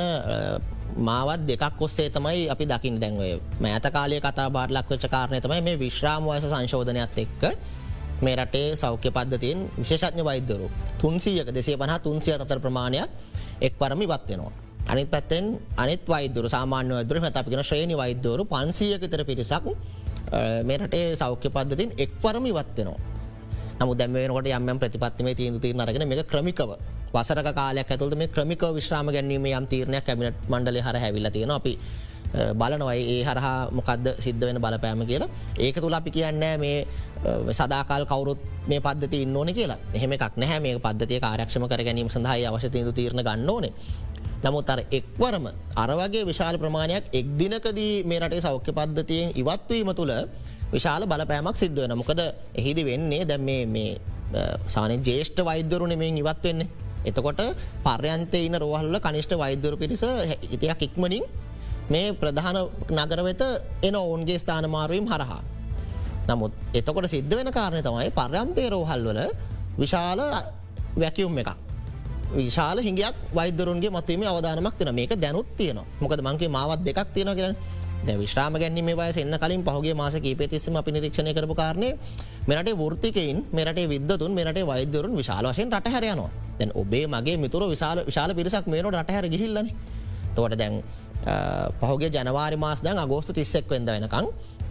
මාවත් 0.97 1.47
දෙකක් 1.47 1.81
ඔස්සේ 1.81 2.11
තමයි 2.11 2.49
අපි 2.49 2.65
දකිින් 2.67 3.01
දැන්වය 3.01 3.41
මෑත 3.61 3.87
කාලය 3.91 4.21
කතා 4.21 4.49
බාර්ලක් 4.51 4.87
වෙච්ච 4.87 5.07
කාරණය 5.11 5.41
තමයි 5.41 5.61
මේ 5.61 5.79
විශ්‍රාම 5.79 6.23
වයස 6.25 6.47
සංශෝධනයක් 6.47 7.19
එක්ක 7.19 7.43
මේ 8.23 8.37
රටේ 8.37 8.77
සෞඛ්‍ය 8.77 9.11
පද්ධතියෙන් 9.11 9.59
විශේෂඥ 9.79 10.23
වෛද්‍යරු 10.25 10.71
තුන්සියක 10.99 11.49
දෙසේ 11.51 11.77
පහ 11.77 11.99
තුන්සිය 12.03 12.35
අතර 12.35 12.59
ප්‍රමාණයක් 12.59 13.09
එක් 13.61 13.75
පරමි 13.79 14.07
වත්වෙනවා. 14.07 14.53
අනිත් 14.89 15.09
පැත්තෙන් 15.11 15.45
අනිත් 15.77 16.03
වෛදුර 16.05 16.47
සාමාන්‍ය 16.49 17.05
දුර 17.09 17.19
මතපිගෙන 17.21 17.63
ශ්‍රේණි 17.63 17.97
වෛද්‍යවරු 17.97 18.45
පන්සියකතර 18.45 19.23
පිරිසක් 19.25 19.65
මේ 20.65 20.79
රටේ 20.79 21.17
සෞඛ්‍ය 21.17 21.49
පද්ධතින් 21.49 21.91
එක් 21.99 22.11
පරමි 22.23 22.53
වත්වෙනවා. 22.53 22.99
නමු 23.81 23.93
දැමේනකොට 23.95 24.47
යම් 24.47 24.79
ප්‍රතිපත්තිමේ 24.79 25.35
තීන්දු 25.35 25.59
තිීර 25.59 25.81
අරගෙන 25.81 26.07
මේ 26.09 26.23
ක්‍රමිකව 26.23 26.71
වසරක 27.15 27.51
කාලයක් 27.55 27.91
ඇතුළද 27.91 28.17
මේ 28.21 28.33
ක්‍රමික 28.35 28.63
විශ්‍රාම 28.79 29.13
ගැනීම 29.17 29.47
යම් 29.51 29.67
තීරණයක් 29.73 30.05
කැබිනට 30.07 30.49
මණ්ඩල 30.49 30.81
හර 30.87 30.99
හැවිල්ල 31.05 31.31
තියෙන 31.31 31.55
අපි 31.59 31.75
බලනවයි 32.61 33.03
ඒ 33.13 33.21
හරහා 33.23 33.59
මොකක්ද 33.71 34.07
සිද්ධ 34.19 34.45
වෙන 34.47 34.59
බලපෑම 34.65 35.03
කියලා. 35.07 35.29
ඒක 35.59 35.77
තුළ 35.77 35.95
අපි 35.95 36.11
කියන්න 36.11 36.45
මේ 36.63 36.87
සදාකාල් 37.51 38.07
කවරුත් 38.07 38.41
මේ 38.71 38.81
පද්ධති 38.81 39.23
ඉන්න 39.25 39.37
ඕන 39.37 39.53
කියලා. 39.59 39.79
එහෙම 39.97 40.13
එකක් 40.17 40.35
නැහැ. 40.37 40.61
මේ 40.61 40.79
පද්ධතිය 40.79 41.21
කාරක්ෂම 41.21 41.67
කර 41.71 41.83
ගැනීම 41.89 42.11
සඳහා 42.11 42.41
අවශ්‍යතියතු 42.51 42.93
තීරණ 42.93 43.23
ගන්න 43.23 43.51
ඕනේ. 43.51 43.73
නමුත් 44.45 44.71
අර 44.71 44.81
එක්වරම 44.91 45.47
අරවගේ 45.77 46.25
විශාල 46.31 46.57
ප්‍රමාණයක් 46.59 47.05
එක් 47.13 47.27
දිනකදී 47.39 47.93
මේ 48.05 48.19
රටේ 48.21 48.43
සෞඛ්‍ය 48.47 48.73
පද්ධතියෙන් 48.79 49.31
ඉවත්වීම 49.41 49.91
තුළ 50.01 50.13
විශාල 50.75 51.07
බලපෑමක් 51.07 51.57
සිද්ධ 51.63 51.79
වෙන 51.83 51.95
මොකද 52.01 52.21
එහිදි 52.61 52.83
වෙන්නේ 52.91 53.23
දැම් 53.31 53.47
මේ 53.77 53.87
සාන 54.69 54.93
ජේෂ්ඨ 55.09 55.41
වෛද්‍යරුණ 55.49 55.95
මෙන් 56.03 56.19
ඉවත් 56.23 56.43
වෙන්නේ. 56.49 56.69
එතකොට 57.05 57.41
පර්යන්තය 57.87 58.39
ඉන්න 58.47 58.57
රෝහල්ල 58.57 58.97
කනිෂ්ට 58.99 59.35
වෛද්‍යරු 59.43 59.77
පිරිස 59.77 60.05
ඉතියක් 60.55 60.83
ඉක්මනින් 60.89 61.25
මේ 61.91 62.13
ප්‍රධාන 62.13 62.59
නගර 62.91 63.21
වෙත 63.29 63.43
එන 63.83 63.95
ඔවුන්ගේ 63.97 64.39
ස්ථානමාරුවීම් 64.39 65.07
හරහා. 65.07 65.43
නමුත් 66.29 66.53
එතකොට 66.75 67.07
සිද්ධ 67.07 67.35
වෙන 67.39 67.51
කාරණය 67.53 67.83
තමයි 67.83 68.11
පර්යන්තය 68.19 68.65
රෝහල්වල 68.75 69.21
විශාල 69.79 70.21
වැැකියුම් 70.97 71.39
එකක්. 71.43 71.51
විශාල 72.33 72.79
හිගයක් 72.79 73.15
වෛදරුන්ගේ 73.35 73.91
මතීම 73.91 74.23
අවධානමක් 74.25 74.77
තින 74.79 74.91
මේක 74.95 75.13
දැනුත් 75.17 75.49
තියෙන 75.59 75.79
මොකද 76.01 76.21
මංගේ 76.21 76.49
මාවත් 76.49 76.81
දෙකක් 76.87 77.09
තියෙන 77.15 77.31
කියෙන 77.39 77.57
විශ්‍රාම 78.15 78.55
ගැනීම 78.55 78.89
වයස 78.95 79.19
එන්න 79.19 79.37
කලින් 79.37 79.63
පහුගේ 79.63 79.95
මාස 79.95 80.15
කීපතිස්සම 80.17 80.77
අපි 80.77 80.91
නිරීක්ෂණය 80.91 81.33
කරපු 81.33 81.55
කාරණය 81.55 81.91
මෙරට 82.47 82.71
වෘතිකයින් 82.75 83.45
මෙරට 83.53 83.81
විදතුන් 83.89 84.33
මෙරට 84.33 84.59
වෛදරුන් 84.65 85.15
විශාල 85.15 85.47
වශයෙන් 85.47 85.73
රට 85.73 85.89
හැරයනවා 85.89 86.31
දැන් 86.59 86.71
ඔබේ 86.75 87.07
මගේ 87.07 87.37
මිතුර 87.37 87.63
විශාල 87.67 87.99
විශාල 88.05 88.31
පිරිසක් 88.33 88.67
මේනට 88.67 88.91
රට 88.93 89.11
හැර 89.11 89.27
ගිහිල්ලන. 89.27 89.69
තොට 90.35 90.55
දැන් 90.55 90.83
පහුගේ 91.81 92.11
ජනවාරි 92.11 92.57
මාස් 92.57 92.83
දැන් 92.83 92.99
අගෝස්තු 92.99 93.33
තිස්සෙක් 93.33 93.67
වෙද 93.67 93.87
වෙනකං 93.87 94.27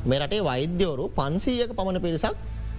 මේ 0.06 0.20
රටේ 0.20 0.42
වෛද්‍යවරු 0.42 1.06
පන්සීයක 1.12 1.72
පමණ 1.72 2.02
පිරිසක් 2.02 2.36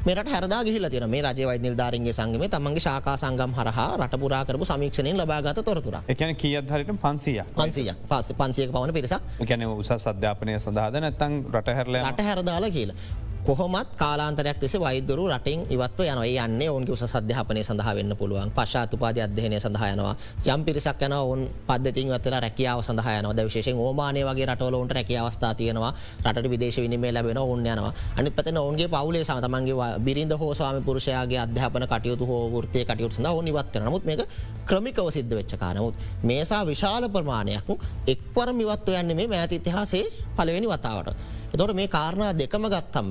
මේට 0.06 0.28
හැරදා 0.28 0.60
ගිහිල 0.64 0.84
තින 0.90 1.04
මේ 1.08 1.22
රජ 1.22 1.46
වෛ 1.48 1.58
නිල්ධාරන්ගේ 1.58 2.12
සංගම 2.12 2.42
තමන්ගේ 2.54 2.82
ශාකා 2.86 3.16
සංගම් 3.16 3.52
හරහා 3.58 3.86
රටපුරා 3.98 4.42
කරපු 4.44 4.64
සමීක්ෂණයෙන් 4.64 5.16
ලබාගත 5.16 5.60
තොරතුර 5.64 5.96
එකන 6.08 6.32
කියත් 6.36 6.72
හරිට 6.74 6.90
පන්සිය 7.04 7.40
පන්සිය 7.56 7.88
පස් 8.10 8.28
පන්සියක 8.40 8.70
පවන 8.74 8.92
පිරිසක්. 8.92 9.22
ගැන 9.42 9.64
උස 9.66 9.92
සධ්‍යාපනය 9.98 10.58
සඳහද 10.58 11.00
නැත්තං 11.04 11.38
රට 11.54 11.76
හැරල 11.78 11.96
රට 12.02 12.26
හැරදාලා 12.28 12.70
කියලා. 12.76 12.96
කොහොමත් 13.44 13.88
කාලාන්තරයක් 13.94 14.56
දෙෙස 14.56 14.74
වෛදරු 14.76 15.28
රටින් 15.28 15.66
ඉවත්ව 15.68 16.00
යන 16.02 16.20
යන්නේ 16.24 16.68
ඔවන්ගේ 16.70 16.92
උස 16.92 17.04
සධ්‍යාපනය 17.04 17.60
සඳහ 17.60 17.88
වෙන්න 17.90 18.16
පුළුවන්. 18.16 18.50
පශාතුපාද 18.50 19.18
අධ්‍යයනය 19.18 19.60
සඳහයනවා 19.60 20.14
යම් 20.46 20.64
පිරිසක් 20.64 21.02
යන 21.02 21.12
ඔවන් 21.14 21.42
පද්ධතින් 21.68 22.08
වත්තලා 22.08 22.40
රැකියාව 22.40 22.80
සඳහයන 22.80 23.28
ද 23.30 23.44
විශේෂෙන් 23.44 23.76
ඕමානය 23.76 24.24
වගේ 24.24 24.46
රටවලට 24.46 24.92
රැකිය 24.92 25.18
අවස්ථා 25.18 25.54
තියෙනවා. 25.54 25.92
රට 26.24 26.50
විදේශ 26.50 26.78
විනිමේ 26.78 27.12
ලැබෙන 27.12 27.38
ඔන්න 27.38 27.66
යනවා. 27.66 27.92
අනි 28.16 28.30
පතන 28.30 28.56
ඔවන්ගේ 28.58 28.88
පවුලේ 28.88 29.24
සමතමන්ගේ 29.24 29.92
බිරිඳ 30.00 30.32
හෝ 30.32 30.54
ස්වාම 30.54 30.82
පුරුෂයාගේ 30.82 31.38
අධ්‍යාපන 31.38 31.86
කටයුතු 31.86 32.26
හෝ 32.26 32.42
වෘතිය 32.50 32.84
කටයුතු 32.84 33.14
සඳ 33.14 33.28
නිවත්ව 33.44 33.84
නමුත් 33.84 34.04
මේක 34.04 34.24
ක්‍රමිකව 34.64 35.10
සිද්ධ 35.10 35.34
වෙච්ච 35.34 35.52
කානමුත් 35.56 35.94
මේසා 36.22 36.64
විශාල 36.64 37.04
ප්‍රමාණයක් 37.08 37.68
එක්වර 38.06 38.48
මිවත්ව 38.54 38.88
යන්නේ 38.94 39.16
මේ 39.16 39.28
මෑති 39.28 39.56
ඉතිහාසේ 39.56 40.04
පලවෙනි 40.36 40.66
වතාවට. 40.66 41.33
එතොට 41.54 41.74
මේ 41.74 41.88
කාරණා 41.88 42.32
දෙකම 42.34 42.64
ගත්තම 42.66 43.10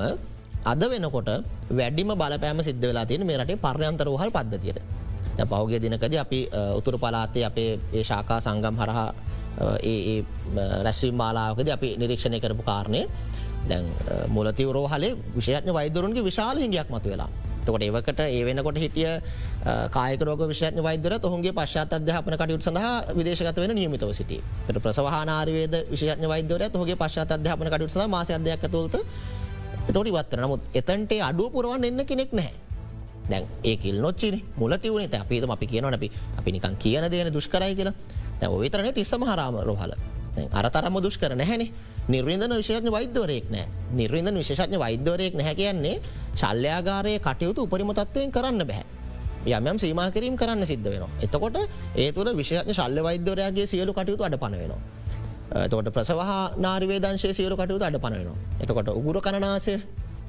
අද 0.66 0.82
වෙනකොට 0.86 1.30
වැඩිම 1.72 2.10
බලපෑම 2.14 2.60
සිද්ධ 2.62 2.84
වෙලා 2.84 3.06
තියෙන 3.06 3.26
මේ 3.26 3.38
රටේ 3.38 3.58
පර්යන්තර 3.58 4.08
වහල් 4.08 4.32
පද්ධතියට. 4.32 4.80
පහුගේ 5.42 5.80
දිනකද 5.80 6.16
අපි 6.16 6.40
උතුර 6.76 6.96
පලාතේ 6.98 7.46
අපේ 7.46 7.80
ඒ 7.92 8.04
ශාකා 8.04 8.40
සංගම් 8.40 8.76
හරහා 8.78 9.08
ඒ 9.84 10.18
රැස්වීම් 10.84 11.16
මාලාවකද 11.16 11.70
අපි 11.70 11.90
නිරීක්ෂණය 11.98 12.40
කරපු 12.40 12.64
කාරණය 12.64 13.02
දැන් 13.70 13.86
මුලතිවරෝ 14.28 14.88
හලේ 14.88 15.16
විශෂඥ 15.36 15.74
වෛදරුන්ගේ 15.74 16.24
විශාල 16.24 16.58
හිගයක් 16.58 16.90
මතු 16.90 17.10
වෙලා 17.10 17.30
තකොට 17.64 17.82
ඒවකට 17.82 18.20
ඒ 18.22 18.42
වෙනකොට 18.44 18.78
හිටිය 18.78 19.12
කායකරෝග 19.90 20.42
විශෂඥ 20.46 20.82
වෛදර 20.82 21.14
ඔහුගේ 21.20 21.54
පශ්චාත 21.54 21.94
අධ්‍යාපන 21.94 22.36
කටයුතු 22.36 22.64
සඳහා 22.64 23.14
විදේශගත 23.14 23.58
වෙන 23.58 23.74
නියමිතව 23.74 24.12
සිටි 24.14 24.42
ප්‍රසවහනාරවේද 24.78 25.76
විශෂඥ 25.90 26.28
වෛදර 26.28 26.68
හගේ 26.76 26.98
පශ්චාත 26.98 27.32
අධ්‍යාපන 27.32 27.68
කටයුතු 27.68 27.94
සඳහා 27.94 28.10
මාස 28.10 28.32
අධ්‍යයක් 28.32 28.68
තුළත 28.68 28.96
තොටි 29.88 30.12
වත්තර 30.12 30.40
නමුත් 30.40 30.62
එතන්ටේ 30.74 31.22
අඩුව 31.22 31.52
පුරුවන් 31.52 31.84
එන්න 31.84 32.06
කෙනෙක් 32.06 32.32
නැහැ. 32.32 32.56
දැන් 33.26 33.48
ඒකිල් 33.64 33.98
නොච්චින 33.98 34.36
මුලතිවනේ 34.56 35.20
අපිතම 35.20 35.52
අපි 35.52 35.68
කියනවන 35.68 35.94
අපි 35.94 36.12
අපි 36.38 36.50
නිකන් 36.52 36.76
කියන 36.78 37.04
දෙන 37.06 37.30
දුෂ්කරයි 37.30 37.76
කියලා. 37.76 37.96
දැ 38.40 38.50
විතරන 38.54 38.94
තිස්සම 38.94 39.24
හරාම 39.24 39.56
රොහල. 39.62 39.94
අරතරම 40.54 40.96
දුෂ්කර 41.00 41.32
නැහැනේ. 41.34 41.72
නිර්වින්දන 42.08 42.54
විශෂඥ 42.54 42.92
වෛද්‍යවරයෙක් 42.92 43.48
නෑ 43.50 43.68
නිර්වින්දන 43.94 44.36
විශෂඥ 44.36 44.78
වෛද්‍යවරයෙක් 44.78 45.34
නැහැ 45.34 45.56
කියන්නේ 45.56 45.96
ශල්්‍යයාගාරය 46.36 47.20
කටයුතු 47.20 47.64
උපරිමතත්වයෙන් 47.64 48.32
කරන්න 48.32 48.64
බැහැ. 48.64 48.86
යමම් 49.50 49.78
සීමා 49.78 50.10
කිරීම 50.10 50.36
කරන්න 50.36 50.66
සිද්ධ 50.66 50.84
වෙන. 50.86 51.08
එතකොට 51.22 51.58
ඒ 51.96 52.12
තුර 52.12 52.28
විශෂඥ 52.34 52.74
ශල්්‍ය 52.74 53.02
වෛද්‍යවරයාගේ 53.02 53.66
සියලු 53.66 53.94
කටයුතු 53.94 54.24
අඩ 54.24 54.36
පනවෙනවා. 54.36 54.82
තකොට 55.64 55.90
ප්‍රසවහ 55.90 56.32
නාරිවේදංශය 56.58 57.30
සියලු 57.32 57.56
කටයුතු 57.56 57.84
අඩ 57.84 57.98
පනවෙනවා. 57.98 58.38
එතකොට 58.60 58.90
උගුර 58.90 59.20
කණනාසය 59.20 59.76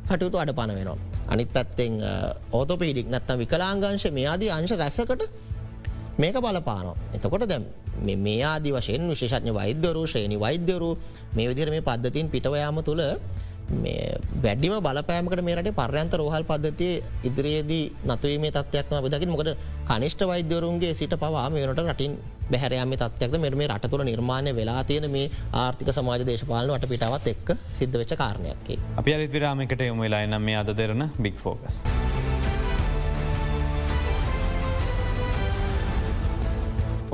කටයුතු 0.07 0.37
අඩ 0.37 0.53
පන 0.53 0.71
වෙනවා. 0.71 0.99
අනිත් 1.29 1.49
පැත්තෙන් 1.49 1.93
ඕතෝපීඩික් 2.53 3.09
නැත්තම් 3.09 3.39
විකලාංගංශ 3.39 4.07
මේ 4.13 4.27
ආදී 4.27 4.51
අංශ 4.51 4.75
රැසකට 4.75 5.23
මේක 6.19 6.37
බලපානවා. 6.37 6.97
එතකොට 7.15 7.49
දැම් 7.49 7.65
මේ 8.03 8.43
ආදි 8.43 8.73
වශයෙන් 8.73 9.09
විශේෂඥ 9.09 9.53
වෛද්‍යවරු 9.53 10.05
ශ්‍රේණි 10.07 10.39
වෛද්‍යවරු 10.39 10.91
මේ 11.35 11.49
විදිර 11.49 11.71
මේ 11.71 11.83
පද්ධතින් 11.83 12.31
පිටවයාම 12.31 12.83
තුළ 12.83 13.03
වැඩිම 14.43 14.75
බලපෑමකට 14.79 15.43
මේරට 15.43 15.71
පර්යන්ත 15.73 16.15
රෝහල් 16.15 16.45
පද්ධතිය 16.45 17.03
ඉදිරියේදී 17.25 17.85
නතුවීමේ 18.07 18.53
තත්වයක්ම 18.53 18.97
විදකින් 19.01 19.31
මොකද 19.31 19.51
කනිෂ්ට 19.89 20.23
වෛද්‍යවරුන්ගේ 20.23 20.95
සිට 20.95 21.17
පවා 21.17 21.49
මේනට 21.51 21.81
රටින් 21.85 22.19
බැහැරයාම 22.51 22.93
තත්වයක්ද 22.95 23.39
මෙ 23.39 23.51
මේ 23.53 23.69
රට 23.69 23.91
තුළ 23.91 24.05
නිර්මාණය 24.05 24.53
වෙලා 24.53 24.85
තියෙන 24.85 25.11
මේ 25.11 25.31
ආර්ථික 25.55 25.93
සමාජ 25.93 26.27
දේශපාලන 26.27 26.75
වට 26.75 26.89
පිටාවත් 26.89 27.27
එක්ක 27.27 27.57
සිද්ධ 27.73 27.97
වෙච්ච 27.97 28.15
කාරණයක්කේ 28.17 28.79
අපි 28.97 29.17
අලිත් 29.17 29.33
විරාමකට 29.33 29.89
යොම 29.89 30.05
වෙලා 30.07 30.27
නම් 30.27 30.43
මේ 30.43 30.57
අද 30.57 30.77
දෙරන 30.77 31.11
බික් 31.19 31.37
ෆෝකස්. 31.39 31.83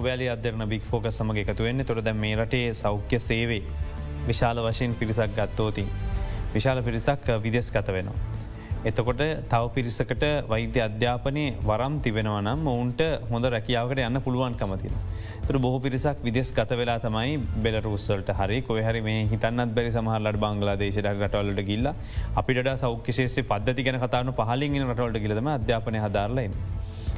ඔබෑලි 0.01 0.29
අදරන 0.29 0.67
බික් 0.69 0.85
ෆෝක 0.85 1.09
සමග 1.11 1.45
එකතු 1.45 1.63
වෙන්න 1.63 1.85
තොර 1.85 2.01
දැ 2.01 2.17
මේ 2.17 2.37
රටේ 2.37 2.67
සෞඛ්‍ය 2.75 3.19
සේවේ 3.21 3.63
විශාල 4.27 4.59
වශයෙන් 4.63 4.95
පිරිසක් 4.95 5.33
ගත්තෝතින්. 5.39 5.89
විශාල 6.53 6.83
පිරිසක් 6.83 7.33
විදෙස් 7.39 7.71
ගත 7.71 7.89
වෙනවා. 7.89 8.41
එතකොට 8.83 9.23
තව 9.47 9.65
පිරිසකට 9.75 10.23
වෛද්‍ය 10.49 10.81
අධ්‍යාපනය 10.81 11.43
වරම් 11.63 11.95
තිබෙනවනම් 12.01 12.61
ඔවුන්ට 12.67 13.01
හොඳ 13.31 13.47
රැකියාවට 13.47 14.01
යන්න 14.01 14.21
පුළුවන්කමතින. 14.21 14.95
තුර 15.43 15.59
බොහෝ 15.59 15.81
පිරිසක් 15.81 16.23
විදෙස් 16.23 16.51
ගත 16.51 16.79
වෙලා 16.81 16.99
තමයි 16.99 17.37
බෙලරුස්සල්ට 17.59 18.31
හරි 18.33 18.59
කොහරි 18.63 19.03
මේ 19.03 19.27
හිතන්නත් 19.27 19.75
බැරි 19.77 19.93
සමහල්ලට 19.93 20.41
බංගලා 20.45 20.77
දේශට 20.77 21.09
රටවල්ලට 21.13 21.63
ගිල්ල 21.67 21.93
අපිට 22.35 22.71
සෞඛ්‍යශේෂ 22.77 23.37
පද්ධති 23.45 23.85
ගැන 23.85 24.01
කතාන 24.01 24.33
පහලින් 24.35 24.79
රටවල්ට 24.85 25.25
ගිලම 25.27 25.51
අධ්‍යාපනය 25.51 26.01
හදාරලයින්. 26.01 26.55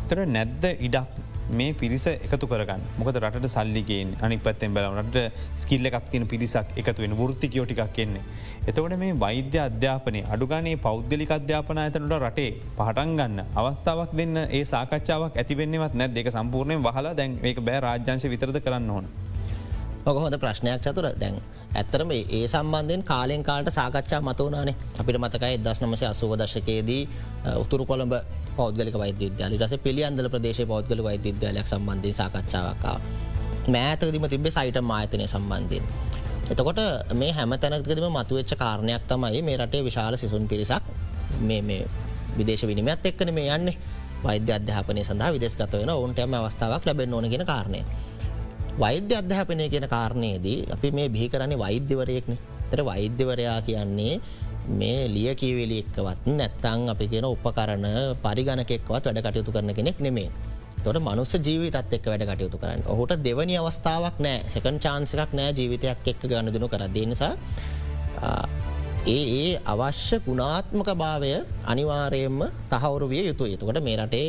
තර 0.09 0.27
නැද්ද 0.29 0.65
ඉඩක් 0.81 1.32
මේ 1.53 1.73
පිරිස 1.81 2.05
එකතු 2.11 2.47
කරගන්න 2.51 2.83
මොකද 2.99 3.19
රට 3.21 3.49
සල්ලිගෙන් 3.55 4.11
අනි 4.25 4.37
පත්තෙන් 4.45 4.75
බලවනට 4.77 5.19
ස්කිල්ල 5.63 5.89
එකක් 5.91 6.07
තින 6.13 6.27
පිරිසක් 6.33 6.77
එකතු 6.77 7.05
වෙන 7.05 7.17
ෘත්තිකයෝටිකක් 7.21 7.93
කෙන්නේ. 7.99 8.23
එතවට 8.69 8.97
මේ 9.03 9.19
වෛද්‍ය 9.25 9.59
අධ්‍යාපනය 9.67 10.23
අඩුගනේ 10.35 10.77
පෞද්ගලික 10.87 11.35
අධ්‍යාපන 11.39 11.83
ඇතනට 11.85 12.17
රටේ 12.19 12.51
පහටන් 12.79 13.17
ගන්න 13.19 13.43
අවස්ථාවක් 13.55 14.15
දෙන්න 14.21 14.37
ඒ 14.45 14.65
සාකච්ඡාවක් 14.73 15.37
ඇතිවෙන්නවත් 15.43 15.95
නැත් 15.95 16.17
දෙක 16.19 16.33
සම්පූර්ණය 16.37 16.79
වහලා 16.89 17.19
දැන් 17.21 17.39
ඒක 17.43 17.61
බෑ 17.69 17.85
රාජ්‍යංශ 17.87 18.27
විතරද 18.35 18.59
කරන්න 18.65 18.91
ඕන. 18.97 19.07
ඔකොහොද 20.03 20.35
ප්‍රශ්නයක් 20.35 20.83
චතුර 20.83 21.07
දැන් 21.15 21.37
ඇත්තරම 21.73 22.11
ඒ 22.11 22.43
සම්බන්ධයෙන් 22.45 23.03
කාලෙන් 23.05 23.43
කාලට 23.43 23.71
සාකච්ඡා 23.71 24.21
මතවනානේ 24.21 24.75
අපිට 24.99 25.19
මතකයි 25.19 25.59
දස් 25.59 25.81
නමසය 25.81 26.07
අසුව 26.07 26.33
දශකයේදී 26.37 27.03
උතුරු 27.57 27.85
කොළඹ 27.85 28.15
පෞද්ගලික 28.53 28.97
වෛද්‍යද්‍යාල 28.97 29.55
රස 29.57 29.75
පිළියන්දල 29.79 30.29
ප්‍රදේශ 30.29 30.63
පෞද්ගල 30.67 31.03
වෛද්‍යද්‍යාලයක් 31.03 31.67
සම්බන්ධය 31.67 32.13
සාකච්ඡාවක්කා 32.13 32.97
මෑතකදිම 33.69 34.27
තිබේ 34.27 34.51
සයිට 34.51 34.79
මායතනය 34.83 35.27
සම්බන්ධයෙන්. 35.27 35.85
එතකොට 36.49 36.81
මේ 37.15 37.33
හැම 37.33 37.55
තැනකදම 37.57 38.07
මතුවෙච්ච 38.11 38.53
කාරණයක් 38.57 39.03
තමයි 39.07 39.43
මේ 39.43 39.57
රටේ 39.57 39.83
විශාල 39.83 40.17
සිසුන් 40.17 40.49
පිරිසක් 40.49 40.83
මේ 41.41 41.81
විදේශ 42.37 42.65
විනිමත් 42.65 43.07
එක්කන 43.07 43.31
මේ 43.31 43.49
යන්නේ 43.51 43.77
වෛද්‍ය 44.25 44.53
අධ්‍යාපනය 44.53 45.03
සඳහා 45.03 45.31
විදෙස්ගත 45.33 45.73
වෙන 45.73 45.91
ඔවුන්ටම 45.91 46.35
අවස්ථාවක් 46.35 46.87
ලැබෙන් 46.87 47.15
ඕනගෙන 47.15 47.47
කාරණය. 47.47 47.81
වෛද්‍ය 48.79 49.15
අධ්‍යාපනය 49.15 49.69
කියන 49.69 49.87
කාරණයේදී 49.87 50.59
අපි 50.69 50.91
මේ 50.91 51.09
බිහි 51.09 51.29
කරන්නේ 51.29 51.59
වෛද්‍යවරයෙක්න. 51.59 52.39
තර 52.71 52.81
වෛද්‍යවරයා 52.83 53.61
කියන්නේ 53.63 54.15
මේ 54.71 55.09
ලිය 55.09 55.35
කීවෙලි 55.35 55.79
එක්කවත් 55.83 56.25
නැත්තං 56.31 56.89
අපි 56.89 57.07
කියන 57.09 57.27
උපකරන 57.27 57.87
පරිගණකෙක්වත් 58.19 58.89
වැඩ 58.89 59.21
කටයුතු 59.21 59.53
කරන 59.53 59.75
කෙනෙක් 59.75 60.01
නෙමේ 60.01 60.31
තොට 60.85 60.99
මනුස්ස 60.99 61.35
ජීවිතත් 61.39 61.93
එක් 61.93 62.05
වැඩ 62.05 62.25
කටයුතු 62.25 62.59
කරන්න. 62.59 62.83
ඔහුට 62.87 63.13
දෙවනි 63.19 63.57
අවස්ථාවක් 63.57 64.17
නෑ. 64.19 64.39
සකන් 64.49 64.77
චාන්සකක් 64.79 65.33
නෑ 65.33 65.53
ජීවිතයක් 65.53 66.09
එක්ක 66.09 66.23
ගණ 66.25 66.49
දෙනු 66.51 66.69
කරදේ 66.69 67.07
නිසා 67.07 67.35
ඒ 69.07 69.23
ඒ 69.35 69.53
අවශ්‍ය 69.67 70.17
ගුණාත්මක 70.21 70.89
භාවය 70.95 71.31
අනිවාරයෙන්ම 71.67 72.41
තහවුරු 72.71 73.07
විය 73.09 73.23
යුතු 73.29 73.45
එතකොට 73.47 73.81
මේ 73.83 73.97
රටේ 73.99 74.29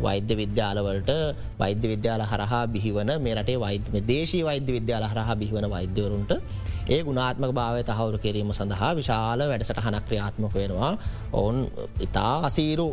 වෛද්‍ය 0.00 0.34
විද්‍යාලවලට 0.36 1.10
වෛද්‍ය 1.58 1.86
විද්‍යාල 1.88 2.22
හරහා 2.22 2.64
බිහිවන 2.68 3.10
මේ 3.18 3.34
රටේ 3.34 3.58
වෛද්‍ය 3.58 4.02
දේශී 4.04 4.42
වෛද්‍ය 4.44 4.70
විද්‍යාල 4.72 5.04
හරහා 5.04 5.36
බිහිවන 5.36 5.66
වෛද්‍යවරුන්ට 5.70 6.32
ඒ 6.88 7.00
ගුණාත්මක 7.02 7.52
භාවය 7.52 7.82
තහවුරු 7.84 8.18
කිරීම 8.18 8.52
සඳහා 8.52 8.92
විශාල 8.94 9.40
වැඩසට 9.44 9.78
හනක් 9.78 10.04
ක්‍රියාත්මක 10.04 10.54
වෙනවා. 10.54 10.92
ඔවුන් 11.32 11.56
ඉතා 12.00 12.34
අසීරු 12.42 12.88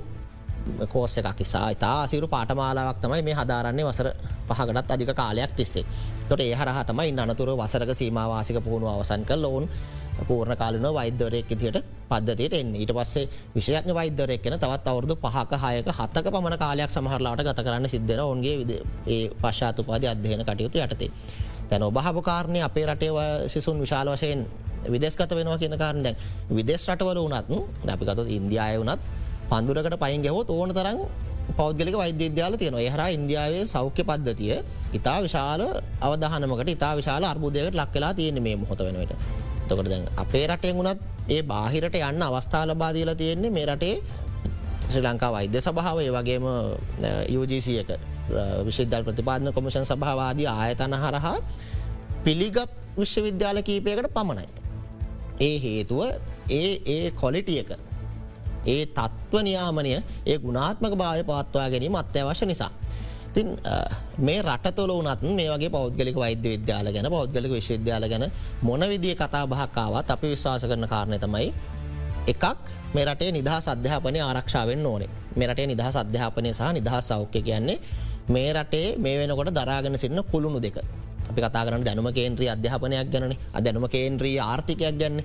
කෝස්ස 0.86 1.18
එකක් 1.18 1.40
නිසා 1.40 1.70
ඉතා 1.70 1.96
අසිරු 2.04 2.28
පාටමාලාවක් 2.28 3.00
තමයි 3.00 3.22
මේ 3.22 3.36
හදාරන්නේ 3.36 3.86
වසර 3.86 4.10
පහකටත් 4.48 4.92
අධික 4.92 5.14
කාලයක් 5.16 5.52
තිස්සේ. 5.52 5.86
තොට 6.30 6.42
ඒ 6.42 6.54
හරහ 6.54 6.80
තමයි 6.86 7.12
අනතුර 7.20 7.50
වසරක 7.54 7.92
සීමවාසික 7.94 8.58
පුහුණු 8.60 8.88
අවසන් 8.88 9.24
කල් 9.24 9.46
ඔවුන් 9.46 9.66
පූර්ණ 10.22 10.56
කාලන 10.56 10.88
වෛද්‍යවරයක් 10.90 11.52
ඉදිට 11.52 11.78
පද්ධතියට 12.10 12.54
එන්න 12.54 12.74
ඊට 12.76 12.92
පස්සේ 12.92 13.28
විශෂඥ 13.56 13.94
වෛද්‍යරයක් 13.94 14.42
කෙන 14.42 14.56
තවත් 14.56 14.88
අවුරදු 14.88 15.16
පහක 15.18 15.52
හයක 15.58 15.90
හත්තක 15.90 16.28
පමණ 16.28 16.58
කාලයක් 16.58 16.92
සමහරලාට 16.92 17.42
ගත 17.42 17.60
කරන්න 17.60 17.88
සිද්ධන 17.88 18.22
ඔන්ගේ 18.22 18.82
ඒ 19.08 19.22
පශ්ාතුපාද 19.36 20.04
අධ්‍යයන 20.06 20.44
කටයුතු 20.44 20.78
යටතේ. 20.80 21.12
තැන 21.70 21.84
ඔබහපු 21.84 22.22
කාරණය 22.22 22.60
අපේ 22.62 22.86
රටේ 22.86 23.12
සිසුන් 23.48 23.78
විශාල 23.78 24.10
වශයෙන් 24.10 24.46
විදෙස්කත 24.86 25.32
වෙනවා 25.32 25.58
කියන 25.58 25.76
කාරණ 25.76 26.04
දැන් 26.04 26.18
විදෙස් 26.50 26.84
රටවල 26.88 27.20
වනත් 27.20 27.90
අපිකතු 27.90 28.24
ඉන්දයාය 28.30 28.78
වනත් 28.78 29.00
පන්දුරකට 29.50 29.98
පයින් 29.98 30.22
ගැහොත් 30.22 30.50
ඕන 30.50 30.70
තරම් 30.72 31.00
පෞද්ගලික 31.58 31.96
වෛද්‍ය 31.96 32.20
විද්‍යාල 32.22 32.54
තියෙනවා 32.56 32.82
එහර 32.82 33.02
ඉන්දියාවේ 33.10 33.66
සෞඛ්‍ය 33.66 34.04
පද්ධතිය 34.04 34.56
ඉතා 34.94 35.18
විශාල 35.22 35.62
අවධහනමකට 36.02 36.70
ඉතා 36.70 36.94
විශාල 36.96 37.24
අර්බුදයකට 37.24 37.76
ලක්වෙලා 37.76 38.14
තියෙන 38.14 38.42
මේ 38.42 38.56
මොහොත 38.56 38.80
වෙනට 38.80 39.14
තකට 39.68 39.90
දැන් 39.90 40.06
අපේ 40.18 40.46
රටේ 40.48 40.74
ගුණත් 40.74 41.02
ඒ 41.30 41.42
බාහිරට 41.44 41.96
යන්න 42.02 42.22
අවස්ථාල 42.22 42.74
බාදීල 42.76 43.14
තියෙන්නේ 43.16 43.52
මේ 43.52 43.66
රටේ 43.66 43.96
ශ්‍රී 44.90 45.04
ලංකා 45.04 45.32
වෛද්‍ය 45.32 45.60
සභාව 45.60 45.98
ඒ 46.00 46.12
වගේම 46.12 46.46
යෝජීසියක 47.30 47.90
විශිද්ධල් 48.66 49.04
ප්‍රතිපාදන 49.04 49.54
කොමිෂන් 49.54 49.86
සභාවාදී 49.86 50.48
ආයතන 50.48 50.96
හරහා 50.96 51.38
පිළිගත් 52.24 52.72
විශ්වවිද්‍යාල 52.98 53.62
කීපයකට 53.62 54.10
පමණයි. 54.10 54.48
ඒ 55.40 55.56
හේතුව 55.58 56.02
ඒ 56.50 56.72
ඒ 56.88 57.12
කොලිටියක 57.14 57.70
ඒ 58.66 58.86
තත්ත්ව 58.88 59.44
නියාමනය 59.44 59.92
ඒ 60.26 60.38
ගුණාත්මක 60.38 60.94
භාය 60.96 61.24
පවත්වා 61.24 61.70
ගැනීම 61.70 61.96
අත්‍යවශ්‍ය 61.96 62.46
නිසා. 62.46 62.72
තින් 63.34 63.48
මේ 64.18 64.42
රටතුල 64.42 64.92
වනත් 65.00 65.22
මේ 65.36 65.50
වගේ 65.50 65.70
පෞද්ගලික 65.70 66.16
වෛද්‍ය 66.16 66.50
විද්‍යාල 66.50 66.88
ගැන 66.92 67.10
පෞද්ගලික 67.10 67.52
විශ්වවිද්‍යාල 67.52 68.06
ගැන 68.10 68.26
මොන 68.62 68.82
විදිිය 68.82 69.16
කතා 69.16 69.46
බහක්කාවත් 69.48 70.12
අපි 70.12 70.28
විශ්වාස 70.30 70.64
කරන 70.64 70.88
කාරණය 70.88 71.20
තමයි 71.20 71.54
එකක් 72.28 72.44
මෙරටේ 72.94 73.32
නිදහස් 73.32 73.68
අධ්‍යාපනය 73.68 74.20
ආරක්ෂාවෙන් 74.20 74.86
ඕනේ. 74.86 75.10
මෙරටේ 75.36 75.68
නිදහස් 75.68 75.96
අධ්‍යාපනය 75.96 76.54
සහ 76.54 76.74
නිදහස් 76.74 77.06
සෞඛ්‍ය 77.08 77.42
කියන්නේ 77.42 77.80
මේ 78.30 78.50
රටේ 78.54 78.98
මේ 78.98 79.16
වෙනකොට 79.20 79.54
දරාගෙන 79.54 79.98
සින්න 79.98 80.20
කුළුණු 80.32 80.60
දෙක. 80.62 80.78
අපි 81.30 81.40
කතා 81.42 81.66
කරන 81.66 81.86
දැනුම 81.86 82.10
කේන්ද්‍රී 82.14 82.50
අධ්‍යාපනයක් 82.50 83.10
ගැන 83.14 83.38
අදැනුම 83.54 83.86
කේන්ද්‍රී 83.88 84.38
ආර්ථිකයක් 84.42 84.98
ගැන්න. 85.02 85.22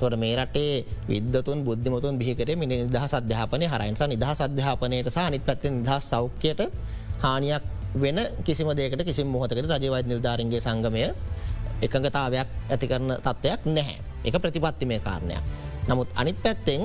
තොට 0.00 0.16
මේ 0.16 0.34
රටේ 0.36 0.84
විද්තුන් 1.08 1.58
බුද්ධිමතුන් 1.66 2.18
බිහිකර 2.20 2.50
මිනි 2.56 2.76
නිදහස් 2.84 3.12
අධ්‍යාපනය 3.12 3.66
හරයින්සා 3.66 4.08
නිදහස් 4.08 4.40
අධ්‍යාපනයට 4.40 5.08
සහ 5.08 5.30
නිත් 5.30 5.44
පැත්ති 5.44 5.70
නිදහස් 5.72 6.04
සෞඛ්‍යයට 6.06 6.60
හානියක් 7.18 7.64
වෙන 7.94 8.18
කිසිම 8.44 8.68
දෙකට 8.72 9.02
කිසි 9.02 9.22
මොහොතකට 9.24 9.70
රජවෛද 9.72 10.06
නිර්ධාරන්ගේ 10.06 10.60
සංගමය 10.60 11.02
එකඟතාවයක් 11.78 12.48
ඇති 12.70 12.86
කරන 12.88 13.10
තත්ත්වයක් 13.16 13.60
නැහැ. 13.68 13.98
එක 14.24 14.34
ප්‍රතිපත්ති 14.36 14.84
මේ 14.86 15.00
කාරණයක්. 15.00 15.42
නමුත් 15.88 16.08
අනිත් 16.14 16.38
පැත්තෙන් 16.42 16.80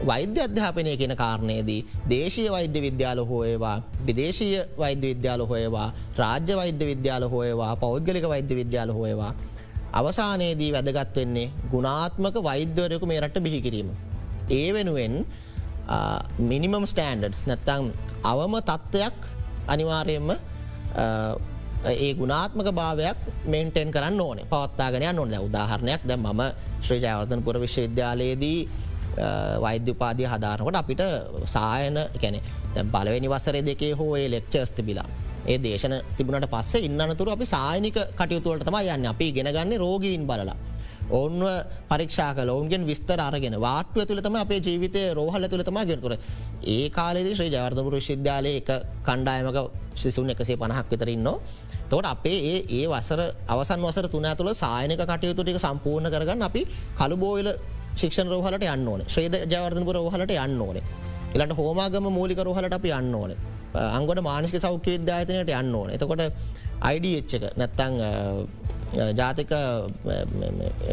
වෛද්‍ය 0.00 0.40
අධ්‍යාපනය 0.40 0.92
කියන 0.96 1.14
කාරණයේදී 1.14 1.80
දේශය 2.08 2.44
වෛද්‍ය 2.50 2.80
විද්‍යාල 2.80 3.20
හෝයවා 3.22 3.76
විදේශීය 4.06 4.62
වෛද්‍ය 4.78 5.06
විද්‍යාල 5.12 5.42
හොයවා 5.42 5.88
රාජ්‍ය 6.18 6.54
වෛද්‍ය 6.56 6.84
විද්‍යාල 6.86 7.24
හොයවා 7.24 7.72
පෞද්ගලික 7.76 8.26
වෛද්‍ය 8.28 8.54
විද්‍යාල 8.54 8.90
හොයවා 8.90 9.32
අවසානයේදී 9.92 10.70
වැදගත් 10.72 11.16
වෙන්නේ 11.16 11.52
ගුණාත්මක 11.72 12.36
වෛද්‍යවරයකු 12.42 13.06
මේ 13.06 13.20
රට 13.20 13.40
බිහිකිරීම. 13.40 13.88
ඒ 14.50 14.68
වෙනුවෙන් 14.74 15.14
මිනිමම් 16.40 16.84
ස්ටන්ඩඩ්ස් 16.86 17.46
නැත්තං 17.46 17.92
අවම 18.24 18.54
තත්ත්වයක් 18.62 19.16
අනිවාරයෙන්ම 19.68 20.30
ඒ 21.84 22.14
ගුණාත්මක 22.14 22.68
භාවයක් 22.72 23.18
මේන්ටෙන් 23.46 23.90
කරන්න 23.90 24.20
ඕනේ 24.20 24.46
පවත්තාගෙන 24.46 25.18
ඕන 25.18 25.34
උදාහරණයක් 25.40 26.02
දැ 26.04 26.16
ම 26.18 26.42
ශ්‍රී 26.80 27.00
ජයවර්තනපුර 27.00 27.60
විශ්වවිද්‍යාලයේදී 27.60 28.58
වෛද්‍යපාදය 29.60 30.24
හදාරනකොට 30.24 30.76
අපිට 30.76 31.02
සායන 31.46 31.98
කැනෙ 32.20 32.40
බලවනි 32.86 33.28
වසරේ 33.28 33.62
දෙකේ 33.62 33.92
හෝ 33.92 34.16
ඒ 34.16 34.30
ලෙක්චර්ස් 34.30 34.70
තිබිලා 34.70 35.08
ඒ 35.44 35.58
දේශන 35.58 35.94
තිබුණට 36.16 36.48
පස්සේ 36.48 36.82
ඉන්නතුර 36.82 37.30
අපි 37.30 37.46
සායනික 37.46 37.98
කටයුතුවලට 38.12 38.64
තම 38.64 38.78
යන්න. 38.88 39.06
අපි 39.06 39.32
ගෙනගන්න 39.32 39.78
රෝගීන් 39.78 40.26
බලලා. 40.26 40.56
ඔවන්ව 41.10 41.46
පරික්ෂා 41.88 42.30
කල 42.34 42.50
ඔවන්ගෙන් 42.50 42.86
විස්තර 42.86 43.18
අරගෙන 43.20 43.56
වාට්ව 43.58 43.98
තුළතම 44.02 44.36
අපේ 44.36 44.60
ජීවිතය 44.60 45.02
රෝහල 45.12 45.44
තුළතම 45.44 45.78
ගෙනතුර 45.82 46.14
ඒ 46.66 46.88
කාලෙද 46.90 47.28
ශ්‍රී 47.30 47.50
ජවර්ධපුර 47.50 47.94
විශ්විද්‍යාලය 47.94 48.52
එක 48.56 48.70
කණ්ඩායමක 49.02 49.58
සිසුන් 49.94 50.30
එකසේ 50.30 50.56
පණහක් 50.56 50.88
විතරන්න 50.90 51.28
තොට 51.90 52.06
අපේ 52.06 52.38
ඒ 52.44 52.58
ඒ 52.72 52.84
වසර 52.88 53.20
අවසන් 53.48 53.80
වසර 53.82 54.08
තුන 54.08 54.28
තුළ 54.32 54.52
සායනක 54.54 55.02
කටයුතු 55.02 55.42
ටික 55.42 55.58
සම්පූර්ණ 55.58 56.08
කරගන්න 56.08 56.42
අපි 56.42 56.62
කළුබෝයිල 56.96 57.50
ශික්ෂණ 57.94 58.28
රෝහලට 58.28 58.64
යන්න 58.66 58.88
ඕන. 58.88 59.02
ශ්‍රේද 59.06 59.34
ජවර්ධනපුර 59.46 59.96
රෝහලට 59.96 60.36
යන්න 60.36 60.60
ඕනේ. 60.60 60.84
එලට 61.34 61.52
හෝමාගම 61.54 62.08
මූලික 62.10 62.40
රෝහලට 62.40 62.72
අපි 62.72 62.92
යන්න 62.92 63.14
ඕනේ. 63.14 63.38
අංගොට 63.74 64.22
මානසික 64.22 64.60
සෞඛ්‍ය 64.60 64.98
විද්‍යායතනයට 64.98 65.52
යන්න 65.52 65.74
ඕන. 65.74 65.90
එතකොට 65.90 66.22
අයිඩච් 66.82 67.34
එක 67.34 67.44
නැත්තං 67.56 67.94
ජාතික 69.14 69.52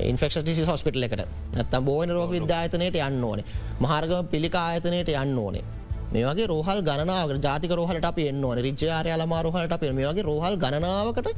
ඉන්ෆෙක්ෂ 0.04 0.38
ිසි 0.46 0.64
හොස්පිටල 0.64 1.04
එකට 1.04 1.26
නැත්තම් 1.54 1.86
බෝන 1.86 2.10
රෝග 2.10 2.32
විද්‍යායතනයට 2.32 2.96
යන්න 2.98 3.24
ඕනේ. 3.24 3.46
මහර්ගම 3.80 4.28
පිළිකා 4.28 4.66
ආයතනයට 4.70 5.12
යන්න 5.16 5.38
ඕනේ. 5.38 5.64
මේ 6.12 6.26
වගේ 6.26 6.48
රෝහල් 6.48 6.82
ගනාව 6.82 7.34
ජාතික 7.40 7.72
රෝහලට 7.72 8.06
අප 8.06 8.20
එන්න 8.20 8.44
ඕන. 8.44 8.58
රිච්චාරය 8.60 9.12
අලමා 9.12 9.42
රෝහලට 9.42 9.72
අප 9.72 9.82
මේ 9.82 10.08
වගේ 10.08 10.24
රෝහල් 10.24 10.56
ගනාවකට 10.58 11.34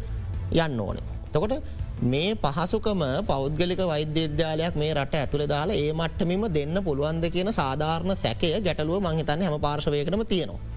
යන්න 0.54 0.80
ඕනේ. 0.80 1.08
තකොට 1.28 1.54
මේ 2.04 2.36
පහසුකම 2.36 3.02
පෞද්ගලික 3.24 3.82
වෛද්‍යද්‍යාලයක් 3.86 4.76
මේ 4.76 4.94
රට 4.94 5.16
ඇතුළ 5.16 5.46
දාලා 5.48 5.76
ඒ 5.76 5.94
මට්ටමිම 5.94 6.46
දෙන්න 6.50 6.84
පුළුවන්ද 6.84 7.26
කියන 7.30 7.52
සාධාරණ 7.54 8.16
සැකය 8.16 8.52
ගැටලුව 8.60 9.00
මංහිතන්න 9.00 9.42
හැම 9.42 9.58
පාර්ශවයකටම 9.60 10.24
තියෙනවා. 10.26 10.70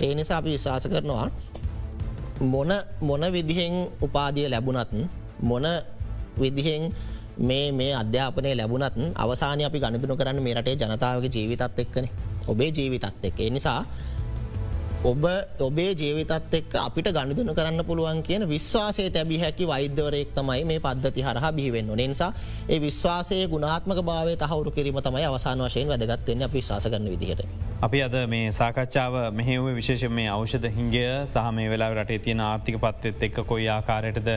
ඒ 0.00 0.14
නිසා 0.14 0.38
අපි 0.38 0.50
විශවාස 0.50 0.86
කරනවා 0.86 1.28
මොන 2.42 2.70
මොන 3.00 3.22
විදිහෙන් 3.32 3.74
උපාදිය 4.00 4.46
ලැබුණත් 4.46 4.90
මොන 5.40 5.66
විදිහෙන් 6.38 6.94
මේ 7.38 7.72
මේ 7.72 7.92
අධ්‍යාපනය 7.94 8.54
ලැබුණත් 8.54 8.94
අවසානය 9.14 9.62
අපි 9.64 9.78
ගණදුන 9.78 10.18
කරන්න 10.18 10.42
මේ 10.42 10.54
රටේ 10.54 10.76
ජනතාවගේ 10.76 11.30
ජීවිතත් 11.30 11.78
එක්කන. 11.78 12.06
ඔබේ 12.46 12.70
ජීවිතත් 12.70 13.04
එක්ක. 13.22 13.38
නිසා 13.50 13.84
ඔබ 15.00 15.24
ඔබේ 15.60 15.94
ජීවිතත් 15.94 16.32
එක් 16.50 16.74
අපිට 16.76 17.08
ගණදුන 17.08 17.54
කරන්න 17.54 17.84
පුළුවන් 17.84 18.18
කියන 18.20 18.42
විශ්වාසය 18.44 19.06
තැබි 19.08 19.38
හැකි 19.38 19.64
වෛද්‍යවරයෙක් 19.64 20.34
තමයි 20.34 20.64
මේ 20.64 20.80
පද්ධති 20.80 21.22
හරහා 21.22 21.52
බිහිවෙන්න 21.52 21.94
නිසා 21.94 22.32
ඒ 22.68 22.80
විශ්වාසය 22.80 23.46
ගුණාත්මක 23.46 24.02
භාවය 24.02 24.34
තහවුරු 24.36 24.70
කිරීම 24.72 24.98
තමයි 25.00 25.24
අවසාන 25.24 25.58
වශයෙන් 25.60 25.88
වැදගත්වන්න 25.88 26.42
අපි 26.42 26.60
ශවාස 26.60 26.86
කරන 26.86 27.06
විදිහට. 27.06 27.46
අපි 27.80 27.98
අද 28.00 28.14
මේ 28.26 28.50
සාකච්ඡාව 28.50 29.14
මෙහෙව 29.32 29.66
විශේෂ 29.70 30.02
මේ 30.10 30.26
අවෂධ 30.28 30.66
හිංගය 30.68 31.04
සහ 31.24 31.46
මේ 31.52 31.68
වෙලා 31.68 31.90
රටේ 31.92 32.18
තියෙන 32.18 32.40
ආර්ථික 32.40 32.78
පත්තෙත් 32.78 33.22
එක්ක 33.22 33.38
කොයි 33.44 33.68
ආකාරයටද 33.68 34.30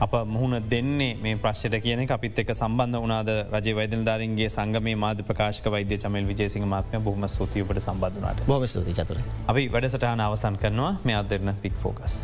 අප 0.00 0.14
මුහුණ 0.26 0.56
දෙන්නේ 0.66 1.10
මේ 1.18 1.36
ප්‍රශ්ට 1.36 1.76
කියන 1.78 2.06
අපිත් 2.08 2.38
එක් 2.38 2.54
සම්බන්ධ 2.54 3.02
වනාද 3.02 3.30
රජ 3.52 3.68
වෛදල්ධාරන්ගේ 3.74 4.48
සංගමේ 4.48 4.96
මාධ 4.96 5.20
ප්‍රකාශක 5.22 5.68
වෛද්‍ය 5.68 5.98
චමල් 5.98 6.26
විජේසිංහ 6.26 6.66
මාත්මය 6.66 7.02
බොහම 7.02 7.28
සූතියපට 7.28 7.80
සම්බඳධනට 7.80 8.46
බොම 8.46 8.66
ස්තුති 8.66 8.94
චතුර 8.94 9.20
අපි 9.46 9.68
වැඩසටහන 10.06 10.20
අවසන් 10.22 10.56
කරනවා 10.56 10.92
මේ 11.04 11.16
අදරන 11.16 11.54
පික් 11.56 11.74
ෆෝකස්. 11.74 12.14